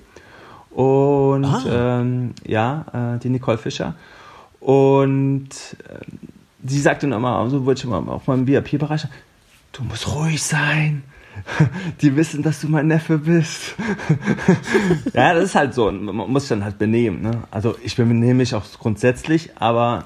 Und 0.72 1.46
ah. 1.46 2.00
ähm, 2.00 2.34
ja, 2.46 3.16
äh, 3.16 3.20
die 3.20 3.30
Nicole 3.30 3.58
Fischer. 3.58 3.96
Und 4.60 5.50
äh, 5.88 6.06
sie 6.66 6.80
sagte 6.80 7.08
immer, 7.08 7.50
so 7.50 7.66
wollte 7.66 7.84
ich 7.84 7.90
mal 7.90 8.00
auch 8.10 8.28
mal 8.28 8.38
im 8.38 8.48
VIP-Bereich, 8.48 9.08
du 9.72 9.84
musst 9.84 10.14
ruhig 10.14 10.42
sein. 10.42 11.04
Die 12.02 12.16
wissen, 12.16 12.42
dass 12.44 12.62
du 12.62 12.68
mein 12.68 12.88
Neffe 12.88 13.20
bist. 13.20 13.76
ja, 15.14 15.34
das 15.34 15.46
ist 15.46 15.56
halt 15.56 15.74
so. 15.74 15.92
Man 15.92 16.16
muss 16.16 16.44
sich 16.44 16.50
dann 16.50 16.64
halt 16.64 16.80
benehmen. 16.80 17.22
Ne? 17.22 17.44
Also 17.52 17.76
ich 17.84 17.96
benehme 17.96 18.34
mich 18.34 18.56
auch 18.56 18.66
grundsätzlich, 18.80 19.52
aber 19.58 20.06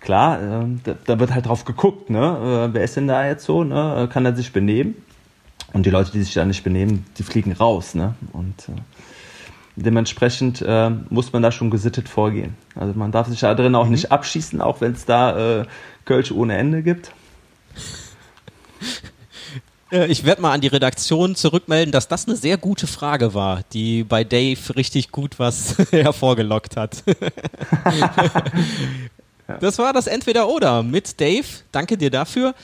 klar, 0.00 0.62
äh, 0.62 0.92
da, 1.04 1.18
wird 1.18 1.32
halt 1.32 1.46
drauf 1.46 1.64
geguckt. 1.64 2.10
Ne? 2.10 2.68
Äh, 2.68 2.74
wer 2.74 2.84
ist 2.84 2.96
denn 2.96 3.08
da 3.08 3.26
jetzt 3.26 3.44
so? 3.44 3.64
Ne? 3.64 4.08
Kann 4.12 4.24
er 4.24 4.36
sich 4.36 4.52
benehmen? 4.52 4.94
Und 5.72 5.84
die 5.84 5.90
Leute, 5.90 6.12
die 6.12 6.22
sich 6.22 6.34
da 6.34 6.44
nicht 6.44 6.64
benehmen, 6.64 7.06
die 7.18 7.22
fliegen 7.22 7.52
raus. 7.52 7.94
Ne? 7.94 8.14
Und 8.32 8.68
äh, 8.68 8.72
dementsprechend 9.82 10.62
äh, 10.62 10.90
muss 11.10 11.32
man 11.32 11.42
da 11.42 11.52
schon 11.52 11.70
gesittet 11.70 12.08
vorgehen. 12.08 12.54
Also 12.74 12.98
man 12.98 13.12
darf 13.12 13.28
sich 13.28 13.40
da 13.40 13.54
drin 13.54 13.74
auch 13.74 13.86
mhm. 13.86 13.92
nicht 13.92 14.12
abschießen, 14.12 14.60
auch 14.60 14.80
wenn 14.80 14.92
es 14.92 15.04
da 15.04 15.60
äh, 15.60 15.64
Kölsch 16.04 16.32
ohne 16.32 16.56
Ende 16.56 16.82
gibt. 16.82 17.12
Äh, 19.90 20.06
ich 20.06 20.24
werde 20.24 20.42
mal 20.42 20.52
an 20.52 20.60
die 20.60 20.68
Redaktion 20.68 21.34
zurückmelden, 21.34 21.92
dass 21.92 22.08
das 22.08 22.26
eine 22.26 22.36
sehr 22.36 22.56
gute 22.56 22.86
Frage 22.86 23.34
war, 23.34 23.62
die 23.72 24.04
bei 24.04 24.24
Dave 24.24 24.76
richtig 24.76 25.12
gut 25.12 25.38
was 25.38 25.76
hervorgelockt 25.90 26.76
hat. 26.76 27.02
das 29.60 29.78
war 29.78 29.92
das 29.92 30.06
Entweder-Oder 30.06 30.82
mit 30.82 31.20
Dave. 31.20 31.46
Danke 31.72 31.96
dir 31.96 32.10
dafür. 32.10 32.54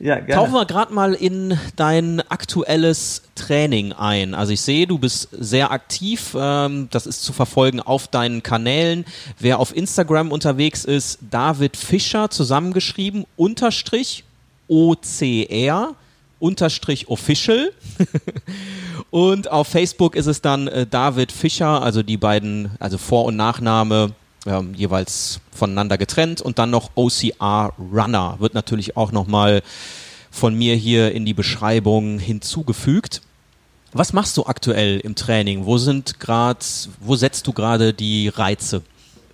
Ja, 0.00 0.18
gerne. 0.18 0.32
Tauchen 0.32 0.54
wir 0.54 0.64
gerade 0.64 0.94
mal 0.94 1.12
in 1.12 1.58
dein 1.76 2.22
aktuelles 2.30 3.22
Training 3.34 3.92
ein. 3.92 4.34
Also 4.34 4.54
ich 4.54 4.62
sehe, 4.62 4.86
du 4.86 4.96
bist 4.98 5.28
sehr 5.30 5.70
aktiv. 5.70 6.34
Ähm, 6.34 6.88
das 6.90 7.06
ist 7.06 7.22
zu 7.22 7.34
verfolgen 7.34 7.80
auf 7.80 8.08
deinen 8.08 8.42
Kanälen. 8.42 9.04
Wer 9.38 9.58
auf 9.58 9.76
Instagram 9.76 10.32
unterwegs 10.32 10.86
ist, 10.86 11.18
David 11.30 11.76
Fischer 11.76 12.30
zusammengeschrieben, 12.30 13.26
Unterstrich 13.36 14.24
OCR, 14.68 15.94
Unterstrich 16.38 17.08
Official. 17.08 17.70
und 19.10 19.50
auf 19.50 19.68
Facebook 19.68 20.16
ist 20.16 20.26
es 20.26 20.40
dann 20.40 20.66
äh, 20.68 20.86
David 20.86 21.30
Fischer, 21.30 21.82
also 21.82 22.02
die 22.02 22.16
beiden, 22.16 22.70
also 22.78 22.96
Vor- 22.96 23.26
und 23.26 23.36
Nachname 23.36 24.14
ähm, 24.46 24.74
jeweils 24.74 25.40
voneinander 25.52 25.98
getrennt 25.98 26.40
und 26.40 26.58
dann 26.58 26.70
noch 26.70 26.90
OCR 26.94 27.72
Runner 27.78 28.36
wird 28.38 28.54
natürlich 28.54 28.96
auch 28.96 29.12
nochmal 29.12 29.62
von 30.30 30.54
mir 30.54 30.74
hier 30.74 31.12
in 31.12 31.24
die 31.24 31.34
Beschreibung 31.34 32.18
hinzugefügt. 32.18 33.22
Was 33.92 34.12
machst 34.12 34.36
du 34.36 34.46
aktuell 34.46 35.00
im 35.00 35.16
Training? 35.16 35.66
Wo 35.66 35.76
sind 35.76 36.20
gerade, 36.20 36.60
wo 37.00 37.16
setzt 37.16 37.46
du 37.46 37.52
gerade 37.52 37.92
die 37.92 38.28
Reize? 38.28 38.82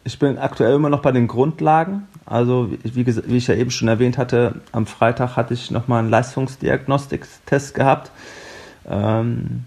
Ich 0.05 0.19
bin 0.19 0.39
aktuell 0.39 0.75
immer 0.75 0.89
noch 0.89 1.03
bei 1.03 1.13
den 1.13 1.27
Grundlagen. 1.27 2.07
Also 2.25 2.71
wie, 2.83 3.07
wie 3.07 3.37
ich 3.37 3.47
ja 3.47 3.55
eben 3.55 3.71
schon 3.71 3.89
erwähnt 3.89 4.19
hatte, 4.19 4.61
am 4.73 4.87
Freitag 4.87 5.37
hatte 5.37 5.53
ich 5.53 5.71
nochmal 5.71 6.01
einen 6.01 6.11
Leistungsdiagnostiktest 6.11 7.75
gehabt. 7.75 8.11
Ähm, 8.89 9.65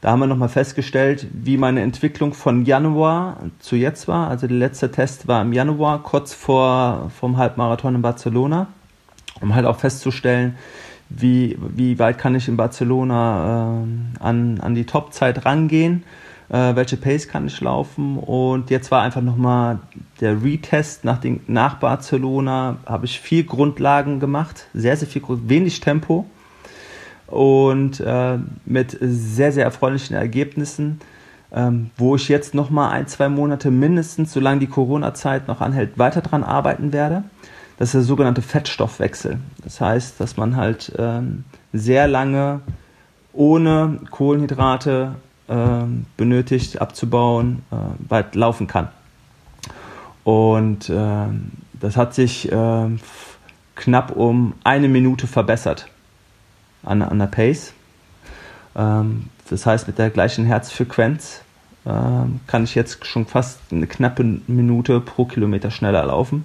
da 0.00 0.10
haben 0.10 0.20
wir 0.20 0.26
nochmal 0.26 0.48
festgestellt, 0.48 1.26
wie 1.32 1.58
meine 1.58 1.82
Entwicklung 1.82 2.32
von 2.32 2.64
Januar 2.64 3.36
zu 3.58 3.76
jetzt 3.76 4.08
war. 4.08 4.28
Also 4.28 4.46
der 4.46 4.56
letzte 4.56 4.90
Test 4.90 5.28
war 5.28 5.42
im 5.42 5.52
Januar, 5.52 6.02
kurz 6.02 6.32
vor 6.32 7.10
vom 7.20 7.36
Halbmarathon 7.36 7.96
in 7.96 8.02
Barcelona, 8.02 8.68
um 9.42 9.54
halt 9.54 9.66
auch 9.66 9.78
festzustellen, 9.78 10.56
wie, 11.10 11.58
wie 11.60 11.98
weit 11.98 12.16
kann 12.16 12.34
ich 12.34 12.48
in 12.48 12.56
Barcelona 12.56 13.82
äh, 13.82 14.22
an, 14.22 14.60
an 14.60 14.74
die 14.74 14.86
Topzeit 14.86 15.44
rangehen, 15.44 16.04
äh, 16.48 16.74
welche 16.76 16.96
Pace 16.96 17.28
kann 17.28 17.46
ich 17.46 17.60
laufen. 17.60 18.16
Und 18.16 18.70
jetzt 18.70 18.90
war 18.90 19.02
einfach 19.02 19.20
nochmal 19.20 19.80
der 20.20 20.42
Retest 20.42 21.04
nach, 21.04 21.18
den, 21.18 21.40
nach 21.46 21.74
Barcelona, 21.74 22.78
habe 22.86 23.04
ich 23.04 23.20
viel 23.20 23.44
Grundlagen 23.44 24.18
gemacht, 24.18 24.66
sehr, 24.72 24.96
sehr 24.96 25.08
viel, 25.08 25.22
wenig 25.26 25.80
Tempo 25.80 26.24
und 27.30 28.00
äh, 28.00 28.38
mit 28.64 28.96
sehr, 29.00 29.52
sehr 29.52 29.64
erfreulichen 29.64 30.16
Ergebnissen, 30.16 31.00
ähm, 31.52 31.90
wo 31.96 32.16
ich 32.16 32.28
jetzt 32.28 32.54
noch 32.54 32.70
mal 32.70 32.90
ein, 32.90 33.06
zwei 33.06 33.28
Monate 33.28 33.70
mindestens, 33.70 34.32
solange 34.32 34.60
die 34.60 34.66
Corona-Zeit 34.66 35.48
noch 35.48 35.60
anhält, 35.60 35.98
weiter 35.98 36.20
dran 36.20 36.44
arbeiten 36.44 36.92
werde. 36.92 37.24
Das 37.78 37.88
ist 37.88 37.94
der 37.94 38.02
sogenannte 38.02 38.42
Fettstoffwechsel. 38.42 39.38
Das 39.64 39.80
heißt, 39.80 40.20
dass 40.20 40.36
man 40.36 40.56
halt 40.56 40.92
ähm, 40.98 41.44
sehr 41.72 42.08
lange 42.08 42.60
ohne 43.32 44.00
Kohlenhydrate 44.10 45.14
äh, 45.48 45.54
benötigt 46.16 46.80
abzubauen, 46.80 47.62
äh, 47.70 48.10
weit 48.10 48.34
laufen 48.34 48.66
kann. 48.66 48.88
Und 50.24 50.90
äh, 50.90 51.26
das 51.80 51.96
hat 51.96 52.14
sich 52.14 52.50
ähm, 52.52 53.00
knapp 53.76 54.14
um 54.14 54.54
eine 54.62 54.88
Minute 54.88 55.26
verbessert 55.26 55.88
an, 56.82 57.02
an 57.02 57.18
der 57.18 57.26
Pace. 57.26 57.72
Ähm, 58.76 59.26
das 59.48 59.66
heißt, 59.66 59.86
mit 59.86 59.98
der 59.98 60.10
gleichen 60.10 60.44
Herzfrequenz 60.44 61.42
ähm, 61.86 62.40
kann 62.46 62.64
ich 62.64 62.74
jetzt 62.74 63.06
schon 63.06 63.26
fast 63.26 63.60
eine 63.70 63.86
knappe 63.86 64.22
Minute 64.46 65.00
pro 65.00 65.24
Kilometer 65.24 65.70
schneller 65.70 66.04
laufen. 66.04 66.44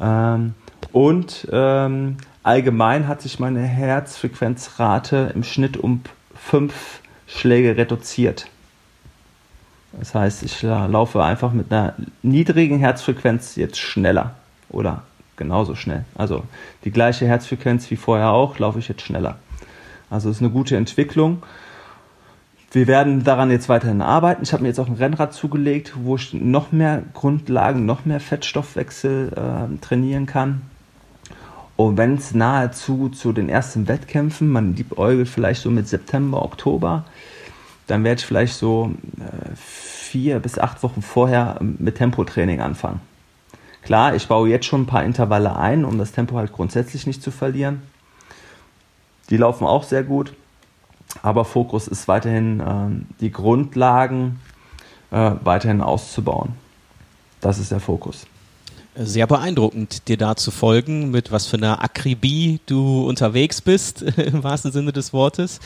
Ähm, 0.00 0.54
und 0.92 1.48
ähm, 1.52 2.16
allgemein 2.42 3.08
hat 3.08 3.22
sich 3.22 3.38
meine 3.38 3.62
Herzfrequenzrate 3.62 5.32
im 5.34 5.44
Schnitt 5.44 5.76
um 5.76 6.02
fünf 6.34 7.00
Schläge 7.26 7.76
reduziert. 7.76 8.46
Das 9.92 10.14
heißt, 10.14 10.42
ich 10.42 10.62
laufe 10.62 11.22
einfach 11.22 11.52
mit 11.52 11.72
einer 11.72 11.94
niedrigen 12.22 12.78
Herzfrequenz 12.78 13.54
jetzt 13.56 13.78
schneller 13.78 14.34
oder 14.68 15.02
genauso 15.36 15.74
schnell. 15.74 16.04
Also 16.14 16.44
die 16.84 16.90
gleiche 16.90 17.26
Herzfrequenz 17.26 17.90
wie 17.90 17.96
vorher 17.96 18.30
auch, 18.30 18.58
laufe 18.58 18.78
ich 18.78 18.88
jetzt 18.88 19.02
schneller. 19.02 19.38
Also 20.10 20.30
es 20.30 20.36
ist 20.36 20.42
eine 20.42 20.50
gute 20.50 20.76
Entwicklung. 20.76 21.42
wir 22.72 22.86
werden 22.86 23.22
daran 23.24 23.50
jetzt 23.50 23.68
weiterhin 23.68 24.02
arbeiten. 24.02 24.42
Ich 24.42 24.52
habe 24.52 24.62
mir 24.62 24.68
jetzt 24.68 24.80
auch 24.80 24.88
ein 24.88 24.94
Rennrad 24.94 25.32
zugelegt, 25.32 25.94
wo 25.96 26.16
ich 26.16 26.34
noch 26.34 26.72
mehr 26.72 27.02
Grundlagen, 27.14 27.86
noch 27.86 28.04
mehr 28.04 28.20
Fettstoffwechsel 28.20 29.32
äh, 29.32 29.78
trainieren 29.80 30.26
kann. 30.26 30.62
Und 31.76 31.96
wenn 31.96 32.14
es 32.14 32.34
nahezu 32.34 33.08
zu 33.08 33.32
den 33.32 33.48
ersten 33.48 33.88
Wettkämpfen, 33.88 34.48
man 34.48 34.76
liebäugelt 34.76 35.28
vielleicht 35.28 35.62
so 35.62 35.70
mit 35.70 35.88
September, 35.88 36.42
Oktober, 36.42 37.04
dann 37.86 38.04
werde 38.04 38.20
ich 38.20 38.26
vielleicht 38.26 38.54
so 38.54 38.92
äh, 39.18 39.54
vier 39.56 40.38
bis 40.38 40.58
acht 40.58 40.82
Wochen 40.82 41.02
vorher 41.02 41.58
mit 41.60 41.96
Tempotraining 41.96 42.60
anfangen. 42.60 43.00
Klar, 43.84 44.14
ich 44.14 44.26
baue 44.26 44.48
jetzt 44.48 44.66
schon 44.66 44.82
ein 44.82 44.86
paar 44.86 45.04
Intervalle 45.04 45.56
ein, 45.56 45.84
um 45.84 45.98
das 45.98 46.12
Tempo 46.12 46.36
halt 46.36 46.52
grundsätzlich 46.52 47.06
nicht 47.06 47.22
zu 47.22 47.30
verlieren. 47.30 47.82
Die 49.30 49.36
laufen 49.36 49.66
auch 49.66 49.84
sehr 49.84 50.02
gut. 50.02 50.32
Aber 51.22 51.44
Fokus 51.44 51.86
ist 51.86 52.08
weiterhin, 52.08 52.60
äh, 52.60 53.20
die 53.20 53.30
Grundlagen 53.30 54.40
äh, 55.10 55.32
weiterhin 55.44 55.80
auszubauen. 55.80 56.52
Das 57.40 57.58
ist 57.58 57.70
der 57.70 57.80
Fokus. 57.80 58.26
Sehr 58.96 59.26
beeindruckend, 59.26 60.08
dir 60.08 60.16
da 60.16 60.34
zu 60.34 60.50
folgen, 60.50 61.10
mit 61.10 61.30
was 61.30 61.46
für 61.46 61.56
einer 61.56 61.82
Akribie 61.82 62.60
du 62.66 63.06
unterwegs 63.06 63.60
bist, 63.60 64.02
im 64.16 64.42
wahrsten 64.42 64.72
Sinne 64.72 64.92
des 64.92 65.12
Wortes. 65.12 65.60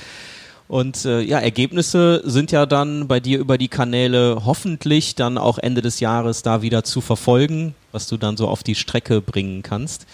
Und 0.67 1.05
äh, 1.05 1.21
ja, 1.21 1.39
Ergebnisse 1.39 2.21
sind 2.25 2.53
ja 2.53 2.67
dann 2.67 3.09
bei 3.09 3.21
dir 3.21 3.39
über 3.39 3.57
die 3.57 3.69
Kanäle 3.69 4.43
hoffentlich 4.45 5.15
dann 5.15 5.39
auch 5.39 5.59
Ende 5.59 5.83
des 5.83 6.01
Jahres 6.01 6.43
da 6.43 6.63
wieder 6.63 6.85
zu 6.85 7.01
verfolgen, 7.01 7.75
was 7.93 8.07
du 8.07 8.17
dann 8.17 8.37
so 8.37 8.49
auf 8.49 8.63
die 8.63 8.75
Strecke 8.75 9.21
bringen 9.21 9.63
kannst. 9.63 10.07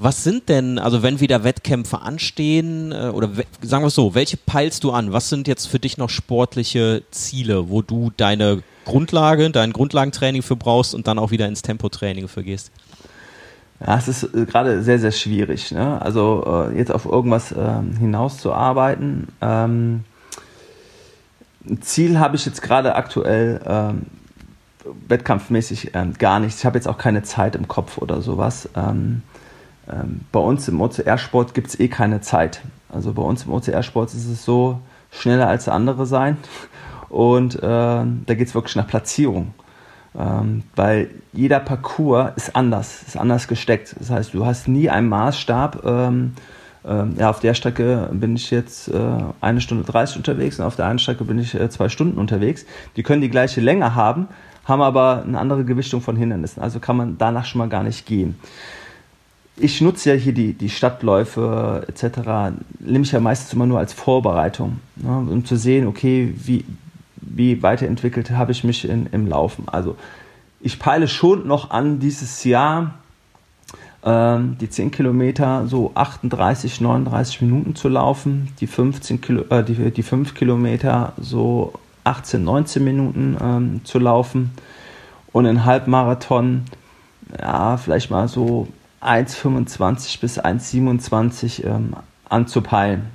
Was 0.00 0.22
sind 0.22 0.48
denn, 0.48 0.78
also 0.78 1.02
wenn 1.02 1.18
wieder 1.18 1.42
Wettkämpfe 1.42 2.02
anstehen, 2.02 2.92
äh, 2.92 3.10
oder 3.12 3.30
sagen 3.62 3.82
wir 3.82 3.88
es 3.88 3.96
so, 3.96 4.14
welche 4.14 4.36
peilst 4.36 4.84
du 4.84 4.92
an? 4.92 5.12
Was 5.12 5.28
sind 5.28 5.48
jetzt 5.48 5.66
für 5.66 5.80
dich 5.80 5.98
noch 5.98 6.08
sportliche 6.08 7.02
Ziele, 7.10 7.68
wo 7.68 7.82
du 7.82 8.12
deine 8.16 8.62
Grundlage, 8.84 9.50
dein 9.50 9.72
Grundlagentraining 9.72 10.42
für 10.42 10.54
brauchst 10.54 10.94
und 10.94 11.08
dann 11.08 11.18
auch 11.18 11.32
wieder 11.32 11.48
ins 11.48 11.62
Tempotraining 11.62 12.28
für 12.28 12.44
gehst? 12.44 12.70
Ja, 13.84 13.96
es 13.98 14.08
ist 14.08 14.22
äh, 14.34 14.44
gerade 14.44 14.82
sehr, 14.82 14.98
sehr 15.00 15.12
schwierig. 15.12 15.72
Ne? 15.72 16.00
Also 16.00 16.44
äh, 16.70 16.78
jetzt 16.78 16.92
auf 16.92 17.04
irgendwas 17.04 17.52
ähm, 17.52 17.96
hinauszuarbeiten. 17.98 19.28
Ähm, 19.40 20.04
ein 21.68 21.82
Ziel 21.82 22.18
habe 22.18 22.36
ich 22.36 22.46
jetzt 22.46 22.62
gerade 22.62 22.94
aktuell 22.94 23.60
ähm, 23.66 24.02
wettkampfmäßig 25.08 25.94
äh, 25.94 26.06
gar 26.18 26.40
nicht. 26.40 26.58
Ich 26.58 26.66
habe 26.66 26.76
jetzt 26.76 26.86
auch 26.86 26.98
keine 26.98 27.22
Zeit 27.22 27.56
im 27.56 27.68
Kopf 27.68 27.98
oder 27.98 28.20
sowas. 28.20 28.68
Ähm, 28.76 29.22
ähm, 29.90 30.20
bei 30.32 30.40
uns 30.40 30.68
im 30.68 30.80
OCR-Sport 30.80 31.54
gibt 31.54 31.68
es 31.68 31.80
eh 31.80 31.88
keine 31.88 32.20
Zeit. 32.20 32.60
Also 32.92 33.12
bei 33.12 33.22
uns 33.22 33.44
im 33.44 33.52
OCR-Sport 33.52 34.14
ist 34.14 34.26
es 34.26 34.44
so, 34.44 34.80
schneller 35.10 35.48
als 35.48 35.68
andere 35.68 36.06
sein. 36.06 36.36
Und 37.08 37.56
äh, 37.56 37.60
da 37.62 38.04
geht 38.26 38.48
es 38.48 38.54
wirklich 38.54 38.76
nach 38.76 38.86
Platzierung. 38.86 39.54
Ähm, 40.18 40.64
weil 40.74 41.10
jeder 41.32 41.60
Parcours 41.60 42.32
ist 42.36 42.56
anders, 42.56 43.02
ist 43.06 43.16
anders 43.16 43.48
gesteckt. 43.48 43.94
Das 43.98 44.10
heißt, 44.10 44.34
du 44.34 44.44
hast 44.44 44.68
nie 44.68 44.90
einen 44.90 45.08
Maßstab. 45.08 45.84
Ähm, 45.84 46.34
ähm, 46.86 47.14
ja, 47.18 47.30
auf 47.30 47.40
der 47.40 47.54
Strecke 47.54 48.08
bin 48.12 48.36
ich 48.36 48.50
jetzt 48.50 48.88
äh, 48.88 48.98
eine 49.40 49.60
Stunde 49.60 49.84
30 49.84 50.16
unterwegs 50.16 50.58
und 50.58 50.64
auf 50.64 50.76
der 50.76 50.86
anderen 50.86 51.00
Strecke 51.00 51.24
bin 51.24 51.38
ich 51.38 51.54
äh, 51.54 51.68
zwei 51.70 51.88
Stunden 51.88 52.18
unterwegs. 52.18 52.64
Die 52.96 53.02
können 53.02 53.20
die 53.20 53.30
gleiche 53.30 53.60
Länge 53.60 53.94
haben, 53.94 54.28
haben 54.68 54.82
aber 54.82 55.24
eine 55.26 55.38
andere 55.38 55.64
Gewichtung 55.64 56.02
von 56.02 56.16
Hindernissen. 56.16 56.62
Also 56.62 56.78
kann 56.78 56.96
man 56.96 57.16
danach 57.18 57.46
schon 57.46 57.58
mal 57.58 57.68
gar 57.68 57.82
nicht 57.82 58.06
gehen 58.06 58.36
ich 59.60 59.80
nutze 59.80 60.10
ja 60.10 60.16
hier 60.16 60.32
die, 60.32 60.52
die 60.52 60.68
Stadtläufe 60.68 61.86
etc., 61.88 62.54
nehme 62.80 63.04
ich 63.04 63.12
ja 63.12 63.20
meistens 63.20 63.52
immer 63.52 63.66
nur 63.66 63.78
als 63.78 63.92
Vorbereitung, 63.92 64.80
ne, 64.96 65.18
um 65.18 65.44
zu 65.44 65.56
sehen, 65.56 65.86
okay, 65.86 66.32
wie, 66.36 66.64
wie 67.16 67.62
weiterentwickelt 67.62 68.30
habe 68.30 68.52
ich 68.52 68.64
mich 68.64 68.88
in, 68.88 69.06
im 69.06 69.26
Laufen. 69.26 69.68
Also 69.68 69.96
ich 70.60 70.78
peile 70.78 71.08
schon 71.08 71.46
noch 71.46 71.70
an, 71.70 71.98
dieses 71.98 72.44
Jahr 72.44 72.94
ähm, 74.04 74.56
die 74.60 74.70
10 74.70 74.90
Kilometer 74.90 75.66
so 75.66 75.92
38, 75.94 76.80
39 76.80 77.42
Minuten 77.42 77.74
zu 77.74 77.88
laufen, 77.88 78.48
die, 78.60 78.66
15 78.66 79.20
Kilo, 79.20 79.44
äh, 79.50 79.64
die, 79.64 79.90
die 79.90 80.02
5 80.02 80.34
Kilometer 80.34 81.12
so 81.20 81.72
18, 82.08 82.42
19 82.42 82.82
Minuten 82.82 83.36
ähm, 83.40 83.80
zu 83.84 83.98
laufen 83.98 84.52
und 85.32 85.46
ein 85.46 85.64
Halbmarathon, 85.64 86.64
ja, 87.38 87.76
vielleicht 87.76 88.10
mal 88.10 88.28
so 88.28 88.68
1,25 89.02 90.20
bis 90.20 90.40
1,27 90.40 91.64
ähm, 91.64 91.94
anzupeilen. 92.28 93.06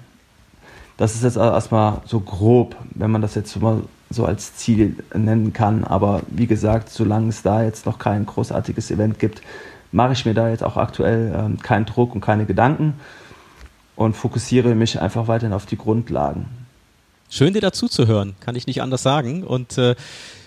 Das 0.97 1.15
ist 1.15 1.23
jetzt 1.23 1.37
erstmal 1.37 2.01
so 2.05 2.19
grob, 2.19 2.75
wenn 2.91 3.09
man 3.09 3.21
das 3.21 3.33
jetzt 3.33 3.59
mal 3.59 3.81
so 4.11 4.25
als 4.25 4.55
Ziel 4.55 4.95
nennen 5.15 5.51
kann. 5.51 5.83
Aber 5.83 6.21
wie 6.27 6.45
gesagt, 6.45 6.89
solange 6.89 7.29
es 7.29 7.41
da 7.41 7.63
jetzt 7.63 7.87
noch 7.87 7.97
kein 7.97 8.27
großartiges 8.27 8.91
Event 8.91 9.17
gibt, 9.17 9.41
mache 9.91 10.13
ich 10.13 10.25
mir 10.25 10.35
da 10.35 10.49
jetzt 10.49 10.63
auch 10.63 10.77
aktuell 10.77 11.33
ähm, 11.35 11.59
keinen 11.59 11.85
Druck 11.85 12.13
und 12.13 12.21
keine 12.21 12.45
Gedanken 12.45 12.93
und 13.95 14.15
fokussiere 14.15 14.75
mich 14.75 15.01
einfach 15.01 15.27
weiterhin 15.27 15.53
auf 15.53 15.65
die 15.65 15.77
Grundlagen. 15.77 16.62
Schön 17.35 17.55
dir 17.55 17.61
dazu 17.61 17.87
zu 17.87 18.05
hören, 18.05 18.35
kann 18.41 18.55
ich 18.55 18.67
nicht 18.67 18.83
anders 18.83 19.01
sagen. 19.01 19.43
Und 19.43 19.79
äh, 19.79 19.95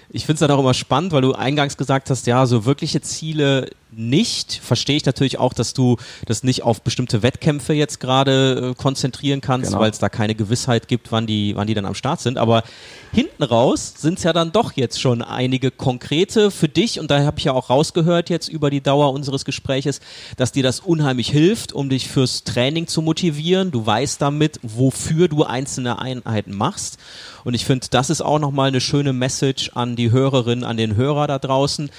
ich 0.09 0.25
finde 0.25 0.35
es 0.35 0.39
dann 0.39 0.53
auch 0.53 0.61
immer 0.61 0.73
spannend, 0.73 1.11
weil 1.11 1.23
du 1.23 1.33
eingangs 1.33 1.77
gesagt 1.77 2.11
hast, 2.11 2.29
ja, 2.29 2.47
so 2.47 2.65
wirkliche 2.65 3.01
Ziele 3.01 3.71
nicht. 3.97 4.61
Verstehe 4.63 4.97
ich 4.97 5.05
natürlich 5.05 5.39
auch, 5.39 5.53
dass 5.53 5.75
du 5.75 5.97
das 6.27 6.43
nicht 6.43 6.63
auf 6.63 6.83
bestimmte 6.83 7.23
Wettkämpfe 7.23 7.73
jetzt 7.73 7.99
gerade 8.01 8.71
äh, 8.71 8.75
konzentrieren 8.75 9.41
kannst, 9.41 9.71
genau. 9.71 9.81
weil 9.81 9.91
es 9.91 9.99
da 9.99 10.09
keine 10.09 10.35
Gewissheit 10.35 10.89
gibt, 10.89 11.13
wann 11.13 11.27
die, 11.27 11.57
wann 11.57 11.67
die 11.67 11.75
dann 11.75 11.87
am 11.87 11.95
Start 11.95 12.21
sind. 12.21 12.39
Aber 12.39 12.63
hinten 13.13 13.43
raus 13.43 13.95
sind 13.97 14.19
es 14.19 14.25
ja 14.25 14.33
dann 14.33 14.53
doch 14.53 14.73
jetzt 14.73 15.01
schon 15.01 15.23
einige 15.23 15.71
konkrete 15.71 16.51
für 16.51 16.69
dich 16.69 17.01
und 17.01 17.11
da 17.11 17.25
habe 17.25 17.39
ich 17.39 17.45
ja 17.45 17.53
auch 17.53 17.71
rausgehört 17.71 18.31
jetzt 18.31 18.49
über 18.49 18.71
die 18.71 18.83
Dauer 18.83 19.13
unseres 19.13 19.45
Gespräches, 19.45 20.01
dass 20.37 20.53
dir 20.53 20.63
das 20.63 20.81
unheimlich 20.81 21.31
hilft, 21.31 21.73
um 21.73 21.89
dich 21.89 22.09
fürs 22.09 22.45
Training 22.45 22.87
zu 22.87 23.03
motivieren. 23.03 23.71
Du 23.71 23.85
weißt 23.85 24.21
damit, 24.21 24.61
wofür 24.63 25.29
du 25.29 25.45
einzelne 25.45 25.99
Einheiten 25.99 26.55
machst. 26.55 26.99
Und 27.45 27.55
ich 27.55 27.65
finde, 27.65 27.87
das 27.91 28.11
ist 28.11 28.21
auch 28.21 28.39
nochmal 28.39 28.69
eine 28.69 28.81
schöne 28.81 29.13
Message 29.13 29.71
an 29.75 29.97
die 29.97 30.11
Hörerinnen, 30.11 30.65
an 30.65 30.77
den 30.77 30.97
Hörer 30.97 31.27
da 31.27 31.39
draußen 31.39 31.91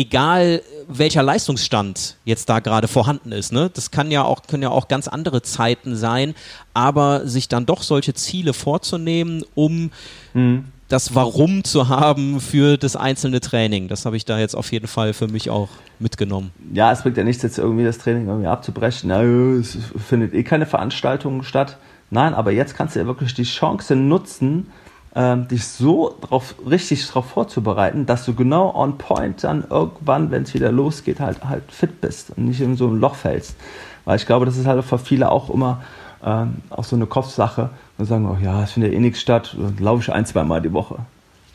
egal 0.00 0.62
welcher 0.88 1.22
Leistungsstand 1.22 2.16
jetzt 2.24 2.48
da 2.48 2.60
gerade 2.60 2.88
vorhanden 2.88 3.32
ist. 3.32 3.52
Ne? 3.52 3.70
Das 3.72 3.90
kann 3.90 4.10
ja 4.10 4.24
auch, 4.24 4.42
können 4.42 4.62
ja 4.62 4.70
auch 4.70 4.88
ganz 4.88 5.06
andere 5.06 5.42
Zeiten 5.42 5.94
sein, 5.94 6.34
aber 6.74 7.26
sich 7.26 7.48
dann 7.48 7.66
doch 7.66 7.82
solche 7.82 8.14
Ziele 8.14 8.52
vorzunehmen, 8.52 9.44
um 9.54 9.90
mhm. 10.32 10.64
das 10.88 11.14
Warum 11.14 11.64
zu 11.64 11.88
haben 11.88 12.40
für 12.40 12.76
das 12.76 12.96
einzelne 12.96 13.40
Training. 13.40 13.88
Das 13.88 14.06
habe 14.06 14.16
ich 14.16 14.24
da 14.24 14.38
jetzt 14.38 14.56
auf 14.56 14.72
jeden 14.72 14.88
Fall 14.88 15.12
für 15.12 15.28
mich 15.28 15.50
auch 15.50 15.68
mitgenommen. 15.98 16.50
Ja, 16.72 16.90
es 16.90 17.02
bringt 17.02 17.18
ja 17.18 17.24
nichts, 17.24 17.42
jetzt 17.42 17.58
irgendwie 17.58 17.84
das 17.84 17.98
Training 17.98 18.26
irgendwie 18.26 18.48
abzubrechen. 18.48 19.10
Na, 19.10 19.22
es 19.22 19.76
findet 20.08 20.34
eh 20.34 20.42
keine 20.42 20.66
Veranstaltung 20.66 21.42
statt. 21.42 21.76
Nein, 22.10 22.34
aber 22.34 22.50
jetzt 22.50 22.74
kannst 22.74 22.96
du 22.96 23.00
ja 23.00 23.06
wirklich 23.06 23.34
die 23.34 23.44
Chance 23.44 23.94
nutzen, 23.94 24.66
ähm, 25.14 25.48
dich 25.48 25.66
so 25.66 26.16
drauf, 26.20 26.54
richtig 26.68 27.06
darauf 27.06 27.26
vorzubereiten, 27.26 28.06
dass 28.06 28.24
du 28.24 28.34
genau 28.34 28.74
on 28.74 28.98
point 28.98 29.42
dann 29.42 29.64
irgendwann, 29.68 30.30
wenn 30.30 30.44
es 30.44 30.54
wieder 30.54 30.70
losgeht, 30.70 31.20
halt, 31.20 31.44
halt 31.44 31.70
fit 31.72 32.00
bist 32.00 32.30
und 32.36 32.46
nicht 32.46 32.60
in 32.60 32.76
so 32.76 32.86
ein 32.86 33.00
Loch 33.00 33.16
fällst. 33.16 33.56
Weil 34.04 34.16
ich 34.16 34.26
glaube, 34.26 34.46
das 34.46 34.56
ist 34.56 34.66
halt 34.66 34.84
für 34.84 34.98
viele 34.98 35.30
auch 35.30 35.50
immer 35.50 35.82
ähm, 36.24 36.56
auch 36.70 36.84
so 36.84 36.96
eine 36.96 37.06
Kopfsache 37.06 37.70
und 37.98 38.04
sagen, 38.04 38.28
oh 38.28 38.38
ja, 38.40 38.62
es 38.62 38.72
findet 38.72 38.92
eh 38.92 39.00
nichts 39.00 39.20
statt, 39.20 39.56
laufe 39.78 40.02
ich 40.02 40.12
ein, 40.12 40.26
zwei 40.26 40.44
Mal 40.44 40.62
die 40.62 40.72
Woche. 40.72 40.98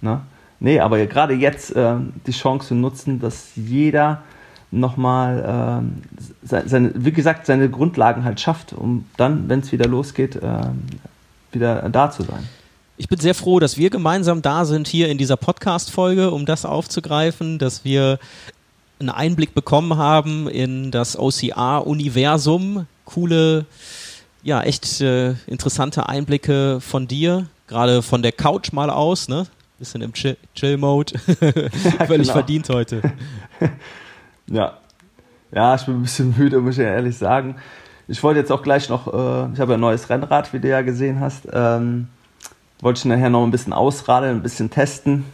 Ne? 0.02 0.22
Nee, 0.60 0.80
aber 0.80 1.06
gerade 1.06 1.34
jetzt 1.34 1.76
äh, 1.76 1.96
die 2.28 2.32
Chance 2.32 2.76
nutzen, 2.76 3.20
dass 3.20 3.52
jeder 3.56 4.24
nochmal, 4.72 5.84
äh, 6.44 6.58
seine, 6.68 6.92
wie 6.96 7.12
gesagt, 7.12 7.46
seine 7.46 7.70
Grundlagen 7.70 8.24
halt 8.24 8.40
schafft, 8.40 8.74
um 8.74 9.06
dann, 9.18 9.48
wenn 9.48 9.60
es 9.60 9.72
wieder 9.72 9.88
losgeht, 9.88 10.36
äh, 10.36 10.62
wieder 11.52 11.88
da 11.90 12.12
zu 12.12 12.24
sein. 12.24 12.48
Ich 12.98 13.10
bin 13.10 13.20
sehr 13.20 13.36
froh, 13.36 13.60
dass 13.60 13.78
wir 13.78 13.90
gemeinsam 13.90 14.42
da 14.42 14.64
sind 14.64 14.88
hier 14.88 15.10
in 15.10 15.18
dieser 15.18 15.36
Podcast-Folge, 15.36 16.32
um 16.32 16.46
das 16.46 16.64
aufzugreifen, 16.64 17.60
dass 17.60 17.84
wir 17.84 18.20
einen 19.00 19.10
Einblick 19.10 19.54
bekommen 19.54 19.98
haben 19.98 20.48
in 20.48 20.92
das 20.92 21.20
OCR-Universum. 21.20 22.88
Coole, 23.04 23.66
ja, 24.44 24.62
echt 24.62 25.02
äh, 25.02 25.32
interessante 25.46 26.08
Einblicke 26.08 26.80
von 26.80 27.06
dir, 27.06 27.48
gerade 27.68 28.02
von 28.02 28.22
der 28.22 28.32
Couch 28.32 28.72
mal 28.72 28.90
aus, 28.90 29.28
ne? 29.28 29.46
Bisschen 29.78 30.02
im 30.02 30.14
Chill-Mode. 30.14 31.20
Chill 31.26 31.70
Völlig 32.08 32.28
genau. 32.28 32.34
verdient 32.34 32.70
heute. 32.70 33.02
ja. 34.48 34.78
Ja, 35.52 35.76
ich 35.76 35.86
bin 35.86 35.96
ein 35.96 36.02
bisschen 36.02 36.34
müde, 36.38 36.62
muss 36.62 36.78
ich 36.78 36.86
ehrlich 36.86 37.18
sagen. 37.18 37.58
Ich 38.08 38.24
wollte 38.24 38.40
jetzt 38.40 38.54
auch 38.54 38.64
gleich 38.64 38.88
noch, 38.88 39.08
äh, 39.08 39.54
ich 39.54 39.60
habe 39.60 39.74
ja 39.74 39.78
ein 39.78 39.82
neues 39.82 40.10
Rennrad, 40.10 40.54
wie 40.54 40.60
du 40.62 40.70
ja 40.70 40.82
gesehen 40.82 41.20
hast. 41.20 41.46
Ähm, 41.52 42.08
wollte 42.82 43.00
ich 43.00 43.06
nachher 43.06 43.30
noch 43.30 43.44
ein 43.44 43.52
bisschen 43.52 43.74
ausradeln, 43.74 44.38
ein 44.38 44.44
bisschen 44.44 44.70
testen 44.70 45.26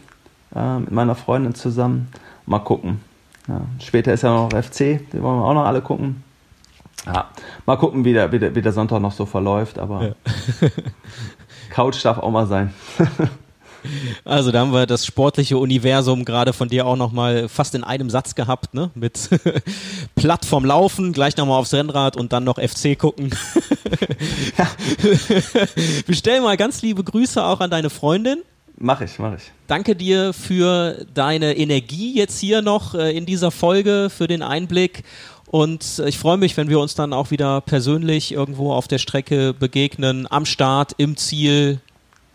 äh, 0.54 0.78
mit 0.78 0.92
meiner 0.92 1.14
Freundin 1.14 1.54
zusammen. 1.54 2.08
Mal 2.46 2.60
gucken. 2.60 3.00
Ja, 3.48 3.62
später 3.80 4.12
ist 4.12 4.22
ja 4.22 4.32
noch 4.32 4.50
FC, 4.50 5.10
den 5.10 5.22
wollen 5.22 5.40
wir 5.40 5.44
auch 5.44 5.54
noch 5.54 5.64
alle 5.64 5.82
gucken. 5.82 6.22
Ja, 7.06 7.30
mal 7.66 7.76
gucken, 7.76 8.04
wie 8.04 8.12
der, 8.12 8.30
wie 8.30 8.38
der, 8.38 8.54
wie 8.54 8.62
der 8.62 8.72
Sonntag 8.72 9.00
noch 9.00 9.12
so 9.12 9.26
verläuft, 9.26 9.78
aber. 9.78 10.08
Ja. 10.08 10.14
Couch 11.70 12.04
darf 12.04 12.18
auch 12.18 12.30
mal 12.30 12.46
sein. 12.46 12.72
Also 14.24 14.50
da 14.50 14.60
haben 14.60 14.72
wir 14.72 14.86
das 14.86 15.06
sportliche 15.06 15.58
Universum 15.58 16.24
gerade 16.24 16.52
von 16.52 16.68
dir 16.68 16.86
auch 16.86 16.96
nochmal 16.96 17.48
fast 17.48 17.74
in 17.74 17.84
einem 17.84 18.10
Satz 18.10 18.34
gehabt, 18.34 18.74
ne? 18.74 18.90
Mit 18.94 19.28
platt 20.14 20.44
vom 20.44 20.64
Laufen, 20.64 21.12
gleich 21.12 21.36
nochmal 21.36 21.58
aufs 21.58 21.72
Rennrad 21.74 22.16
und 22.16 22.32
dann 22.32 22.44
noch 22.44 22.58
FC 22.58 22.98
gucken. 22.98 23.34
Ja. 24.58 24.68
Bestell 26.06 26.40
mal 26.40 26.56
ganz 26.56 26.82
liebe 26.82 27.02
Grüße 27.04 27.42
auch 27.42 27.60
an 27.60 27.70
deine 27.70 27.90
Freundin. 27.90 28.38
Mach 28.78 29.00
ich, 29.00 29.18
mach 29.18 29.36
ich. 29.36 29.42
Danke 29.66 29.94
dir 29.94 30.32
für 30.32 31.06
deine 31.14 31.56
Energie 31.56 32.16
jetzt 32.16 32.40
hier 32.40 32.62
noch 32.62 32.94
äh, 32.94 33.16
in 33.16 33.26
dieser 33.26 33.50
Folge, 33.50 34.10
für 34.10 34.26
den 34.26 34.42
Einblick. 34.42 35.04
Und 35.46 36.02
ich 36.06 36.18
freue 36.18 36.38
mich, 36.38 36.56
wenn 36.56 36.68
wir 36.68 36.80
uns 36.80 36.94
dann 36.94 37.12
auch 37.12 37.30
wieder 37.30 37.60
persönlich 37.60 38.32
irgendwo 38.32 38.72
auf 38.72 38.88
der 38.88 38.98
Strecke 38.98 39.52
begegnen, 39.52 40.26
am 40.30 40.46
Start, 40.46 40.94
im 40.96 41.16
Ziel, 41.16 41.80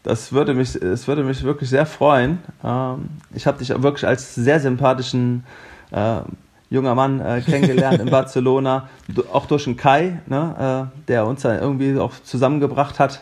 das 0.08 0.32
würde 0.32 0.54
mich, 0.54 0.74
es 0.76 1.06
würde 1.08 1.24
mich 1.24 1.44
wirklich 1.44 1.70
sehr 1.70 1.86
freuen. 1.86 2.40
Ähm, 2.64 3.10
ich 3.36 3.46
habe 3.46 3.58
dich 3.58 3.70
wirklich 3.70 4.08
als 4.08 4.36
sehr 4.36 4.60
sympathischen 4.62 5.44
äh, 5.92 6.20
junger 6.70 6.96
Mann 6.96 7.20
äh, 7.20 7.42
kennengelernt 7.42 8.00
in 8.00 8.10
Barcelona, 8.12 8.88
auch 9.34 9.48
durch 9.48 9.66
den 9.66 9.76
Kai, 9.76 10.22
ne, 10.28 10.90
äh, 10.90 11.08
der 11.10 11.28
uns 11.28 11.42
da 11.42 11.60
irgendwie 11.60 12.00
auch 12.00 12.14
zusammengebracht 12.24 13.00
hat. 13.00 13.22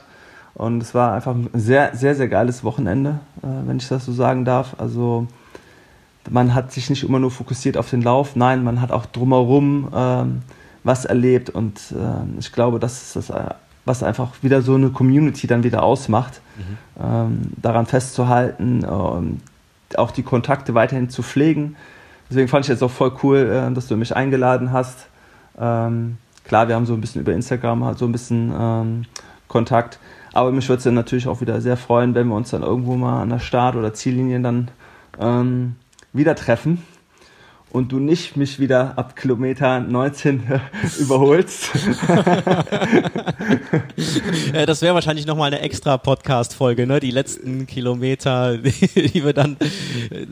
Und 0.53 0.81
es 0.81 0.93
war 0.93 1.13
einfach 1.13 1.33
ein 1.33 1.49
sehr, 1.53 1.95
sehr, 1.95 2.13
sehr 2.13 2.27
geiles 2.27 2.63
Wochenende, 2.63 3.19
äh, 3.41 3.47
wenn 3.65 3.77
ich 3.77 3.87
das 3.87 4.05
so 4.05 4.13
sagen 4.13 4.45
darf. 4.45 4.75
Also 4.77 5.25
man 6.29 6.53
hat 6.53 6.71
sich 6.71 6.91
nicht 6.91 7.03
immer 7.03 7.17
nur 7.17 7.31
fokussiert 7.31 7.77
auf 7.77 7.89
den 7.89 8.03
Lauf, 8.03 8.35
nein, 8.35 8.63
man 8.63 8.79
hat 8.79 8.91
auch 8.91 9.07
drumherum 9.07 9.89
ähm, 9.93 10.41
was 10.83 11.05
erlebt. 11.05 11.49
Und 11.49 11.79
äh, 11.91 12.39
ich 12.39 12.51
glaube, 12.51 12.79
das 12.79 13.01
ist 13.01 13.15
das 13.15 13.29
äh, 13.31 13.55
was 13.85 14.03
einfach 14.03 14.31
wieder 14.41 14.61
so 14.61 14.75
eine 14.75 14.89
Community 14.89 15.47
dann 15.47 15.63
wieder 15.63 15.83
ausmacht, 15.83 16.41
mhm. 16.57 17.03
ähm, 17.03 17.41
daran 17.61 17.85
festzuhalten, 17.85 18.83
ähm, 18.83 19.41
auch 19.95 20.11
die 20.11 20.23
Kontakte 20.23 20.73
weiterhin 20.73 21.09
zu 21.09 21.21
pflegen. 21.21 21.75
Deswegen 22.29 22.47
fand 22.47 22.65
ich 22.65 22.69
jetzt 22.69 22.81
auch 22.81 22.91
voll 22.91 23.13
cool, 23.23 23.37
äh, 23.37 23.73
dass 23.73 23.87
du 23.87 23.95
mich 23.95 24.15
eingeladen 24.15 24.71
hast. 24.71 25.07
Ähm, 25.59 26.17
klar, 26.43 26.67
wir 26.67 26.75
haben 26.75 26.85
so 26.85 26.93
ein 26.93 27.01
bisschen 27.01 27.21
über 27.21 27.33
Instagram 27.33 27.85
halt 27.85 27.99
so 27.99 28.05
ein 28.05 28.11
bisschen 28.11 28.51
ähm, 28.57 29.05
Kontakt, 29.47 29.99
aber 30.33 30.51
mich 30.51 30.67
würde 30.67 30.79
es 30.79 30.83
dann 30.83 30.95
natürlich 30.95 31.27
auch 31.27 31.39
wieder 31.39 31.61
sehr 31.61 31.77
freuen, 31.77 32.15
wenn 32.15 32.27
wir 32.27 32.35
uns 32.35 32.49
dann 32.49 32.63
irgendwo 32.63 32.95
mal 32.95 33.21
an 33.21 33.29
der 33.29 33.39
Start- 33.39 33.75
oder 33.75 33.93
Ziellinie 33.93 34.41
dann 34.41 34.69
ähm, 35.19 35.75
wieder 36.11 36.35
treffen 36.35 36.81
und 37.75 37.91
du 37.91 37.99
nicht 37.99 38.37
mich 38.37 38.57
wieder 38.57 38.97
ab 38.97 39.17
Kilometer 39.17 39.81
19 39.81 40.43
überholst. 40.99 41.71
das 44.65 44.81
wäre 44.81 44.95
wahrscheinlich 44.95 45.25
nochmal 45.25 45.47
eine 45.47 45.59
extra 45.59 45.97
Podcast-Folge, 45.97 46.87
ne? 46.87 47.01
Die 47.01 47.11
letzten 47.11 47.67
Kilometer, 47.67 48.57
die, 48.57 49.25
wir 49.25 49.33
dann, 49.33 49.57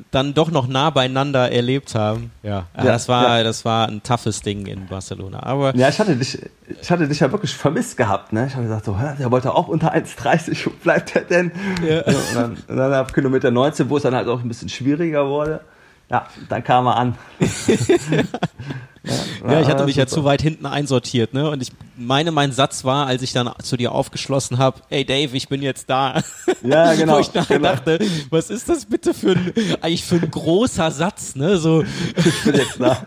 dann 0.09 0.33
doch 0.33 0.51
noch 0.51 0.67
nah 0.67 0.89
beieinander 0.89 1.51
erlebt 1.51 1.95
haben. 1.95 2.31
Ja, 2.43 2.67
ja 2.77 2.83
das 2.83 3.09
war, 3.09 3.39
ja. 3.39 3.43
das 3.43 3.65
war 3.65 3.89
ein 3.89 4.01
toughes 4.01 4.41
Ding 4.41 4.65
in 4.65 4.87
Barcelona. 4.87 5.43
Aber 5.43 5.75
ja, 5.75 5.89
ich 5.89 5.99
hatte 5.99 6.15
dich, 6.15 6.39
ich 6.81 6.89
hatte 6.89 7.09
dich 7.09 7.19
ja 7.19 7.29
wirklich 7.29 7.53
vermisst 7.53 7.97
gehabt, 7.97 8.31
ne? 8.31 8.47
Ich 8.47 8.53
habe 8.53 8.63
gesagt, 8.63 8.85
so, 8.85 8.97
der 9.19 9.29
wollte 9.31 9.53
auch 9.53 9.67
unter 9.67 9.93
1,30, 9.93 10.65
wo 10.65 10.69
bleibt 10.81 11.13
er 11.13 11.23
denn? 11.23 11.51
Ja. 11.85 12.03
Und, 12.03 12.15
dann, 12.35 12.57
und 12.69 12.77
dann 12.77 12.93
ab 12.93 13.13
Kilometer 13.13 13.51
19, 13.51 13.89
wo 13.89 13.97
es 13.97 14.03
dann 14.03 14.15
halt 14.15 14.29
auch 14.29 14.41
ein 14.41 14.47
bisschen 14.47 14.69
schwieriger 14.69 15.27
wurde 15.27 15.59
ja, 16.09 16.27
dann 16.49 16.63
kam 16.63 16.87
er 16.87 16.95
an. 16.95 17.17
ja, 17.39 17.47
ja, 19.51 19.61
ich 19.61 19.67
hatte 19.67 19.85
mich 19.85 19.95
super. 19.95 20.05
ja 20.05 20.07
zu 20.07 20.23
weit 20.23 20.41
hinten 20.41 20.65
einsortiert, 20.65 21.33
ne? 21.33 21.49
Und 21.49 21.61
ich 21.61 21.71
meine, 21.95 22.31
mein 22.31 22.51
Satz 22.51 22.83
war, 22.83 23.07
als 23.07 23.21
ich 23.21 23.33
dann 23.33 23.49
zu 23.61 23.77
dir 23.77 23.91
aufgeschlossen 23.91 24.57
habe, 24.57 24.81
hey 24.89 25.05
Dave, 25.05 25.35
ich 25.35 25.49
bin 25.49 25.61
jetzt 25.61 25.89
da. 25.89 26.21
Ja, 26.63 26.93
genau. 26.93 27.13
Wo 27.15 27.19
ich 27.19 27.33
nachher 27.33 27.57
genau. 27.57 27.73
dachte, 27.73 27.99
was 28.29 28.49
ist 28.49 28.69
das 28.69 28.85
bitte 28.85 29.13
für 29.13 29.31
ein, 29.31 29.53
eigentlich 29.81 30.05
für 30.05 30.15
ein 30.15 30.31
großer 30.31 30.91
Satz, 30.91 31.35
ne? 31.35 31.57
So. 31.57 31.83
Ich 32.15 32.43
bin 32.43 32.55
jetzt 32.55 32.79
da. 32.79 33.05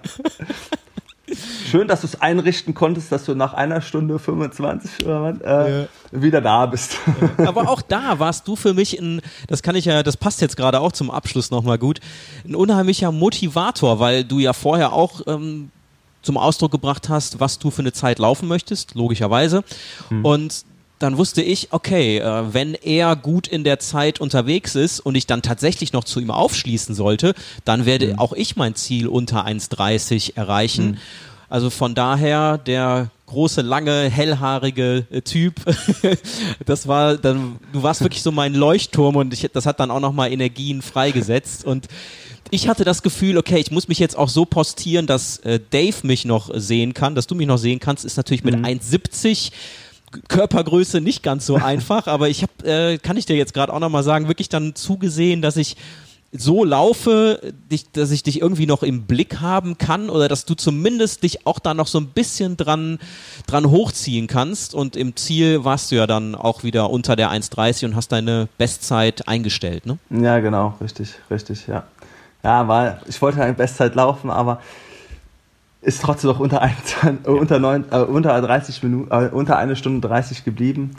Schön, 1.71 1.89
dass 1.89 2.03
du 2.03 2.07
es 2.07 2.21
einrichten 2.21 2.75
konntest, 2.75 3.13
dass 3.13 3.25
du 3.25 3.35
nach 3.35 3.55
einer 3.55 3.81
Stunde 3.81 4.19
25 4.19 5.07
äh, 5.07 5.09
ja. 5.09 5.89
wieder 6.11 6.41
da 6.41 6.67
bist. 6.67 6.99
Aber 7.39 7.69
auch 7.69 7.83
da 7.83 8.19
warst 8.19 8.47
du 8.49 8.57
für 8.57 8.75
mich 8.75 8.99
ein, 8.99 9.21
das 9.49 9.63
kann 9.63 9.75
ich 9.77 9.85
ja, 9.85 10.03
das 10.03 10.17
passt 10.17 10.41
jetzt 10.41 10.57
gerade 10.57 10.81
auch 10.81 10.93
zum 10.93 11.11
Abschluss 11.11 11.51
nochmal 11.51 11.79
gut, 11.79 12.01
ein 12.47 12.55
unheimlicher 12.55 13.13
Motivator, 13.13 14.01
weil 14.01 14.25
du 14.25 14.39
ja 14.39 14.53
vorher 14.53 14.93
auch 14.93 15.23
ähm, 15.27 15.71
zum 16.23 16.37
Ausdruck 16.37 16.73
gebracht 16.73 17.09
hast, 17.09 17.41
was 17.41 17.59
du 17.59 17.71
für 17.71 17.83
eine 17.83 17.93
Zeit 17.93 18.19
laufen 18.19 18.49
möchtest, 18.49 18.95
logischerweise. 18.95 19.63
Mhm. 20.11 20.25
Und 20.25 20.65
dann 20.99 21.19
wusste 21.19 21.43
ich, 21.43 21.73
okay, 21.73 22.19
äh, 22.19 22.55
wenn 22.55 22.75
er 22.75 23.17
gut 23.17 23.49
in 23.49 23.65
der 23.65 23.79
Zeit 23.79 24.21
unterwegs 24.21 24.75
ist 24.75 25.01
und 25.01 25.15
ich 25.15 25.27
dann 25.27 25.43
tatsächlich 25.43 25.93
noch 25.93 26.05
zu 26.05 26.21
ihm 26.21 26.31
aufschließen 26.31 26.95
sollte, 26.95 27.35
dann 27.65 27.85
werde 27.85 28.15
mhm. 28.15 28.19
auch 28.19 28.33
ich 28.33 28.57
mein 28.57 28.75
Ziel 28.75 29.09
unter 29.09 29.47
1,30 29.47 30.37
erreichen. 30.37 30.93
Mhm. 30.93 30.97
Also 31.49 31.71
von 31.71 31.95
daher 31.95 32.59
der 32.59 33.11
große, 33.27 33.61
lange, 33.61 34.09
hellhaarige 34.09 35.07
äh, 35.11 35.21
Typ. 35.21 35.61
das 36.65 36.89
war 36.89 37.17
dann, 37.17 37.57
du 37.73 37.83
warst 37.83 38.01
wirklich 38.01 38.23
so 38.23 38.33
mein 38.33 38.55
Leuchtturm 38.55 39.17
und 39.17 39.33
ich, 39.33 39.47
das 39.53 39.67
hat 39.67 39.81
dann 39.81 39.91
auch 39.91 40.01
nochmal 40.01 40.33
Energien 40.33 40.81
freigesetzt 40.83 41.65
und 41.65 41.89
ich 42.51 42.69
hatte 42.69 42.85
das 42.85 43.03
Gefühl, 43.03 43.39
okay, 43.39 43.59
ich 43.59 43.73
muss 43.73 43.89
mich 43.89 43.99
jetzt 43.99 44.17
auch 44.17 44.29
so 44.29 44.45
postieren, 44.45 45.09
dass 45.09 45.39
äh, 45.39 45.59
Dave 45.71 45.97
mich 46.05 46.25
noch 46.25 46.51
sehen 46.55 46.95
kann, 46.95 47.17
dass 47.17 47.27
du 47.27 47.35
mich 47.35 47.49
noch 47.49 47.59
sehen 47.59 47.81
kannst, 47.81 48.05
ist 48.05 48.17
natürlich 48.17 48.45
mit 48.45 48.57
mhm. 48.57 48.65
1,70 48.65 49.51
Körpergröße 50.29 51.01
nicht 51.01 51.23
ganz 51.23 51.47
so 51.47 51.57
einfach, 51.57 52.07
aber 52.07 52.29
ich 52.29 52.43
habe, 52.43 52.69
äh, 52.69 52.99
kann 52.99 53.17
ich 53.17 53.27
dir 53.27 53.37
jetzt 53.37 53.55
gerade 53.55 53.73
auch 53.73 53.81
nochmal 53.81 54.03
sagen, 54.03 54.29
wirklich 54.29 54.49
dann 54.49 54.75
zugesehen, 54.75 55.43
dass 55.43 55.57
ich 55.57 55.77
so 56.33 56.65
laufe, 56.65 57.41
dich, 57.71 57.91
dass 57.93 58.11
ich 58.11 58.23
dich 58.23 58.41
irgendwie 58.41 58.67
noch 58.67 58.83
im 58.83 59.05
Blick 59.05 59.41
haben 59.41 59.79
kann 59.79 60.11
oder 60.11 60.29
dass 60.29 60.45
du 60.45 60.55
zumindest 60.55 61.23
dich 61.23 61.47
auch 61.47 61.59
da 61.59 61.75
noch 61.75 61.87
so 61.87 61.99
ein 61.99 62.09
bisschen 62.09 62.57
dran, 62.57 62.99
dran 63.47 63.71
hochziehen 63.71 64.27
kannst. 64.27 64.75
Und 64.75 64.97
im 64.97 65.17
Ziel 65.17 65.65
warst 65.65 65.91
du 65.91 65.97
ja 65.97 66.07
dann 66.07 66.35
auch 66.35 66.63
wieder 66.63 66.91
unter 66.91 67.17
der 67.17 67.31
1,30 67.31 67.87
und 67.87 67.97
hast 67.97 68.13
deine 68.13 68.49
Bestzeit 68.59 69.29
eingestellt, 69.29 69.87
ne? 69.87 69.99
Ja, 70.11 70.41
genau, 70.41 70.75
richtig, 70.81 71.15
richtig, 71.31 71.67
ja. 71.67 71.85
Ja, 72.43 72.69
weil 72.69 73.01
ich 73.07 73.21
wollte 73.23 73.43
eine 73.43 73.55
Bestzeit 73.55 73.95
laufen, 73.95 74.31
aber 74.31 74.61
ist 75.83 76.03
trotzdem 76.03 76.31
noch 76.31 76.41
unter, 76.41 76.63
ein, 76.63 76.75
unter, 77.25 77.59
neun, 77.59 77.85
äh, 77.91 77.99
unter 77.99 78.41
30 78.41 78.83
Minuten, 78.83 79.11
äh, 79.11 79.29
unter 79.29 79.57
eine 79.57 79.77
Stunde 79.77 80.07
30 80.07 80.45
geblieben. 80.45 80.97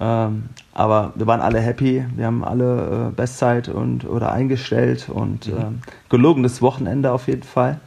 Ähm, 0.00 0.44
aber 0.72 1.12
wir 1.14 1.26
waren 1.26 1.40
alle 1.40 1.60
happy, 1.60 2.04
wir 2.16 2.26
haben 2.26 2.44
alle 2.44 3.10
äh, 3.10 3.14
Bestzeit 3.14 3.68
und 3.68 4.04
oder 4.04 4.32
eingestellt 4.32 5.08
und 5.08 5.46
mhm. 5.46 5.56
ähm, 5.56 5.82
gelogenes 6.08 6.62
Wochenende 6.62 7.12
auf 7.12 7.28
jeden 7.28 7.44
Fall. 7.44 7.78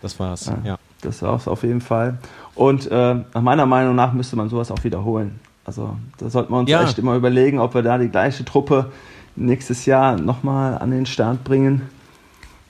Das 0.00 0.20
war's, 0.20 0.48
äh, 0.48 0.54
ja. 0.64 0.78
Das 1.02 1.22
war's 1.22 1.48
auf 1.48 1.62
jeden 1.62 1.80
Fall. 1.80 2.18
Und 2.54 2.90
äh, 2.90 3.14
nach 3.14 3.42
meiner 3.42 3.66
Meinung 3.66 3.96
nach 3.96 4.12
müsste 4.12 4.36
man 4.36 4.48
sowas 4.48 4.70
auch 4.70 4.84
wiederholen. 4.84 5.40
Also 5.64 5.96
da 6.18 6.30
sollten 6.30 6.52
wir 6.52 6.58
uns 6.58 6.70
ja. 6.70 6.82
echt 6.82 6.98
immer 6.98 7.16
überlegen, 7.16 7.58
ob 7.58 7.74
wir 7.74 7.82
da 7.82 7.98
die 7.98 8.08
gleiche 8.08 8.44
Truppe 8.44 8.92
nächstes 9.36 9.86
Jahr 9.86 10.16
nochmal 10.16 10.78
an 10.78 10.90
den 10.90 11.06
Start 11.06 11.42
bringen. 11.42 11.82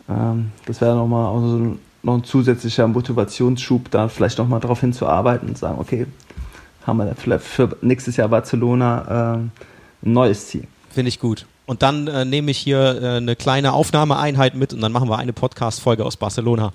Ähm, 0.08 0.52
das 0.66 0.80
wäre 0.80 0.96
nochmal 0.96 1.38
so 1.40 1.56
ein, 1.56 1.78
noch 2.02 2.14
ein 2.14 2.24
zusätzlicher 2.24 2.88
Motivationsschub, 2.88 3.90
da 3.90 4.08
vielleicht 4.08 4.38
nochmal 4.38 4.60
darauf 4.60 4.80
hinzuarbeiten 4.80 5.48
und 5.48 5.58
sagen, 5.58 5.78
okay, 5.78 6.06
haben 6.86 6.98
wir 6.98 7.14
vielleicht 7.14 7.44
für 7.44 7.76
nächstes 7.82 8.16
Jahr 8.16 8.28
Barcelona 8.28 9.34
äh, 9.34 9.36
ein 9.36 9.52
neues 10.02 10.48
Ziel. 10.48 10.66
Finde 10.90 11.08
ich 11.08 11.20
gut. 11.20 11.46
Und 11.66 11.82
dann 11.82 12.08
äh, 12.08 12.24
nehme 12.24 12.50
ich 12.50 12.58
hier 12.58 13.00
äh, 13.00 13.16
eine 13.18 13.36
kleine 13.36 13.72
Aufnahmeeinheit 13.72 14.54
mit 14.54 14.72
und 14.72 14.80
dann 14.80 14.92
machen 14.92 15.08
wir 15.08 15.18
eine 15.18 15.32
Podcast-Folge 15.32 16.04
aus 16.04 16.16
Barcelona. 16.16 16.72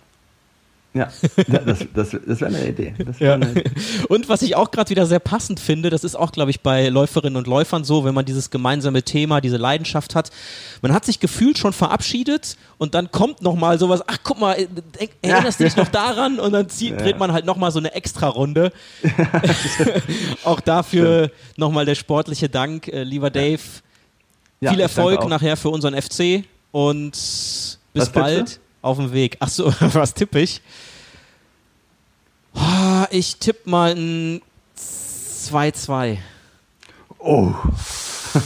Ja, 0.96 1.10
das, 1.48 1.80
das, 1.94 2.16
das 2.26 2.40
wäre 2.40 2.56
eine 2.56 2.70
Idee. 2.70 2.94
Wär 3.20 3.34
eine 3.34 3.52
Idee. 3.52 3.70
Und 4.08 4.30
was 4.30 4.42
ich 4.42 4.56
auch 4.56 4.72
gerade 4.72 4.90
wieder 4.90 5.06
sehr 5.06 5.20
passend 5.20 5.60
finde, 5.60 5.90
das 5.90 6.06
ist 6.06 6.16
auch, 6.16 6.32
glaube 6.32 6.52
ich, 6.52 6.62
bei 6.62 6.88
Läuferinnen 6.88 7.36
und 7.36 7.48
Läufern 7.48 7.84
so, 7.84 8.06
wenn 8.06 8.14
man 8.14 8.24
dieses 8.24 8.50
gemeinsame 8.50 9.04
Thema, 9.04 9.42
diese 9.42 9.58
Leidenschaft 9.58 10.16
hat. 10.16 10.32
Man 10.82 10.94
hat 10.94 11.04
sich 11.04 11.20
gefühlt 11.20 11.58
schon 11.58 11.74
verabschiedet 11.74 12.56
und 12.78 12.96
dann 12.96 13.12
kommt 13.12 13.42
nochmal 13.42 13.78
sowas, 13.78 14.04
ach 14.08 14.20
guck 14.24 14.40
mal, 14.40 14.54
äh, 14.54 14.68
erinnerst 15.22 15.60
ja. 15.60 15.66
dich 15.66 15.76
noch 15.76 15.90
daran? 15.90 16.40
Und 16.40 16.54
dann 16.54 16.70
zieht, 16.70 17.02
dreht 17.02 17.20
man 17.20 17.34
halt 17.34 17.46
nochmal 17.46 17.72
so 17.72 17.80
eine 17.80 17.94
Extra-Runde. 17.94 18.72
auch 20.46 20.62
dafür 20.62 21.30
nochmal 21.58 21.84
der 21.86 21.96
sportliche 21.96 22.48
Dank, 22.48 22.88
äh, 22.88 23.04
lieber 23.04 23.30
Dave. 23.30 23.60
Ja, 24.62 24.72
Viel 24.72 24.80
Erfolg 24.80 25.28
nachher 25.28 25.58
für 25.58 25.70
unseren 25.70 26.02
FC 26.02 26.46
und 26.72 27.12
bis 27.12 27.80
was 27.94 28.12
bald 28.14 28.62
auf 28.86 28.98
dem 28.98 29.12
Weg. 29.12 29.38
Achso, 29.40 29.74
was 29.80 30.14
tippe 30.14 30.40
ich? 30.40 30.62
Oh, 32.54 33.06
ich 33.10 33.38
tippe 33.38 33.70
mal 33.70 33.96
ein 33.96 34.42
2-2. 34.78 36.18
Oh. 37.20 37.54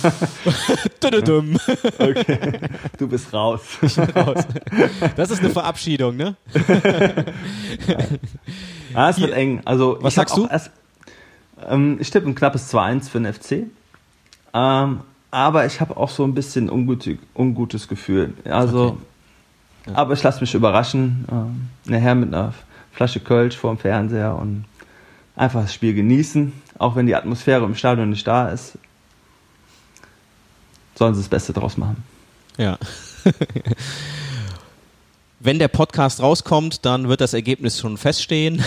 okay. 2.00 2.60
Du 2.98 3.08
bist 3.08 3.34
raus. 3.34 3.62
Ich 3.82 3.96
bin 3.96 4.10
raus. 4.12 4.46
Das 5.16 5.32
ist 5.32 5.40
eine 5.40 5.50
Verabschiedung, 5.50 6.16
ne? 6.16 6.36
ah, 8.94 9.10
es 9.10 9.20
wird 9.20 9.34
eng. 9.34 9.62
Also, 9.66 9.98
Was 10.02 10.16
sagst 10.16 10.38
du? 10.38 10.48
Erst, 10.48 10.72
ähm, 11.68 11.98
ich 12.00 12.10
tippe 12.12 12.28
ein 12.28 12.36
knappes 12.36 12.72
2-1 12.74 13.10
für 13.10 13.20
den 13.20 13.34
FC. 13.34 13.64
Ähm, 14.54 15.02
aber 15.32 15.66
ich 15.66 15.82
habe 15.82 15.98
auch 15.98 16.10
so 16.10 16.24
ein 16.24 16.34
bisschen 16.34 16.70
ungutig, 16.70 17.20
ungutes 17.36 17.88
Gefühl. 17.88 18.34
Also, 18.46 18.86
okay. 18.86 18.98
Ja. 19.90 19.96
aber 19.96 20.14
ich 20.14 20.24
lasse 20.24 20.42
mich 20.42 20.54
überraschen. 20.54 21.26
Ähm, 21.32 21.70
nachher 21.86 22.16
mit 22.16 22.34
einer 22.34 22.54
Flasche 22.92 23.20
Kölsch 23.20 23.56
vor 23.56 23.74
dem 23.74 23.80
Fernseher 23.80 24.36
und 24.36 24.66
einfach 25.36 25.62
das 25.62 25.74
Spiel 25.74 25.94
genießen. 25.94 26.54
Auch 26.78 26.96
wenn 26.96 27.06
die 27.06 27.16
Atmosphäre 27.16 27.66
im 27.66 27.76
Stadion 27.76 28.10
nicht 28.10 28.28
da 28.28 28.50
ist, 28.50 28.78
sollen 30.96 31.14
sie 31.16 31.22
das 31.22 31.30
Beste 31.30 31.54
draus 31.54 31.78
machen. 31.78 32.04
Ja. 32.58 32.78
Wenn 35.42 35.58
der 35.58 35.70
Podcast 35.70 36.22
rauskommt, 36.22 36.86
dann 36.86 37.08
wird 37.08 37.22
das 37.22 37.34
Ergebnis 37.34 37.80
schon 37.80 37.98
feststehen. 37.98 38.62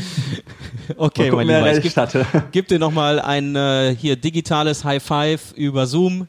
okay, 0.98 1.30
mein 1.30 1.46
Lieber, 1.46 1.72
ich 1.72 1.94
gebe 1.94 2.26
gib 2.52 2.68
dir 2.68 2.78
nochmal 2.78 3.18
ein 3.18 3.56
äh, 3.56 3.96
hier 3.98 4.16
digitales 4.16 4.84
High 4.84 5.02
Five 5.02 5.52
über 5.56 5.86
Zoom. 5.86 6.28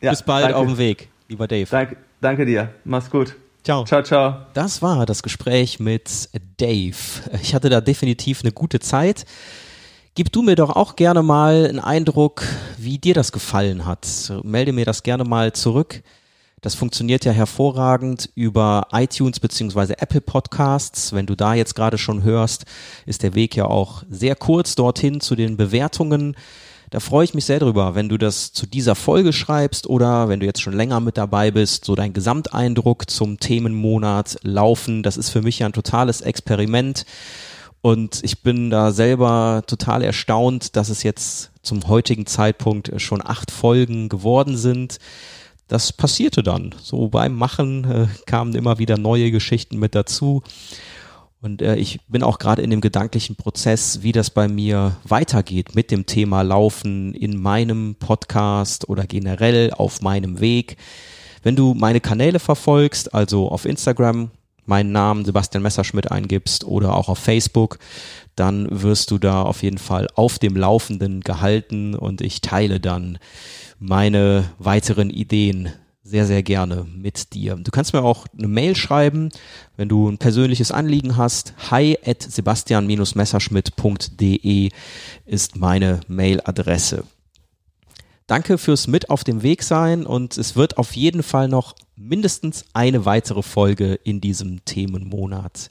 Ja, 0.00 0.12
Bis 0.12 0.22
bald 0.22 0.46
danke. 0.46 0.56
auf 0.56 0.66
dem 0.66 0.78
Weg, 0.78 1.10
lieber 1.28 1.46
Dave. 1.46 1.68
Danke, 1.70 1.98
danke 2.20 2.46
dir. 2.46 2.70
Mach's 2.84 3.10
gut. 3.10 3.34
Ciao. 3.64 3.84
Ciao, 3.84 4.02
ciao. 4.02 4.36
Das 4.54 4.80
war 4.80 5.06
das 5.06 5.22
Gespräch 5.22 5.80
mit 5.80 6.28
Dave. 6.56 6.96
Ich 7.42 7.54
hatte 7.54 7.68
da 7.68 7.80
definitiv 7.80 8.42
eine 8.42 8.52
gute 8.52 8.78
Zeit. 8.78 9.24
Gib 10.14 10.32
du 10.32 10.42
mir 10.42 10.54
doch 10.54 10.70
auch 10.70 10.96
gerne 10.96 11.22
mal 11.22 11.66
einen 11.66 11.80
Eindruck, 11.80 12.44
wie 12.78 12.98
dir 12.98 13.12
das 13.12 13.32
gefallen 13.32 13.84
hat. 13.84 14.32
Melde 14.44 14.72
mir 14.72 14.84
das 14.84 15.02
gerne 15.02 15.24
mal 15.24 15.52
zurück. 15.52 16.02
Das 16.62 16.74
funktioniert 16.74 17.24
ja 17.24 17.32
hervorragend 17.32 18.30
über 18.34 18.88
iTunes 18.92 19.40
beziehungsweise 19.40 19.98
Apple 20.00 20.22
Podcasts. 20.22 21.12
Wenn 21.12 21.26
du 21.26 21.34
da 21.34 21.54
jetzt 21.54 21.74
gerade 21.74 21.98
schon 21.98 22.22
hörst, 22.22 22.64
ist 23.04 23.22
der 23.24 23.34
Weg 23.34 23.56
ja 23.56 23.66
auch 23.66 24.04
sehr 24.08 24.36
kurz 24.36 24.74
dorthin 24.74 25.20
zu 25.20 25.34
den 25.36 25.56
Bewertungen. 25.56 26.34
Da 26.90 27.00
freue 27.00 27.24
ich 27.24 27.34
mich 27.34 27.44
sehr 27.44 27.58
drüber, 27.58 27.94
wenn 27.94 28.08
du 28.08 28.16
das 28.16 28.52
zu 28.52 28.66
dieser 28.66 28.94
Folge 28.94 29.32
schreibst 29.32 29.88
oder 29.88 30.28
wenn 30.28 30.40
du 30.40 30.46
jetzt 30.46 30.60
schon 30.60 30.74
länger 30.74 31.00
mit 31.00 31.16
dabei 31.16 31.50
bist, 31.50 31.84
so 31.84 31.94
dein 31.94 32.12
Gesamteindruck 32.12 33.10
zum 33.10 33.38
Themenmonat 33.38 34.38
laufen. 34.42 35.02
Das 35.02 35.16
ist 35.16 35.30
für 35.30 35.42
mich 35.42 35.58
ja 35.58 35.66
ein 35.66 35.72
totales 35.72 36.20
Experiment. 36.20 37.04
Und 37.82 38.20
ich 38.22 38.42
bin 38.42 38.70
da 38.70 38.92
selber 38.92 39.62
total 39.66 40.02
erstaunt, 40.02 40.76
dass 40.76 40.88
es 40.88 41.02
jetzt 41.02 41.50
zum 41.62 41.88
heutigen 41.88 42.26
Zeitpunkt 42.26 42.92
schon 43.00 43.20
acht 43.24 43.50
Folgen 43.50 44.08
geworden 44.08 44.56
sind 44.56 44.98
das 45.68 45.92
passierte 45.92 46.42
dann. 46.42 46.74
So 46.80 47.08
beim 47.08 47.34
Machen 47.34 47.84
äh, 47.84 48.06
kamen 48.26 48.54
immer 48.54 48.78
wieder 48.78 48.98
neue 48.98 49.30
Geschichten 49.30 49.78
mit 49.78 49.94
dazu. 49.94 50.42
Und 51.40 51.62
äh, 51.62 51.76
ich 51.76 52.00
bin 52.08 52.22
auch 52.22 52.38
gerade 52.38 52.62
in 52.62 52.70
dem 52.70 52.80
gedanklichen 52.80 53.36
Prozess, 53.36 54.02
wie 54.02 54.12
das 54.12 54.30
bei 54.30 54.48
mir 54.48 54.96
weitergeht 55.04 55.74
mit 55.74 55.90
dem 55.90 56.06
Thema 56.06 56.42
Laufen 56.42 57.14
in 57.14 57.40
meinem 57.40 57.94
Podcast 57.96 58.88
oder 58.88 59.06
generell 59.06 59.72
auf 59.72 60.00
meinem 60.00 60.40
Weg. 60.40 60.76
Wenn 61.42 61.54
du 61.54 61.74
meine 61.74 62.00
Kanäle 62.00 62.38
verfolgst, 62.38 63.14
also 63.14 63.48
auf 63.48 63.66
Instagram 63.66 64.30
meinen 64.64 64.92
Namen 64.92 65.24
Sebastian 65.24 65.62
Messerschmidt 65.62 66.10
eingibst 66.10 66.64
oder 66.64 66.96
auch 66.96 67.08
auf 67.08 67.18
Facebook, 67.18 67.78
dann 68.34 68.66
wirst 68.70 69.10
du 69.10 69.18
da 69.18 69.42
auf 69.42 69.62
jeden 69.62 69.78
Fall 69.78 70.08
auf 70.14 70.38
dem 70.38 70.56
Laufenden 70.56 71.20
gehalten 71.20 71.94
und 71.94 72.20
ich 72.20 72.40
teile 72.40 72.80
dann 72.80 73.18
meine 73.78 74.50
weiteren 74.58 75.10
Ideen 75.10 75.70
sehr, 76.06 76.26
sehr 76.26 76.42
gerne 76.42 76.86
mit 76.94 77.32
dir. 77.34 77.56
Du 77.56 77.70
kannst 77.70 77.92
mir 77.92 78.02
auch 78.02 78.26
eine 78.38 78.46
Mail 78.46 78.76
schreiben, 78.76 79.30
wenn 79.76 79.88
du 79.88 80.08
ein 80.08 80.18
persönliches 80.18 80.70
Anliegen 80.70 81.16
hast. 81.16 81.54
Hi 81.70 81.98
at 82.04 82.22
sebastian-messerschmidt.de 82.22 84.70
ist 85.24 85.56
meine 85.56 86.00
Mailadresse. 86.06 87.02
Danke 88.28 88.58
fürs 88.58 88.86
Mit 88.86 89.10
auf 89.10 89.24
dem 89.24 89.42
Weg 89.42 89.64
sein 89.64 90.06
und 90.06 90.38
es 90.38 90.54
wird 90.56 90.78
auf 90.78 90.94
jeden 90.94 91.24
Fall 91.24 91.48
noch 91.48 91.74
mindestens 91.96 92.64
eine 92.72 93.04
weitere 93.04 93.42
Folge 93.42 93.94
in 93.94 94.20
diesem 94.20 94.64
Themenmonat 94.64 95.70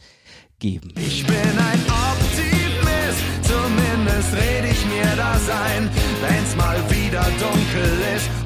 geben. 0.59 0.93
Ich 0.95 1.25
bin 1.25 1.35
ein 1.35 1.79
Optimist, 1.87 3.23
zumindest 3.41 4.33
rede 4.33 4.67
ich 4.69 4.85
mir 4.85 5.15
das 5.15 5.49
ein, 5.49 5.89
wenn's 6.21 6.55
mal 6.55 6.77
wieder 6.89 7.25
dunkel 7.39 7.89
ist 8.15 8.44